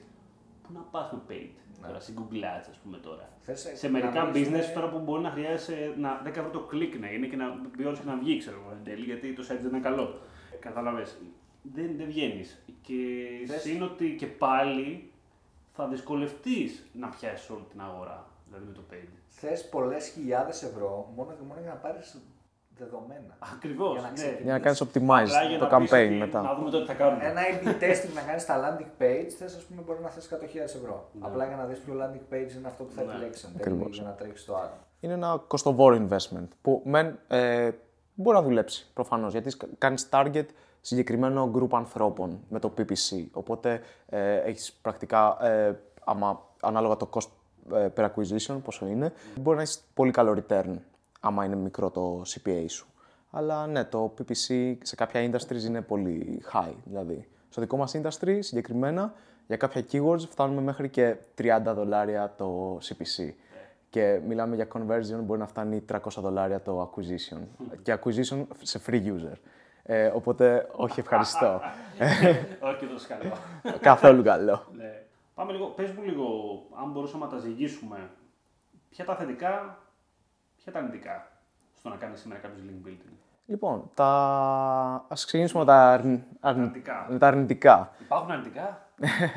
πού 0.64 0.70
να 0.74 0.80
πας 0.80 1.12
με 1.12 1.20
paid; 1.30 1.50
Τώρα, 1.88 2.00
στην 2.00 2.16
Google 2.20 2.44
Ads, 2.44 2.68
ας 2.70 2.78
πούμε 2.84 2.98
τώρα. 2.98 3.30
Θες 3.40 3.72
σε 3.74 3.86
να 3.88 3.92
μερικά 4.00 4.26
μιλήσουμε- 4.26 4.64
business 4.64 4.74
τώρα 4.74 4.90
που 4.90 5.00
μπορεί 5.00 5.22
να 5.22 5.30
χρειάζεσαι 5.30 5.94
να 5.98 6.22
10 6.24 6.40
ευρώ 6.40 6.52
το 6.52 6.60
κλικ 6.60 7.00
να 7.00 7.12
είναι 7.12 7.28
και 7.28 7.36
να 7.36 7.46
μπει 7.76 7.86
ώρες 7.86 8.00
και 8.00 8.06
να 8.06 8.16
βγει, 8.18 8.38
ξέρω 8.38 8.58
εγώ, 8.62 8.72
εν 8.72 8.84
τέλει, 8.84 9.04
γιατί 9.06 9.34
το 9.34 9.44
site 9.44 9.58
δεν 9.62 9.68
είναι 9.70 9.80
καλό. 9.80 10.20
Κατάλαβες. 10.60 11.18
Δεν, 11.62 11.92
δεν 11.98 12.06
βγαίνεις. 12.08 12.64
Και 12.82 12.96
Θες- 13.48 13.66
είναι 13.66 13.84
ότι 13.84 14.16
και 14.16 14.26
πάλι 14.28 15.12
θα 15.74 15.88
δυσκολευτείς 15.88 16.90
να 16.94 17.08
πιάσεις 17.08 17.50
όλη 17.50 17.64
την 17.72 17.82
αγορά. 17.82 18.28
Δηλαδή 18.48 18.66
με 18.66 18.74
το 18.74 18.82
paid. 18.92 19.08
Θες 19.28 19.70
πολλές 19.70 20.08
χιλιάδες 20.08 20.64
ευρώ 20.64 21.14
μόνο 21.16 21.32
και 21.32 21.44
μόνο 21.48 21.60
για 21.62 21.70
να 21.70 21.76
πάρεις 21.76 22.22
δεδομένα. 22.80 23.34
Ακριβώς. 23.56 23.92
Για 23.92 24.02
να 24.02 24.08
Ναι. 24.08 24.14
ξεκινήσεις. 24.14 24.44
Για 24.46 24.54
να 24.54 24.60
κάνεις 24.60 24.82
Απλά 24.82 24.92
optimize 24.94 25.48
για 25.50 25.60
το 25.60 25.68
να 25.68 25.78
πεις 25.80 25.90
campaign 25.92 26.06
ότι 26.10 26.16
μετά. 26.26 26.42
Να 26.42 26.54
δούμε 26.56 26.70
τότε 26.70 26.84
τι 26.84 26.90
θα 26.92 26.98
κάνουμε. 27.02 27.24
Ένα 27.32 27.42
A-B 27.52 27.64
testing 27.84 28.14
να 28.16 28.22
κάνεις 28.28 28.42
στα 28.42 28.56
landing 28.64 28.92
page, 29.02 29.30
θες 29.40 29.56
ας 29.56 29.64
πούμε 29.64 29.82
μπορεί 29.86 30.00
να 30.02 30.10
θες 30.10 30.26
100.000 30.26 30.76
ευρώ. 30.80 31.10
Ναι. 31.14 31.26
Απλά 31.28 31.46
για 31.48 31.56
να 31.56 31.66
δεις 31.66 31.80
ποιο 31.80 31.94
landing 32.02 32.26
page 32.34 32.52
είναι 32.58 32.68
αυτό 32.68 32.84
που 32.84 32.92
θα 32.96 33.04
Ναι. 33.04 33.12
επιλέξει 33.12 33.46
εν 33.48 33.52
τέλει 33.62 33.74
Ακριβώς. 33.76 33.98
για 33.98 34.08
να 34.08 34.14
τρέξεις 34.14 34.46
το 34.46 34.56
άλλο. 34.56 34.78
Είναι 35.00 35.14
ένα 35.14 35.44
κοστοβόρο 35.48 36.08
investment 36.08 36.48
που 36.62 36.82
μεν, 36.86 37.20
ε, 37.28 37.70
μπορεί 38.14 38.38
να 38.38 38.44
δουλέψει 38.44 38.88
προφανώς 38.94 39.32
γιατί 39.32 39.50
σκα- 39.50 39.68
κάνεις 39.78 40.10
target 40.12 40.46
συγκεκριμένο 40.82 41.52
group 41.56 41.70
ανθρώπων 41.72 42.40
με 42.50 42.60
το 42.60 42.74
PPC. 42.78 43.26
Οπότε 43.32 43.82
ε, 44.10 44.36
έχεις 44.36 44.74
πρακτικά, 44.82 45.38
ε, 45.46 45.80
άμα, 46.04 46.42
ανάλογα 46.62 46.96
το 46.96 47.10
cost 47.14 47.28
ε, 47.76 47.88
per 47.96 48.06
acquisition, 48.10 48.58
πόσο 48.64 48.86
είναι, 48.88 49.14
μπορεί 49.40 49.56
να 49.56 49.62
έχεις 49.62 49.84
πολύ 49.94 50.12
καλό 50.12 50.38
return 50.48 50.74
άμα 51.20 51.46
είναι 51.46 51.56
μικρό 51.56 51.90
το 51.90 52.22
CPA 52.26 52.66
σου. 52.68 52.88
Αλλά 53.32 53.68
ναι, 53.68 53.84
το 53.84 54.14
PPC 54.18 54.76
σε 54.82 54.96
κάποια 54.96 55.32
industries 55.32 55.64
είναι 55.66 55.82
πολύ 55.82 56.44
high. 56.54 56.74
Δηλαδή, 56.84 57.28
στο 57.50 57.62
δικό 57.62 57.78
μας 57.78 57.96
industry 57.96 58.38
συγκεκριμένα 58.40 59.14
Για 59.48 59.58
κάποια 59.58 59.86
keywords 59.92 60.28
φτάνουμε 60.30 60.62
μέχρι 60.62 60.90
και 60.90 61.16
30 61.38 61.62
δολάρια 61.66 62.34
το 62.38 62.78
CPC. 62.78 63.34
Και 63.90 64.20
μιλάμε 64.28 64.56
για 64.56 64.68
conversion, 64.74 65.20
μπορεί 65.24 65.40
να 65.40 65.48
φτάνει 65.48 65.86
300 65.92 65.98
δολάρια 66.18 66.62
το 66.62 66.92
acquisition. 66.92 67.40
Και 67.84 67.98
acquisition 68.00 68.46
σε 68.62 68.82
free 68.88 69.04
user. 69.06 69.38
Ε, 69.84 70.08
οπότε, 70.08 70.70
όχι 70.72 71.00
ευχαριστώ. 71.00 71.62
Όχι 72.70 72.86
τόσο 72.86 73.08
καλό. 73.08 73.34
Καθόλου 73.90 74.24
καλό. 74.24 74.66
ναι. 74.76 75.04
Πάμε 75.36 75.52
λίγο, 75.52 75.66
πες 75.66 75.92
μου 75.92 76.04
λίγο, 76.04 76.26
αν 76.84 76.92
μπορούσαμε 76.92 77.26
να 77.26 77.32
τα 77.32 77.38
ζυγίσουμε, 77.38 78.10
ποια 78.90 79.06
τα 79.06 79.16
θετικά, 79.16 79.78
ποια 80.64 80.72
τα 80.72 80.80
αρνητικά 80.80 81.28
στο 81.74 81.90
να 81.90 81.96
κάνεις 81.96 82.20
σήμερα 82.20 82.42
κάποιος 82.42 82.62
link 82.68 82.88
building; 82.88 83.14
Λοιπόν, 83.46 83.90
τα... 83.94 85.06
ας 85.08 85.26
ξεκινήσουμε 85.26 85.60
με 85.60 85.66
τα, 85.66 85.92
αρν... 85.92 86.24
αρν- 86.40 86.60
Αρνητικά. 86.60 87.06
με 87.10 87.18
τα 87.18 87.28
αρνητικά. 87.28 87.92
Υπάρχουν 88.02 88.32
αρνητικά; 88.32 88.88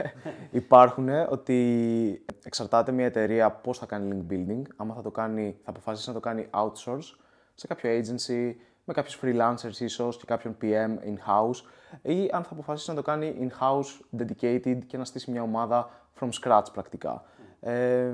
Υπάρχουν 0.51 1.09
ότι 1.29 2.25
εξαρτάται 2.45 2.93
μια 2.93 3.05
εταιρεία 3.05 3.51
πώς 3.51 3.79
θα 3.79 3.87
κάνει 3.87 4.25
link 4.29 4.33
building. 4.33 4.63
Άμα 4.77 4.95
θα 4.95 5.03
το 5.03 5.11
κάνει, 5.11 5.57
θα 5.65 5.71
αποφασίσει 5.71 6.09
να 6.09 6.15
το 6.15 6.21
κάνει 6.21 6.49
outsource 6.51 7.17
σε 7.55 7.67
κάποιο 7.67 7.91
agency, 7.91 8.55
με 8.85 8.93
κάποιους 8.95 9.19
freelancers 9.23 9.81
ίσως 9.81 10.17
και 10.17 10.25
κάποιον 10.27 10.57
PM 10.63 10.91
in-house 11.09 11.57
ή 12.03 12.29
αν 12.33 12.43
θα 12.45 12.49
αποφασίσει 12.53 12.91
να 12.91 12.97
το 12.97 13.03
κάνει 13.03 13.37
in-house 13.51 14.21
dedicated 14.21 14.79
και 14.87 14.97
να 14.97 15.05
στήσει 15.05 15.31
μια 15.31 15.43
ομάδα 15.43 15.91
from 16.21 16.29
scratch 16.43 16.65
πρακτικά. 16.73 17.23
Ε, 17.61 18.13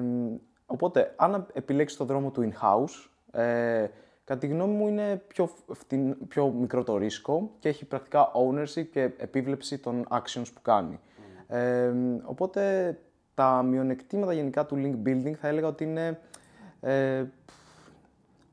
οπότε, 0.70 1.12
αν 1.16 1.46
επιλέξεις 1.52 1.98
το 1.98 2.04
δρόμο 2.04 2.30
του 2.30 2.50
in-house, 2.52 3.08
ε, 3.40 3.86
κατά 4.24 4.40
τη 4.40 4.46
γνώμη 4.46 4.74
μου 4.74 4.88
είναι 4.88 5.22
πιο, 5.26 5.50
φτην- 5.72 6.16
πιο 6.28 6.48
μικρό 6.50 6.84
το 6.84 6.96
ρίσκο 6.96 7.50
και 7.58 7.68
έχει 7.68 7.84
πρακτικά 7.84 8.30
ownership 8.34 8.86
και 8.92 9.00
επίβλεψη 9.02 9.78
των 9.78 10.06
actions 10.10 10.46
που 10.54 10.62
κάνει. 10.62 11.00
Ε, 11.48 11.92
οπότε 12.24 12.92
τα 13.34 13.62
μειονεκτήματα 13.62 14.32
γενικά 14.32 14.66
του 14.66 14.76
link 14.76 15.08
building 15.08 15.32
θα 15.32 15.48
έλεγα 15.48 15.66
ότι 15.66 15.84
είναι 15.84 16.20
ε, 16.80 17.24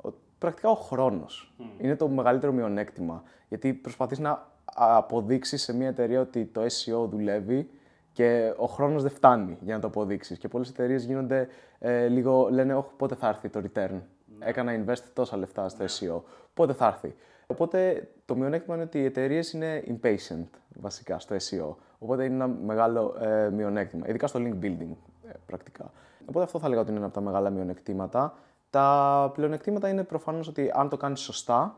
ο- 0.04 0.10
πρακτικά 0.38 0.70
ο 0.70 0.76
χρόνος. 0.76 1.54
Είναι 1.78 1.96
το 1.96 2.08
μεγαλύτερο 2.08 2.52
μειονέκτημα. 2.52 3.24
Γιατί 3.50 3.74
προσπαθείς 3.74 4.20
να 4.20 4.48
αποδείξεις 4.76 5.62
σε 5.64 5.74
μια 5.76 5.88
εταιρεία 5.88 6.22
ότι 6.22 6.46
το 6.46 6.62
SEO 6.62 7.08
δουλεύει 7.10 7.70
και 8.16 8.54
ο 8.58 8.66
χρόνος 8.66 9.02
δεν 9.02 9.12
φτάνει 9.12 9.58
για 9.62 9.76
να 9.76 9.82
το 9.82 9.88
αποδείξεις. 9.88 10.38
Και 10.38 10.48
πολλές 10.48 10.70
εταιρείες 10.70 11.04
γίνονται 11.04 11.48
ε, 11.80 12.08
λίγο, 12.08 12.48
λένε, 12.52 12.76
όχι 12.76 12.90
πότε 12.98 13.16
θα 13.16 13.28
έρθει 13.28 13.50
το 13.50 13.62
return. 13.64 14.02
Έκανα 14.40 14.84
invest 14.84 15.04
τόσα 15.14 15.38
λεφτά 15.38 15.70
στο 15.70 15.86
SEO. 15.86 16.22
Πότε 16.54 16.74
θα 16.74 16.86
έρθει. 16.88 17.16
Οπότε 17.48 18.08
το 18.26 18.36
μειονέκτημα 18.36 18.76
είναι 18.76 18.84
ότι 18.84 19.00
οι 19.00 19.06
εταιρείες 19.06 19.54
είναι 19.54 19.84
impatient 19.88 20.48
βασικά 20.80 21.20
στο 21.20 21.36
SEO. 21.36 21.76
Οπότε 22.00 22.24
είναι 22.24 22.34
ένα 22.36 22.48
μεγάλο 22.48 23.16
ε, 23.22 23.50
μειονέκτημα, 23.50 24.08
ειδικά 24.08 24.28
στο 24.28 24.40
link 24.40 24.66
building 24.66 24.96
ε, 25.28 25.32
πρακτικά. 25.46 25.92
Οπότε 26.26 26.44
αυτό 26.44 26.60
θα 26.60 26.70
λέγα 26.70 26.82
ότι 26.82 26.90
είναι 26.90 26.98
ένα 26.98 27.08
από 27.08 27.16
τα 27.16 27.22
μεγάλα 27.22 27.50
μειονεκτήματα. 27.50 28.34
Τα 28.70 29.32
πλεονεκτήματα 29.34 29.90
είναι 29.90 30.04
προφανώς 30.04 30.48
ότι 30.48 30.72
αν 30.74 30.90
το 30.90 30.98
κάνεις 30.98 31.20
σωστά 31.20 31.76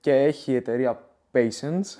και 0.00 0.12
έχει 0.12 0.52
η 0.52 0.54
εταιρεία 0.54 1.07
patience, 1.32 1.96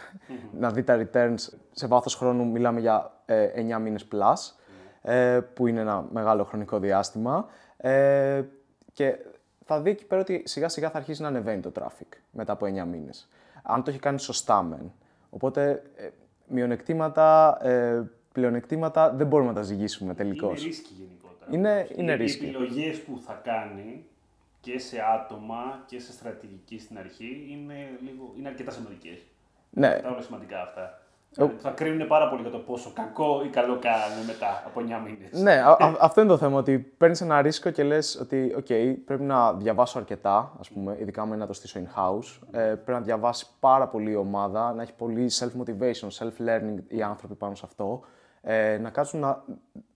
να 0.59 0.71
δει 0.71 0.83
τα 0.83 1.07
returns 1.13 1.35
σε 1.73 1.87
βάθος 1.87 2.15
χρόνου, 2.15 2.47
μιλάμε 2.47 2.81
για 2.81 3.13
ε, 3.27 3.77
9 3.77 3.81
μήνες 3.81 4.09
plus, 4.13 4.55
ε, 5.03 5.41
που 5.55 5.67
είναι 5.67 5.81
ένα 5.81 6.07
μεγάλο 6.13 6.45
χρονικό 6.45 6.79
διάστημα. 6.79 7.47
Ε, 7.77 8.43
και 8.93 9.17
θα 9.65 9.81
δει 9.81 9.91
εκεί 9.91 10.05
πέρα 10.05 10.21
ότι 10.21 10.43
σιγά 10.45 10.69
σιγά 10.69 10.91
θα 10.91 10.99
αρχίσει 10.99 11.23
να 11.23 11.29
ανεβαίνει 11.29 11.61
το 11.61 11.73
traffic 11.79 12.17
μετά 12.31 12.53
από 12.53 12.67
9 12.67 12.85
μήνες. 12.87 13.29
Αν 13.63 13.83
το 13.83 13.91
έχει 13.91 13.99
κάνει 13.99 14.19
σωστά 14.21 14.63
μεν. 14.63 14.93
Οπότε 15.31 15.83
ε, 15.97 16.09
μειονεκτήματα, 16.47 17.59
ε, 17.67 18.03
πλεονεκτήματα 18.33 19.11
δεν 19.13 19.27
μπορούμε 19.27 19.49
να 19.49 19.55
τα 19.55 19.63
ζυγίσουμε 19.63 20.15
τελικώς. 20.15 20.59
Είναι 20.61 20.69
ρίσκι 20.69 20.93
γενικότερα. 20.99 21.51
Είναι- 21.51 21.89
είναι 21.97 22.13
Οι- 22.13 22.17
ρίσκι. 22.17 22.45
Οι 22.45 22.49
επιλογές 22.49 23.01
που 23.01 23.21
θα 23.27 23.41
κάνει 23.45 24.07
και 24.73 24.79
σε 24.79 24.97
άτομα 25.15 25.83
και 25.87 26.01
σε 26.01 26.13
στρατηγική 26.13 26.79
στην 26.79 26.99
αρχή 26.99 27.47
είναι, 27.51 27.75
λίγο, 28.01 28.33
είναι 28.39 28.49
αρκετά 28.49 28.71
σημαντικέ. 28.71 29.19
Ναι, 29.71 29.95
Τα 30.03 30.09
όλα 30.11 30.21
σημαντικά 30.23 30.63
αυτά. 30.63 31.01
Δηλαδή, 31.31 31.55
θα 31.59 31.71
κρίνουν 31.71 32.07
πάρα 32.07 32.29
πολύ 32.29 32.43
για 32.43 32.51
το 32.51 32.59
πόσο 32.59 32.93
κακό 32.95 33.43
ή 33.45 33.49
καλό 33.49 33.79
κάνουν 33.79 34.25
μετά 34.27 34.63
από 34.67 34.81
9 34.81 34.83
μήνες. 35.05 35.43
Ναι, 35.43 35.53
α- 35.53 35.77
α- 35.81 35.97
αυτό 36.01 36.21
είναι 36.21 36.31
το 36.31 36.39
θέμα. 36.39 36.59
Ότι 36.59 36.79
παίρνεις 36.79 37.21
ένα 37.21 37.43
ρίσκο 37.43 37.71
και 37.71 37.83
λες 37.83 38.19
ότι 38.21 38.55
OK, 38.59 38.95
πρέπει 39.05 39.23
να 39.23 39.53
διαβάσω 39.53 39.99
αρκετά, 39.99 40.53
ας 40.61 40.71
πούμε, 40.71 40.97
ειδικά 41.01 41.27
με 41.27 41.37
να 41.37 41.47
το 41.47 41.53
στήσω 41.53 41.81
in-house. 41.81 42.39
Ε, 42.51 42.59
πρέπει 42.61 42.91
να 42.91 43.01
διαβάσει 43.01 43.47
πάρα 43.61 43.89
πολύ 43.89 44.11
η 44.11 44.17
ομάδα, 44.17 44.73
να 44.73 44.83
έχει 44.83 44.93
πολύ 44.95 45.31
self-motivation, 45.39 46.09
self-learning 46.19 46.77
οι 46.89 47.03
άνθρωποι 47.03 47.35
πάνω 47.35 47.55
σε 47.55 47.63
αυτό. 47.67 48.01
Ε, 48.43 48.79
να 48.79 48.91
κάτσουν 48.91 49.21
να 49.21 49.45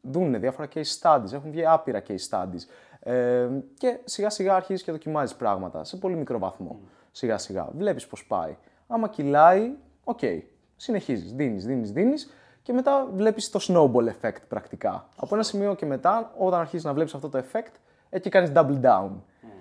δουν 0.01 0.41
διάφορα 0.41 0.69
case 0.75 0.99
studies. 1.01 1.33
Έχουν 1.33 1.51
βγει 1.51 1.67
άπειρα 1.67 2.03
case 2.09 2.29
studies. 2.31 2.63
Ε, 3.05 3.49
και 3.79 3.99
σιγά 4.05 4.31
σιγά 4.31 4.55
αρχίζει 4.55 4.83
και 4.83 4.93
δοκιμάζεις 4.93 5.37
πράγματα 5.37 5.85
σε 5.85 5.97
πολύ 5.97 6.17
μικρό 6.17 6.39
βαθμό. 6.39 6.81
Σιγά 7.11 7.39
σιγά. 7.39 7.69
Βλέπεις 7.77 8.07
πώς 8.07 8.27
πάει. 8.27 8.57
Άμα 8.87 9.09
κυλάει, 9.09 9.75
OK. 10.05 10.41
Συνεχίζεις, 10.77 11.33
δίνεις, 11.33 11.65
δίνεις, 11.65 11.93
δίνεις 11.93 12.33
και 12.63 12.73
μετά 12.73 13.09
βλέπεις 13.13 13.51
το 13.51 13.59
snowball 13.63 14.09
effect 14.09 14.43
πρακτικά. 14.49 15.09
Από 15.17 15.35
ένα 15.35 15.43
σημείο 15.43 15.75
και 15.75 15.87
μετά, 15.87 16.33
όταν 16.37 16.61
αρχίζεις 16.61 16.85
να 16.85 16.93
βλέπεις 16.93 17.15
αυτό 17.15 17.29
το 17.29 17.39
effect, 17.39 17.73
εκεί 18.11 18.29
κάνεις 18.29 18.53
double 18.55 18.81
down. 18.83 19.11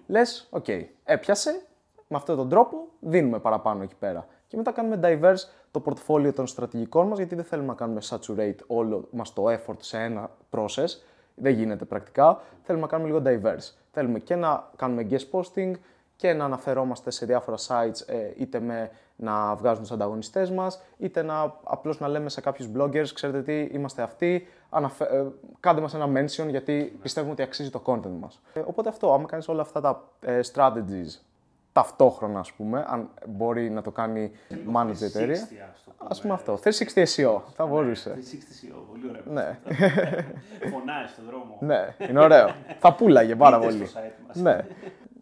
Λες, 0.08 0.49
OK, 0.51 0.86
έπιασε, 1.04 1.62
με 2.08 2.17
αυτόν 2.17 2.36
τον 2.38 2.49
τρόπο 2.49 2.88
δίνουμε 2.99 3.39
παραπάνω 3.39 3.84
εκεί 3.84 3.95
πέρα. 3.95 4.27
Και 4.47 4.58
μετά 4.58 4.71
κάνουμε 4.71 4.99
diverse 5.04 5.49
το 5.71 5.84
portfolio 5.86 6.34
των 6.36 6.47
στρατηγικών 6.47 7.08
μας, 7.08 7.17
γιατί 7.17 7.36
δεν 7.36 7.43
θέλουμε 7.43 7.67
να 7.67 7.73
κάνουμε 7.73 8.01
saturate 8.10 8.65
όλο 8.67 9.08
μας 9.12 9.34
το 9.34 9.43
effort 9.47 9.77
σε 9.80 9.97
ένα 9.97 10.30
process. 10.51 10.88
Δεν 11.36 11.54
γίνεται 11.54 11.86
πρακτικά. 11.86 12.41
Θέλουμε 12.63 12.86
να 12.86 12.91
κάνουμε 12.91 13.10
λίγο 13.10 13.22
diverse. 13.26 13.74
Θέλουμε 13.91 14.20
και 14.20 14.36
να 14.36 14.70
κάνουμε 14.76 15.08
guest 15.10 15.30
posting 15.32 15.72
και 16.15 16.34
να 16.34 16.46
αναφερόμαστε 16.46 17.12
σε 17.12 17.26
διάφορα 17.26 17.58
sites, 17.58 18.08
ε, 18.08 18.32
είτε 18.38 18.60
με 18.60 18.91
να 19.15 19.56
βγάζουν 19.56 19.82
τους 19.82 19.91
ανταγωνιστές 19.91 20.52
μας, 20.52 20.82
είτε 20.98 21.22
να 21.22 21.56
απλώς 21.63 22.00
να 22.00 22.08
λέμε 22.08 22.30
σε 22.30 22.41
κάποιους 22.41 22.70
bloggers, 22.78 23.08
ξέρετε 23.13 23.41
τι, 23.41 23.76
είμαστε 23.76 24.02
αυτοί, 24.02 24.48
αναφε... 24.70 25.04
ε, 25.04 25.26
κάντε 25.60 25.82
μας 25.82 25.94
ένα 25.94 26.06
mention 26.06 26.50
γιατί 26.50 26.98
πιστεύουμε 27.02 27.32
ότι 27.32 27.41
αξίζει 27.41 27.70
το 27.70 27.82
content 27.86 28.17
μας. 28.20 28.41
Ε, 28.54 28.60
οπότε 28.65 28.89
αυτό, 28.89 29.13
άμα 29.13 29.26
κάνεις 29.26 29.48
όλα 29.48 29.62
αυτά 29.62 29.82
τα 29.82 30.04
ε, 30.22 30.39
strategies 30.54 31.31
ταυτόχρονα, 31.73 32.39
ας 32.39 32.51
πούμε, 32.53 32.86
αν 32.88 33.10
μπορεί 33.27 33.69
να 33.69 33.81
το 33.81 33.91
κάνει 33.91 34.31
manager 34.73 35.01
εταιρεία, 35.01 35.36
360, 35.36 35.69
ας 35.73 35.84
το 35.86 35.91
πούμε. 35.97 36.10
ας 36.10 36.21
πούμε 36.21 36.34
αυτό, 36.34 36.60
360 36.63 37.03
SEO, 37.15 37.41
θα 37.55 37.65
μπορούσε. 37.65 38.10
360 38.15 38.15
SEO, 38.15 38.75
πολύ 38.89 39.10
ωραίο. 39.10 39.21
Ναι, 39.25 39.60
Φωνάει 40.71 41.07
στον 41.07 41.23
δρόμο. 41.29 41.57
ναι, 41.60 41.95
είναι 42.10 42.19
ωραίο. 42.19 42.55
θα 42.79 42.93
πούλαγε 42.93 43.36
πάρα 43.36 43.57
Μπείτε 43.57 43.71
πολύ. 43.71 43.86
στο 43.86 43.99
site 43.99 44.25
μας. 44.27 44.36
Ναι. 44.36 44.65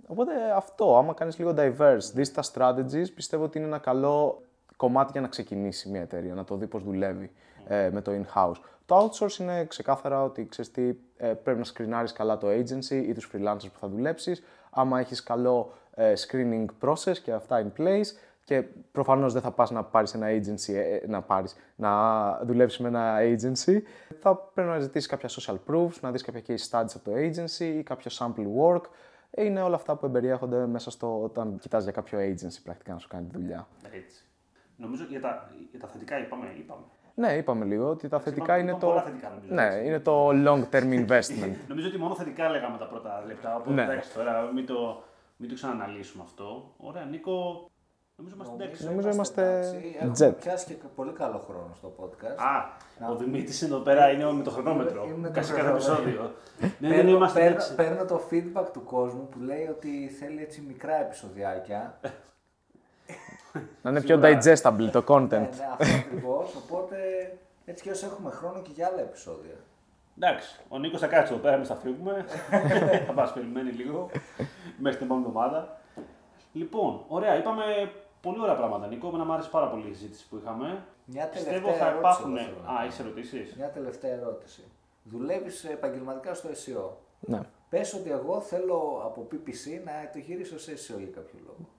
Οπότε 0.08 0.32
αυτό, 0.56 0.98
άμα 0.98 1.14
κάνεις 1.14 1.38
λίγο 1.38 1.54
diverse, 1.58 2.12
δεις 2.14 2.32
τα 2.34 2.44
strategies, 2.54 3.06
πιστεύω 3.16 3.44
ότι 3.44 3.58
είναι 3.58 3.68
ένα 3.68 3.78
καλό 3.78 4.42
κομμάτι 4.76 5.12
για 5.12 5.22
να 5.22 5.28
ξεκινήσει 5.28 5.90
μια 5.90 6.02
εταιρεία, 6.02 6.34
να 6.34 6.44
το 6.44 6.56
δει 6.56 6.68
πώς 6.68 6.84
δουλεύει 6.84 7.32
ε, 7.68 7.90
με 7.94 8.02
το 8.02 8.12
in-house. 8.12 8.56
Το 8.86 8.98
outsource 9.12 9.40
είναι 9.40 9.66
ξεκάθαρα 9.66 10.24
ότι 10.24 10.46
ξέρεις 10.46 10.72
τι, 10.72 10.94
ε, 11.18 11.28
πρέπει 11.28 11.58
να 11.60 11.64
σκρινάρεις 11.66 12.12
καλά 12.14 12.38
το 12.38 12.48
agency 12.48 12.92
ή 13.08 13.14
τους 13.14 13.30
freelancers 13.34 13.64
που 13.74 13.80
θα 13.80 13.88
δουλέψεις. 13.88 14.44
Άμα 14.70 15.00
έχεις 15.00 15.24
καλό 15.24 15.74
ε, 15.89 15.89
screening 16.28 16.66
process 16.82 17.18
και 17.24 17.32
αυτά 17.32 17.66
in 17.66 17.82
place 17.82 18.06
και 18.44 18.64
προφανώς 18.92 19.34
δεν 19.34 19.42
θα 19.42 19.52
πας 19.52 19.72
να 19.72 19.84
πάρεις 19.84 20.14
ένα 20.14 20.28
agency, 20.28 20.74
ε, 20.74 21.00
να, 21.08 21.22
πάρεις, 21.22 21.56
να 21.76 21.92
δουλέψεις 22.44 22.80
με 22.80 22.88
ένα 22.88 23.18
agency. 23.20 23.82
Θα 24.20 24.36
πρέπει 24.36 24.70
να 24.70 24.80
ζητήσεις 24.80 25.08
κάποια 25.10 25.30
social 25.30 25.56
proofs, 25.72 26.00
να 26.02 26.12
δεις 26.12 26.22
κάποια 26.24 26.42
case 26.48 26.70
studies 26.70 26.92
από 26.96 27.04
το 27.04 27.12
agency 27.16 27.60
ή 27.64 27.84
κάποιο 27.84 28.12
sample 28.20 28.46
work. 28.64 28.82
Είναι 29.38 29.62
όλα 29.62 29.76
αυτά 29.76 29.96
που 29.96 30.06
εμπεριέχονται 30.06 30.66
μέσα 30.66 30.92
στο 30.92 31.22
όταν 31.24 31.58
κοιτάς 31.60 31.84
για 31.84 31.92
κάποιο 31.92 32.20
agency 32.20 32.60
πρακτικά 32.64 32.94
να 32.94 33.00
σου 33.00 33.08
κάνει 33.08 33.26
τη 33.28 33.38
δουλειά. 33.38 33.68
Έτσι. 33.92 34.24
Νομίζω 34.76 35.04
για 35.10 35.22
τα, 35.22 35.50
για 35.72 35.80
τα 35.80 35.88
θετικά 35.88 36.20
είπαμε. 36.20 36.46
είπαμε. 36.58 36.82
Ναι, 37.16 37.34
είπαμε 37.34 37.66
λίγο 37.66 37.90
ότι 37.90 38.08
τα 38.08 38.20
θετικά 38.20 38.44
είπαμε- 38.44 38.60
είναι 38.62 38.70
είπαμε 38.70 38.84
το. 38.84 38.88
πολλά 38.88 39.02
θετικά, 39.02 39.30
νομίζω, 39.30 39.54
ναι, 39.54 39.66
έτσι. 39.76 39.86
είναι 39.88 40.00
το 40.00 40.30
long 40.30 40.64
term 40.76 41.08
investment. 41.08 41.54
Νομίζω 41.72 41.88
ότι 41.88 41.98
μόνο 41.98 42.16
θετικά 42.16 42.50
λέγαμε 42.50 42.78
τα 42.78 42.86
πρώτα 42.88 43.24
λεπτά. 43.28 43.56
Οπότε 43.56 43.72
Ναι. 43.74 43.84
εντάξει 43.84 44.14
τώρα, 44.14 44.42
μην 44.54 44.66
το, 44.66 45.04
μην 45.42 45.50
το 45.50 45.56
ξαναναλύσουμε 45.56 46.24
αυτό. 46.24 46.74
Ωραία, 46.78 47.04
Νίκο. 47.06 47.70
Νομίζω 48.16 48.36
είμαστε 48.36 48.64
εντάξει. 48.64 48.86
Νομίζω 48.86 49.10
είμαστε 49.10 49.58
εντάξει. 49.60 49.96
Έχουμε 50.00 50.16
jet. 50.20 50.36
πιάσει 50.40 50.66
και 50.66 50.74
πολύ 50.96 51.12
καλό 51.12 51.38
χρόνο 51.38 51.72
στο 51.76 51.94
podcast. 52.00 52.38
Α, 53.08 53.12
ο 53.12 53.16
Δημήτρης 53.16 53.62
εδώ 53.62 53.80
πέρα 53.80 54.12
είναι 54.12 54.32
με 54.34 54.44
το 54.44 54.50
χρονόμετρο. 54.52 55.04
Είναι 55.04 55.18
με 55.18 55.28
το 55.30 55.34
Kasi 55.40 55.44
κάθε 55.44 55.54
χρονόμετρο. 55.54 55.94
επεισόδιο. 55.94 56.32
ναι, 56.60 56.70
δεν 56.80 56.90
Παίρνω, 56.96 57.10
είμαστε 57.10 57.40
παίρνω, 57.40 57.56
εντάξει. 57.56 57.76
παίρνω 57.76 58.06
το 58.06 58.22
feedback 58.32 58.66
του 58.74 58.84
κόσμου 58.84 59.28
που 59.32 59.40
λέει 59.40 59.68
ότι 59.68 60.08
θέλει 60.20 60.42
έτσι 60.42 60.62
μικρά 60.68 60.96
επεισοδιάκια. 61.02 62.00
να 63.82 63.90
είναι 63.90 64.02
πιο 64.02 64.16
Σίγουρα. 64.22 64.40
digestible 64.42 64.90
το 64.92 65.00
ναι, 65.00 65.06
content. 65.08 65.30
ναι, 65.30 65.50
αυτό 65.80 65.96
ακριβώς. 65.96 66.56
Οπότε 66.56 66.98
έτσι 67.66 67.84
κι 67.84 67.90
όσο 67.90 68.06
έχουμε 68.06 68.32
χρόνο 68.32 68.62
και 68.62 68.72
για 68.74 68.88
άλλα 68.88 69.02
επεισόδια. 69.02 69.56
Εντάξει, 70.22 70.60
ο 70.68 70.80
Νίκος 70.80 71.00
θα 71.00 71.08
κάτσει 71.08 71.34
εδώ 71.34 71.42
πέρα, 71.42 71.56
εμείς 71.56 71.68
θα 71.68 71.76
φύγουμε. 71.76 72.26
θα 73.08 73.14
μας 73.14 73.34
περιμένει 73.34 73.72
λίγο 73.72 74.10
μέχρι 74.78 74.98
την 74.98 75.06
επόμενη 75.06 75.26
εβδομάδα. 75.28 75.78
Λοιπόν, 76.54 77.04
ωραία, 77.08 77.38
είπαμε 77.38 77.64
πολύ 78.22 78.40
ωραία 78.42 78.56
πράγματα, 78.56 78.88
Νίκο. 78.88 79.08
Εμένα 79.08 79.26
μου 79.26 79.34
άρεσε 79.34 79.50
πάρα 79.50 79.68
πολύ 79.70 79.90
η 79.90 79.94
συζήτηση 79.94 80.28
που 80.30 80.38
είχαμε. 80.42 80.84
Μια 81.06 81.28
τελευταία 81.28 81.54
Πιστεύω 81.54 81.78
θα 81.78 81.86
ερώτηση 81.88 82.00
υπάρχουν. 82.00 82.38
εγώ 82.38 82.46
θέλω 82.46 82.62
να 82.66 82.80
Α, 82.80 82.84
έχεις 82.84 83.00
ερωτήσεις; 83.00 83.56
Μια 83.56 83.70
τελευταία 83.70 84.12
ερώτηση. 84.12 84.64
Δουλεύεις 85.04 85.64
επαγγελματικά 85.64 86.34
στο 86.34 86.50
SEO. 86.50 86.90
Ναι. 87.20 87.40
Πες 87.70 87.94
ότι 87.94 88.12
εγώ 88.12 88.42
θέλω 88.42 89.02
από 89.06 89.28
PPC 89.32 89.82
να 89.86 90.10
το 90.14 90.20
γυρίσω 90.20 90.60
σε 90.60 90.72
SEO 90.72 90.98
για 90.98 91.12
κάποιο 91.16 91.40
λόγο. 91.46 91.70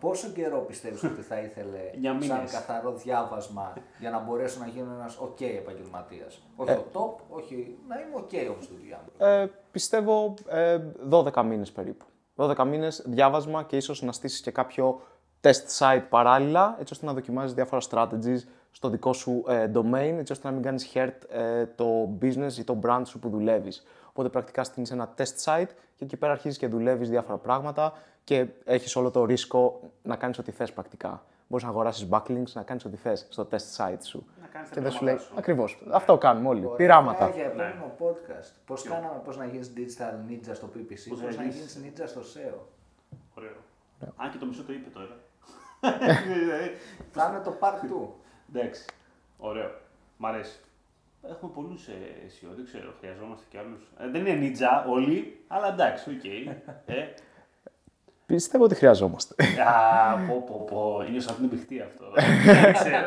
Πόσο 0.00 0.28
καιρό 0.28 0.58
πιστεύεις 0.58 1.02
ότι 1.04 1.22
θα 1.22 1.38
ήθελε 1.40 1.78
Για 1.94 2.10
σαν 2.10 2.20
μήνες. 2.20 2.52
καθαρό 2.52 2.92
διάβασμα 2.92 3.72
για 3.98 4.10
να 4.10 4.18
μπορέσω 4.18 4.60
να 4.60 4.66
γίνω 4.66 4.92
ένας 4.94 5.18
ok 5.22 5.42
επαγγελματίας; 5.42 6.42
Όχι 6.56 6.70
Ε. 6.70 6.74
ο 6.74 6.84
top, 6.92 7.24
όχι 7.36 7.78
να 7.88 7.94
είμαι 8.00 8.10
ok 8.16 8.50
όμως 8.52 8.64
στη 8.64 8.74
δουλειά 8.80 9.00
μου. 9.04 9.26
Ε, 9.26 9.46
πιστεύω 9.70 10.34
ε, 10.48 10.78
12 11.10 11.42
μήνες 11.44 11.72
περίπου. 11.72 12.04
12 12.36 12.64
μήνες 12.64 13.02
διάβασμα 13.06 13.62
και 13.62 13.76
ίσως 13.76 14.02
να 14.02 14.12
στήσεις 14.12 14.40
και 14.40 14.50
κάποιο 14.50 15.00
test 15.40 15.78
site 15.78 16.02
παράλληλα, 16.08 16.76
έτσι 16.80 16.92
ώστε 16.92 17.06
να 17.06 17.12
δοκιμάζεις 17.12 17.54
διάφορα 17.54 17.82
strategies 17.90 18.38
στο 18.70 18.88
δικό 18.88 19.12
σου 19.12 19.44
ε, 19.48 19.70
domain, 19.74 20.14
έτσι 20.18 20.32
ώστε 20.32 20.48
να 20.48 20.54
μην 20.54 20.62
κάνεις 20.62 20.90
hurt 20.94 21.12
ε, 21.28 21.66
το 21.66 22.18
business 22.22 22.52
ή 22.58 22.64
το 22.64 22.78
brand 22.82 23.02
σου 23.04 23.18
που 23.18 23.28
δουλεύεις. 23.28 23.86
Οπότε 24.08 24.28
πρακτικά 24.28 24.64
στείνεις 24.64 24.90
ένα 24.90 25.14
test 25.18 25.44
site 25.44 25.68
και 26.02 26.08
εκεί 26.08 26.16
πέρα 26.16 26.32
αρχίζεις 26.32 26.58
και 26.58 26.66
δουλεύεις 26.66 27.08
διάφορα 27.08 27.36
πράγματα 27.38 27.92
και 28.24 28.46
έχεις 28.64 28.96
όλο 28.96 29.10
το 29.10 29.24
ρίσκο 29.24 29.80
να 30.02 30.16
κάνεις 30.16 30.38
ό,τι 30.38 30.50
θες 30.50 30.72
πρακτικά. 30.72 31.24
Μπορείς 31.48 31.64
να 31.66 31.70
αγοράσεις 31.72 32.08
backlinks, 32.10 32.52
να 32.52 32.62
κάνεις 32.62 32.84
ό,τι 32.84 32.96
θες 32.96 33.26
στο 33.28 33.48
test 33.50 33.76
site 33.76 33.96
σου. 34.02 34.26
Να 34.40 34.46
κάνεις 34.46 34.68
τα 34.68 34.74
και 34.74 34.80
δεν 34.80 34.90
σου 34.90 34.98
πειράματά 34.98 35.04
λέει, 35.04 35.18
σου. 35.18 35.34
ακριβώς, 35.38 35.82
αυτό 35.90 36.18
κάνουμε 36.18 36.48
όλοι, 36.48 36.64
Ωραία, 36.64 36.76
πειράματα. 36.76 37.28
Για 37.28 37.44
επόμενο 37.44 37.94
podcast. 37.98 38.50
Πώς 38.66 38.82
κάναμε 38.82 39.20
πώς 39.24 39.36
να 39.36 39.44
γίνεις 39.44 39.72
digital 39.76 40.30
ninja 40.30 40.50
στο 40.54 40.66
PPC, 40.66 41.08
Πώς 41.08 41.20
πώς, 41.20 41.20
να 41.20 41.26
να 41.26 41.30
γίνεις- 41.50 41.76
γίνεις 41.76 41.92
ninja 42.00 42.04
στο 42.06 42.20
SEO. 42.20 42.58
Ωραίο. 43.34 43.56
Αν 44.16 44.30
και 44.30 44.38
το 44.38 44.46
μισό 44.46 44.62
το 44.64 44.72
είπε 44.72 44.90
τώρα. 44.90 45.16
Θα 47.12 47.28
είναι 47.28 47.40
το 47.44 47.56
part 47.60 47.84
2. 47.86 48.08
Εντάξει. 48.54 48.84
Ωραίο. 49.38 49.70
Μ' 50.16 50.26
αρέσει. 50.26 50.60
Έχουμε 51.30 51.52
πολλούς 51.54 51.86
ε, 51.88 51.92
SEO, 52.28 52.48
δεν 52.56 52.64
ξέρω, 52.64 52.92
χρειαζόμαστε 53.00 53.44
κι 53.50 53.56
άλλους. 53.58 53.90
Ε, 53.98 54.08
δεν 54.08 54.26
είναι 54.26 54.34
νίντζα 54.36 54.84
όλοι, 54.88 55.44
αλλά 55.48 55.72
εντάξει, 55.72 56.10
οκ. 56.10 56.24
ε, 56.86 57.04
Πιστεύω 58.26 58.64
ότι 58.64 58.74
χρειαζόμαστε. 58.74 59.34
α, 59.66 60.16
πω, 60.28 60.42
πω, 60.46 60.64
πω. 60.70 61.04
Είναι 61.08 61.20
σαν 61.20 61.34
την 61.34 61.44
επιχτή 61.44 61.80
αυτό. 61.80 62.04
δεν 62.62 62.72
ξέρω. 62.72 63.06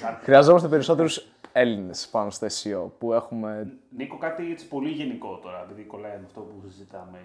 Σαν- 0.00 0.18
Χρειαζόμαστε 0.22 0.68
περισσότερους 0.68 1.26
Έλληνες 1.52 2.08
πάνω 2.08 2.30
στο 2.30 2.46
SEO 2.46 2.90
που 2.98 3.12
έχουμε. 3.12 3.72
Νίκο, 3.96 4.16
κάτι 4.18 4.50
έτσι 4.50 4.68
πολύ 4.68 4.88
γενικό 4.90 5.36
τώρα, 5.42 5.62
επειδή 5.62 5.82
κολλάει 5.82 6.16
με 6.16 6.22
αυτό 6.26 6.40
που 6.40 6.62
συζητάμε. 6.68 7.18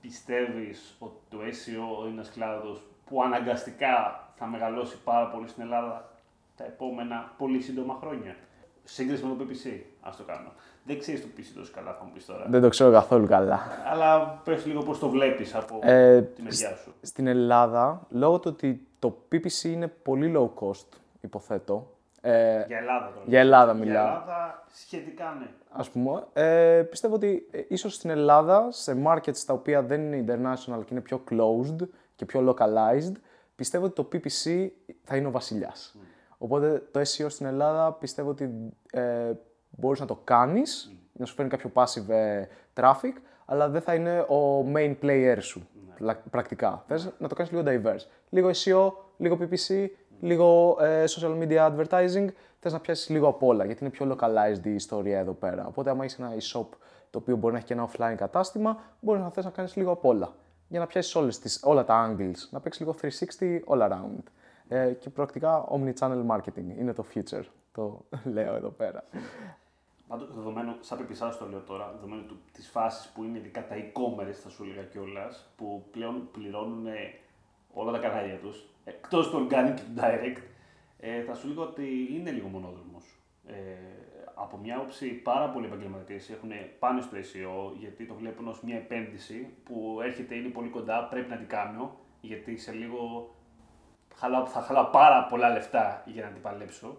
Πιστεύεις 0.00 0.96
ότι 0.98 1.14
το 1.30 1.36
SEO 1.38 2.02
είναι 2.04 2.12
ένας 2.12 2.30
κλάδος 2.30 2.82
που 3.06 3.22
αναγκαστικά 3.22 4.20
θα 4.34 4.46
μεγαλώσει 4.46 4.96
πάρα 5.04 5.26
πολύ 5.28 5.48
στην 5.48 5.62
Ελλάδα 5.62 6.08
τα 6.56 6.64
επόμενα 6.64 7.32
πολύ 7.38 7.60
σύντομα 7.60 7.98
χρόνια; 8.00 8.36
Σύγκριση 8.84 9.24
με 9.24 9.34
το 9.36 9.44
PPC, 9.48 9.80
ας 10.00 10.16
το 10.16 10.22
κάνω. 10.22 10.52
Δεν 10.86 10.98
ξέρεις 10.98 11.20
το 11.20 11.26
PPC 11.36 11.44
τόσο 11.56 11.72
καλά, 11.74 11.92
θα 11.94 12.04
μου 12.04 12.10
πεις 12.14 12.26
τώρα. 12.26 12.46
Δεν 12.48 12.60
το 12.62 12.68
ξέρω 12.68 12.92
καθόλου 12.92 13.26
καλά. 13.26 13.60
Αλλά 13.92 14.40
πες 14.44 14.66
λίγο 14.66 14.82
πώς 14.82 14.98
το 14.98 15.08
βλέπεις 15.08 15.54
από 15.54 15.78
Ε, 15.82 16.22
τη 16.22 16.42
μεριά 16.42 16.76
σου. 16.76 16.94
Στην 17.02 17.26
Ελλάδα, 17.26 18.06
λόγω 18.10 18.38
του 18.38 18.50
ότι 18.54 18.86
το 18.98 19.16
PPC 19.32 19.62
είναι 19.64 19.88
πολύ 19.88 20.32
low 20.36 20.64
cost, 20.64 20.86
υποθέτω. 21.20 21.88
Ε, 22.20 22.64
Για 22.66 22.78
Ελλάδα 22.78 23.06
τώρα. 23.14 23.24
για 23.26 23.40
Ελλάδα 23.40 23.72
Για 23.72 23.84
μιλάω. 23.84 24.06
Ελλάδα 24.06 24.64
σχετικά 24.74 25.36
ναι. 25.38 25.46
ας 25.70 25.90
πούμε, 25.90 26.24
ε, 26.32 26.82
πιστεύω 26.90 27.14
ότι 27.14 27.48
ε, 27.50 27.60
ίσως 27.68 27.94
στην 27.94 28.10
Ελλάδα, 28.10 28.66
σε 28.70 29.02
markets 29.06 29.38
τα 29.46 29.52
οποία 29.52 29.82
δεν 29.82 30.12
είναι 30.12 30.24
international 30.28 30.78
και 30.84 30.88
είναι 30.90 31.00
πιο 31.00 31.24
closed 31.30 31.86
και 32.16 32.24
πιο 32.24 32.54
localized, 32.56 33.12
πιστεύω 33.56 33.84
ότι 33.84 33.94
το 33.94 34.08
PPC 34.12 34.68
θα 35.04 35.16
είναι 35.16 35.26
ο 35.26 35.30
βασιλιάς. 35.30 35.96
Οπότε 36.38 36.82
το 36.90 37.00
SEO 37.00 37.26
στην 37.28 37.46
Ελλάδα 37.46 37.92
πιστεύω 37.92 38.30
ότι 38.30 38.50
ε, 38.92 39.32
μπορείς 39.70 40.00
να 40.00 40.06
το 40.06 40.20
κάνεις, 40.24 40.92
να 41.12 41.26
σου 41.26 41.34
φέρνει 41.34 41.50
κάποιο 41.50 41.70
passive 41.74 42.08
ε, 42.08 42.44
traffic, 42.74 43.12
αλλά 43.44 43.68
δεν 43.68 43.80
θα 43.80 43.94
είναι 43.94 44.20
ο 44.20 44.64
main 44.74 44.94
player 45.02 45.36
σου, 45.40 45.68
πλα- 45.94 46.22
πρακτικά. 46.30 46.84
Θες 46.86 47.12
να 47.18 47.28
το 47.28 47.34
κάνεις 47.34 47.52
λίγο 47.52 47.64
diverse. 47.66 48.06
Λίγο 48.28 48.50
SEO, 48.50 48.92
λίγο 49.16 49.38
PPC, 49.40 49.86
λίγο 50.20 50.76
ε, 50.80 51.04
social 51.08 51.38
media 51.42 51.70
advertising, 51.70 52.26
θες 52.60 52.72
να 52.72 52.80
πιάσεις 52.80 53.08
λίγο 53.08 53.28
απ' 53.28 53.42
όλα, 53.42 53.64
γιατί 53.64 53.84
είναι 53.84 53.92
πιο 53.92 54.16
localized 54.16 54.64
η 54.66 54.74
ιστορία 54.74 55.18
εδώ 55.18 55.32
πέρα. 55.32 55.66
Οπότε 55.66 55.90
άμα 55.90 56.04
έχεις 56.04 56.18
ένα 56.18 56.30
e-shop 56.34 56.66
το 57.10 57.18
οποίο 57.18 57.36
μπορεί 57.36 57.52
να 57.52 57.58
έχει 57.58 57.66
και 57.66 57.72
ένα 57.72 57.88
offline 57.88 58.14
κατάστημα, 58.16 58.78
μπορείς 59.00 59.22
να 59.22 59.30
θες 59.30 59.44
να 59.44 59.50
κάνεις 59.50 59.76
λίγο 59.76 59.90
απ' 59.90 60.04
όλα. 60.04 60.34
Για 60.68 60.80
να 60.80 60.86
πιάσεις 60.86 61.14
όλες 61.14 61.38
τις, 61.38 61.60
όλα 61.64 61.84
τα 61.84 62.16
angles, 62.16 62.48
να 62.50 62.60
παίξεις 62.60 62.80
λίγο 62.80 62.94
360 63.00 63.60
all 63.68 63.90
around. 63.90 64.22
Ε, 64.68 64.92
και 64.92 65.10
πρακτικά 65.10 65.68
omni-channel 65.70 66.26
marketing 66.26 66.78
είναι 66.78 66.92
το 66.92 67.04
future, 67.14 67.44
το 67.72 68.04
λέω 68.34 68.54
εδώ 68.54 68.68
πέρα. 68.68 69.04
Πάντως, 70.08 70.34
δεδομένου, 70.34 70.76
σαν 70.80 70.98
πιπισά 70.98 71.36
το 71.36 71.48
λέω 71.48 71.60
τώρα, 71.60 71.92
δεδομένου 71.94 72.22
της 72.52 72.68
φάσης 72.68 73.08
που 73.08 73.24
είναι 73.24 73.38
ειδικά 73.38 73.66
τα 73.66 73.74
e-commerce, 73.76 74.32
θα 74.42 74.48
σου 74.48 74.64
έλεγα 74.64 74.82
κιόλας, 74.82 75.52
που 75.56 75.84
πλέον 75.90 76.28
πληρώνουν 76.32 76.86
όλα 77.72 77.92
τα 77.92 77.98
κανάλια 77.98 78.38
τους, 78.38 78.68
εκτός 78.84 79.30
του 79.30 79.46
organic 79.46 79.74
και 79.74 79.82
του 79.82 80.00
direct, 80.00 80.42
ε, 80.98 81.22
θα 81.22 81.34
σου 81.34 81.48
έλεγα 81.48 81.62
ότι 81.62 82.08
είναι 82.10 82.30
λίγο 82.30 82.48
μονόδρομος. 82.48 83.04
Ε, 83.46 83.52
από 84.34 84.56
μια 84.56 84.80
όψη, 84.80 85.08
πάρα 85.08 85.50
πολλοί 85.50 85.66
επαγγελματίες 85.66 86.30
έχουν 86.30 86.50
πάνε 86.78 87.00
στο 87.00 87.16
SEO 87.16 87.76
γιατί 87.78 88.06
το 88.06 88.14
βλέπουν 88.14 88.48
ως 88.48 88.62
μια 88.62 88.76
επένδυση 88.76 89.48
που 89.64 89.98
έρχεται, 90.02 90.34
είναι 90.34 90.48
πολύ 90.48 90.68
κοντά, 90.68 91.08
πρέπει 91.08 91.30
να 91.30 91.36
την 91.36 91.46
κάνω, 91.46 91.96
γιατί 92.20 92.56
σε 92.56 92.72
λίγο 92.72 93.30
χαλάω, 94.16 94.46
θα 94.46 94.60
χαλάω 94.60 94.84
πάρα 94.84 95.26
πολλά 95.26 95.52
λεφτά 95.52 96.02
για 96.06 96.24
να 96.24 96.28
την 96.28 96.42
παλέψω 96.42 96.96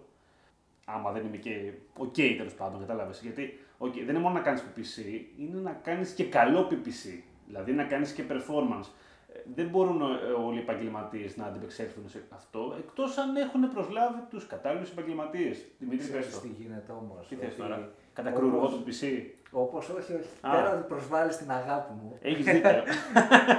άμα 0.85 1.11
δεν 1.11 1.25
είμαι 1.25 1.37
και 1.37 1.71
οκ 1.97 2.13
τέλος 2.13 2.53
πάντων, 2.53 2.79
κατάλαβες. 2.79 3.21
Γιατί 3.21 3.59
okay, 3.79 4.01
δεν 4.05 4.09
είναι 4.09 4.19
μόνο 4.19 4.33
να 4.33 4.39
κάνεις 4.39 4.63
PPC, 4.63 5.03
είναι 5.39 5.59
να 5.59 5.71
κάνεις 5.71 6.11
και 6.11 6.25
καλό 6.25 6.67
PPC. 6.71 7.21
Δηλαδή 7.47 7.71
να 7.71 7.83
κάνεις 7.83 8.11
και 8.11 8.23
performance. 8.29 8.85
Ε, 9.33 9.39
Δεν 9.55 9.67
μπορούν 9.67 10.01
ε, 10.01 10.31
όλοι 10.45 10.57
οι 10.57 10.61
επαγγελματίες 10.61 11.37
να 11.37 11.45
αντιπεξέλθουν 11.45 12.09
σε 12.09 12.23
αυτό, 12.29 12.75
εκτός 12.77 13.17
αν 13.17 13.35
έχουν 13.35 13.69
προσλάβει 13.73 14.21
τους 14.29 14.47
κατάλληλους 14.47 14.91
επαγγελματίες. 14.91 15.65
Δημήτρη, 15.79 16.07
πες 16.07 16.07
Ξέρεις 16.07 16.33
το. 16.33 16.39
τι 16.39 16.47
γίνεται 16.47 16.91
όμως. 16.91 17.27
Τι 17.27 17.35
θες 17.35 17.47
ότι 17.47 17.61
τώρα, 17.61 17.89
κατακρούω 18.13 18.55
εγώ 18.55 18.67
το 18.67 18.83
PPC. 18.85 19.21
Όπως 19.51 19.89
όχι, 19.89 20.13
όχι. 20.13 20.29
Α. 20.41 20.51
Πέρας 20.51 20.73
ότι 20.73 20.87
προσβάλλεις 20.87 21.37
την 21.37 21.51
αγάπη 21.51 21.93
μου, 21.93 22.17
Έχεις 22.21 22.45
δίκιο. 22.45 22.69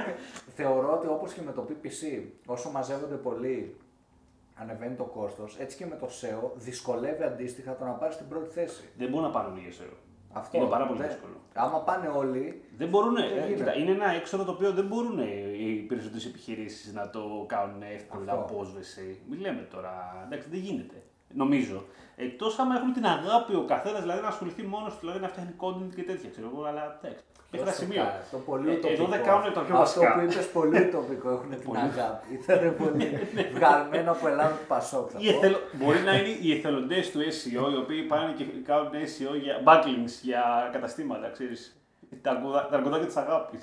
θεωρώ 0.57 0.93
ότι 0.97 1.07
όπως 1.07 1.33
και 1.33 1.41
με 1.41 1.51
το 1.51 1.65
PPC, 1.69 2.21
όσο 2.45 2.69
μαζεύονται 2.71 3.15
πολλοί, 3.15 3.75
ανεβαίνει 4.55 4.95
το 4.95 5.03
κόστος, 5.03 5.57
έτσι 5.59 5.77
και 5.77 5.85
με 5.85 5.95
το 5.95 6.07
SEO 6.21 6.51
δυσκολεύει 6.55 7.23
αντίστοιχα 7.23 7.75
το 7.75 7.85
να 7.85 7.91
πάρεις 7.91 8.17
την 8.17 8.27
πρώτη 8.27 8.49
θέση. 8.49 8.83
δεν 8.97 9.09
μπορούν 9.09 9.25
να 9.25 9.31
πάρουν 9.31 9.51
όλοι 9.51 9.61
για 9.61 9.71
SEO. 9.85 9.93
Αυτό 10.33 10.57
Είναι 10.57 10.67
πάρα 10.67 10.85
πολύ 10.87 10.99
δεν- 10.99 11.07
δύσκολο. 11.07 11.33
Άμα 11.53 11.79
πάνε 11.79 12.07
όλοι, 12.07 12.61
Δεν 12.77 12.87
μπορούν, 12.89 13.13
Δεν 13.15 13.23
ε, 13.23 13.27
γίνεται. 13.27 13.53
κοίτα, 13.53 13.75
είναι 13.77 13.91
ένα 13.91 14.09
έξοδο 14.11 14.43
το 14.43 14.51
οποίο 14.51 14.71
δεν 14.71 14.85
μπορούν 14.87 15.19
οι 15.59 15.85
περισσότερε 15.87 16.25
επιχειρήσεις 16.27 16.93
να 16.93 17.09
το 17.09 17.43
κάνουν 17.47 17.81
εύκολα 17.81 18.31
Αυτό. 18.31 18.43
απόσβεση. 18.43 19.19
Μην 19.29 19.39
λέμε 19.39 19.61
τώρα, 19.71 20.23
εντάξει, 20.25 20.49
δεν 20.49 20.59
γίνεται. 20.59 21.03
Νομίζω. 21.41 21.77
Εκτός 22.15 22.59
άμα 22.59 22.73
έχουν 22.79 22.93
την 22.93 23.05
αγάπη 23.05 23.53
ο 23.61 23.63
καθένας, 23.73 24.01
δηλαδή 24.01 24.21
να 24.21 24.27
ασχοληθεί 24.27 24.61
μόνος 24.63 24.91
του, 24.93 24.99
δηλαδή 25.03 25.19
να 25.19 25.27
φτιάχνει 25.31 25.53
content 25.63 25.91
και 25.95 26.03
τέτοια, 26.09 26.29
ξέρω 26.33 26.47
εγώ, 26.53 26.61
αλλά 26.69 26.83
εντάξει. 27.01 27.23
Μέχρι 27.51 27.67
ένα 27.67 27.71
Ποιος 27.71 27.75
το 27.79 27.83
σημείο. 27.83 28.03
κάνει, 28.03 28.19
Αυτό 28.25 28.37
πολύ 28.51 28.67
Ε, 28.69 28.73
ουτοπικό. 28.73 28.93
εδώ 28.93 29.05
δεν 29.13 29.21
κάνουν 29.29 29.43
τα 29.57 29.61
πιο 29.67 29.75
Αυτό 29.77 29.99
βασικά. 29.99 30.13
που 30.13 30.19
είπες 30.25 30.47
πολύ 30.57 30.81
τοπικό, 30.95 31.27
έχουν 31.35 31.49
την 31.59 31.67
Πολύ. 31.69 31.79
αγάπη. 31.89 32.25
Ήταν 32.41 32.61
πολύ 32.81 33.05
βγαλμένο 33.57 34.09
από 34.15 34.23
Ελλάδα 34.31 34.53
του 34.59 34.65
Πασόκ. 34.73 35.05
θα 35.13 35.17
Οι 35.21 35.25
πω. 35.31 35.37
εθελο... 35.37 35.57
Μπορεί 35.79 35.99
να 36.09 36.13
είναι 36.17 36.31
οι 36.43 36.49
εθελοντές 36.57 37.05
του 37.11 37.19
SEO, 37.37 37.63
οι 37.73 37.77
οποίοι 37.83 38.01
πάνε 38.11 38.29
και 38.37 38.43
κάνουν 38.69 38.91
SEO 39.11 39.33
για 39.45 39.55
backlinks, 39.67 40.13
για 40.29 40.43
καταστήματα, 40.75 41.27
ξέρεις. 41.35 41.61
Τα 42.21 42.31
αργουδά- 42.31 42.67
τα 42.69 42.75
αργουδάκια 42.77 43.05
της 43.05 43.17
αγάπης. 43.23 43.61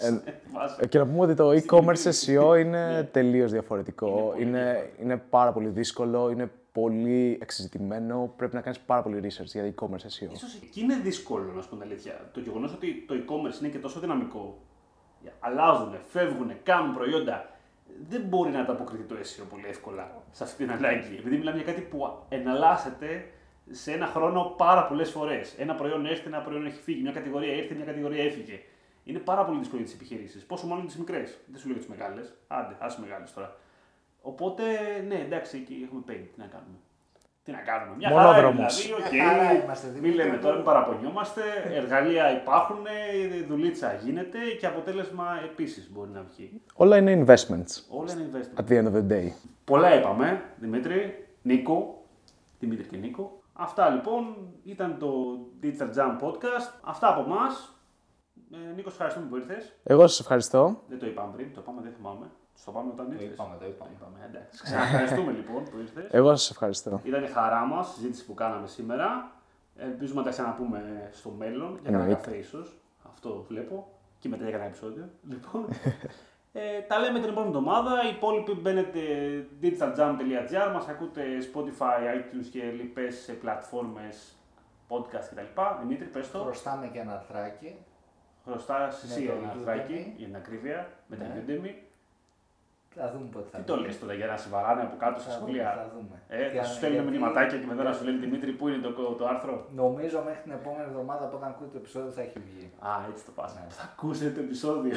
Ε, 0.80 0.86
Και 0.86 0.98
να 0.98 1.06
πούμε 1.06 1.20
ότι 1.26 1.34
το 1.34 1.46
e-commerce 1.58 2.04
SEO 2.20 2.58
είναι 2.58 3.08
τελείως 3.12 3.50
Είναι 3.50 3.58
διαφορετικό. 3.58 4.06
πολύ 4.10 4.42
Είναι, 4.42 4.58
διαφορετικό. 4.62 5.02
είναι 5.02 5.16
πάρα 5.30 5.52
πολύ 5.52 5.68
δύσκολο, 5.68 6.30
είναι 6.30 6.50
πολύ 6.80 7.38
εξεζητημένο. 7.40 8.32
Πρέπει 8.36 8.54
να 8.54 8.60
κάνεις 8.60 8.80
πάρα 8.80 9.02
πολύ 9.02 9.20
research 9.22 9.44
για 9.44 9.74
e-commerce 9.74 10.06
SEO. 10.06 10.32
Ίσως 10.32 10.54
εκεί 10.62 10.80
είναι 10.80 10.96
δύσκολο, 10.96 11.52
να 11.52 11.62
σου 11.62 11.68
πω 11.68 11.74
την 11.74 11.84
αλήθεια. 11.84 12.30
Το 12.32 12.40
γεγονός 12.40 12.72
ότι 12.72 13.04
το 13.08 13.14
e-commerce 13.14 13.60
είναι 13.60 13.68
και 13.68 13.78
τόσο 13.78 14.00
δυναμικό, 14.00 14.58
αλλάζουν, 15.40 15.94
φεύγουν, 16.08 16.52
κάνουν 16.62 16.94
προϊόντα, 16.94 17.50
δεν 18.08 18.22
μπορεί 18.22 18.50
να 18.50 18.60
ανταποκριθεί 18.60 19.02
το 19.02 19.14
SEO 19.14 19.44
πολύ 19.50 19.66
εύκολα 19.66 20.22
σε 20.30 20.44
αυτή 20.44 20.64
την 20.64 20.72
ανάγκη. 20.72 21.16
Επειδή 21.18 21.36
μιλάμε 21.36 21.56
για 21.56 21.72
κάτι 21.72 21.80
που 21.80 22.18
εναλλάσσεται 22.28 23.28
σε 23.70 23.92
ένα 23.92 24.06
χρόνο 24.06 24.54
πάρα 24.56 24.86
πολλές 24.86 25.10
φορές. 25.10 25.54
Ένα 25.58 25.74
προϊόν 25.74 26.06
έρχεται, 26.06 26.28
ένα 26.28 26.40
προϊόν 26.40 26.66
έχει 26.66 26.82
φύγει, 26.82 27.02
μια 27.02 27.12
κατηγορία 27.12 27.54
ήρθε, 27.54 27.74
μια 27.74 27.84
κατηγορία 27.84 28.24
έφυγε. 28.24 28.60
Είναι 29.04 29.18
πάρα 29.18 29.44
πολύ 29.44 29.58
δύσκολο 29.58 29.80
για 29.82 29.90
τις 29.90 30.00
επιχειρήσεις. 30.00 30.44
Πόσο 30.44 30.66
μάλλον 30.66 30.86
τις 30.86 30.96
μικρές. 30.96 31.38
Δεν 31.46 31.60
σου 31.60 31.68
λέω 31.68 31.76
για 31.76 31.86
τις 31.86 31.96
μεγάλες. 31.96 32.34
Άντε, 32.46 32.76
ας 32.78 32.98
μεγάλες 32.98 33.32
τώρα. 33.32 33.56
Οπότε, 34.26 34.62
ναι, 35.08 35.14
εντάξει, 35.14 35.56
εκεί 35.56 35.74
έχουμε 35.86 36.02
pain. 36.08 36.24
Τι 36.34 36.40
να 36.40 36.46
κάνουμε; 36.46 36.76
Τι 37.44 37.50
να 37.52 37.58
κάνουμε; 37.58 37.96
Μια 37.96 38.08
χαρά 38.08 38.20
είναι, 38.22 38.30
Μονόδρομος. 38.42 38.82
δηλαδή, 38.82 39.02
οκ. 39.02 39.12
Μια 39.12 39.24
χαρά 39.28 39.52
είμαστε, 39.62 39.86
Μην 39.86 39.94
Δημήτρη. 40.02 40.16
λέμε 40.24 40.36
τώρα, 40.36 40.54
μην 40.54 40.64
παραπονιόμαστε. 40.64 41.42
Εργαλεία 41.72 42.40
υπάρχουν, 42.40 42.76
δουλίτσα 43.48 43.94
γίνεται 43.94 44.38
και 44.60 44.66
αποτέλεσμα 44.66 45.26
επίσης 45.44 45.90
μπορεί 45.92 46.10
να 46.10 46.22
βγει. 46.22 46.62
Όλα 46.74 46.96
είναι 46.96 47.24
investments 47.26 47.72
Όλα 47.88 48.12
είναι 48.12 48.28
investment. 48.32 48.60
at 48.60 48.68
the 48.72 48.82
end 48.82 48.92
of 48.92 48.94
the 48.96 49.12
day. 49.12 49.28
Πολλά 49.64 49.94
είπαμε, 49.98 50.42
Δημήτρη, 50.56 51.26
Νίκο. 51.42 52.02
Δημήτρη 52.58 52.84
και 52.86 52.96
Νίκο. 52.96 53.42
Αυτά 53.52 53.88
λοιπόν 53.88 54.36
ήταν 54.64 54.96
το 54.98 55.38
Digital 55.62 55.88
Jam 55.96 56.18
Podcast. 56.24 56.72
Αυτά 56.82 57.08
από 57.08 57.20
εμά. 57.20 57.46
Ε, 58.52 58.72
Νίκο, 58.74 58.88
ευχαριστούμε 58.88 59.26
που 59.26 59.36
ήρθες. 59.36 59.72
Εγώ 59.82 60.06
σας 60.06 60.20
ευχαριστώ. 60.20 60.82
Δεν 60.88 60.98
το 60.98 61.06
είπαμε 61.06 61.32
πριν, 61.36 61.52
το 61.54 61.60
είπαμε, 61.62 61.80
δεν 61.82 61.92
θυμάμαι. 61.92 62.26
Το 62.64 62.70
είπαμε 62.70 62.90
όταν 62.92 63.06
Το 63.06 63.12
ήρθε. 63.12 63.24
είπαμε, 63.24 63.56
το 63.58 63.66
είπαμε. 63.66 64.16
Εντάξει. 64.28 64.62
Ξαναευχαριστούμε 64.62 65.32
λοιπόν 65.32 65.64
που 65.64 65.78
ήρθες. 65.78 66.06
Εγώ 66.10 66.36
σας 66.36 66.50
ευχαριστώ. 66.50 67.00
Ήταν 67.04 67.24
η 67.24 67.28
χαρά 67.28 67.64
μας, 67.64 67.90
η 67.90 67.94
συζήτηση 67.94 68.24
που 68.26 68.34
κάναμε 68.34 68.66
σήμερα. 68.66 69.30
Ελπίζουμε 69.76 70.18
να 70.20 70.24
τα 70.26 70.30
ξαναπούμε 70.32 71.08
στο 71.12 71.30
μέλλον 71.30 71.70
για 71.72 71.80
κανένα 71.84 72.02
Εννοείται. 72.02 72.24
καφέ 72.24 72.36
ίσως. 72.36 72.76
Αυτό 73.12 73.44
βλέπω. 73.48 73.88
Και 74.18 74.28
μετά 74.28 74.42
για 74.42 74.50
κανένα 74.52 74.68
επεισόδιο. 74.68 75.08
Λοιπόν. 75.28 75.66
Ε, 76.56 76.80
τα 76.80 76.98
λέμε 76.98 77.18
την 77.20 77.28
επόμενη 77.28 77.48
εβδομάδα. 77.56 77.90
Οι 78.04 78.08
υπόλοιποι 78.16 78.52
μπαίνετε 78.52 79.00
digitaljam.gr, 79.62 80.72
μας 80.72 80.88
ακούτε 80.88 81.22
Spotify, 81.52 81.98
iTunes 82.16 82.46
και 82.50 82.62
λοιπές 82.62 83.14
σε 83.16 83.32
πλατφόρμες 83.32 84.34
podcast 84.88 85.26
κτλ. 85.30 85.60
Δημήτρη, 85.80 86.06
πες 86.06 86.30
το. 86.30 86.38
Χρωστάμε 86.38 86.86
και 86.92 86.98
ένα 86.98 87.12
αρθράκι. 87.12 87.76
Χρωστάς 88.44 89.02
εσύ 89.02 89.20
Με 89.20 89.26
το 89.26 89.32
ένα 89.32 89.52
Udemy. 89.52 89.56
αρθράκι 89.56 90.12
για 90.16 90.26
την 90.26 90.36
ακρίβεια 90.36 90.88
με 91.06 91.16
την 91.16 91.26
Ναι. 91.26 91.42
Udemy. 91.46 91.74
Θα 92.96 93.10
δούμε 93.12 93.26
πότε 93.32 93.46
θα 93.52 93.58
Τι 93.58 93.64
το 93.64 93.76
λες 93.76 93.98
τώρα 94.00 94.14
για 94.14 94.26
να 94.26 94.36
σε 94.36 94.48
βαράνε 94.48 94.82
από 94.82 94.96
κάτω 94.96 95.20
στα 95.20 95.30
Θα 95.30 95.38
δούμε, 95.38 95.46
σχολεία. 95.50 95.70
θα 95.76 95.90
δούμε. 95.94 96.16
Ε, 96.28 96.48
Τι 96.48 96.54
θα 96.56 96.60
αν- 96.60 96.66
σου 96.66 96.74
στέλνουν 96.74 96.98
γιατί 97.00 97.10
μηνυματάκια 97.10 97.58
και 97.58 97.66
μετά 97.66 97.82
να 97.82 97.92
σου 97.92 98.04
λένε 98.04 98.18
Δημήτρη, 98.18 98.50
πού 98.52 98.68
είναι 98.68 98.78
το, 98.86 98.90
το 99.20 99.26
άρθρο; 99.26 99.66
Νομίζω 99.74 100.22
μέχρι 100.26 100.42
την 100.42 100.52
επόμενη 100.52 100.84
εβδομάδα 100.90 101.24
που 101.28 101.36
όταν 101.36 101.48
ακούτε 101.48 101.70
το 101.72 101.78
επεισόδιο 101.78 102.10
θα 102.10 102.20
έχει 102.20 102.38
βγει. 102.46 102.70
Α, 102.78 102.90
έτσι 103.10 103.24
το 103.24 103.32
πας. 103.34 103.54
Ναι. 103.54 103.60
Θα 103.68 103.82
ακούσετε 103.92 104.30
το 104.30 104.40
επεισόδιο. 104.40 104.96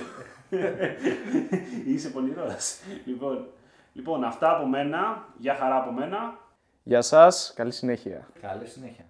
Είσαι 1.92 2.10
πονηρός. 2.10 2.80
λοιπόν, 3.06 3.46
λοιπόν, 3.94 4.24
αυτά 4.24 4.56
από 4.56 4.66
μένα. 4.68 5.26
Γεια 5.38 5.56
χαρά 5.56 5.76
από 5.76 5.92
μένα. 5.92 6.38
Γεια 6.84 7.02
σας, 7.02 7.54
καλή 7.56 7.72
συνέχεια. 7.72 8.28
Καλή 8.42 8.66
συνέχεια. 8.68 9.04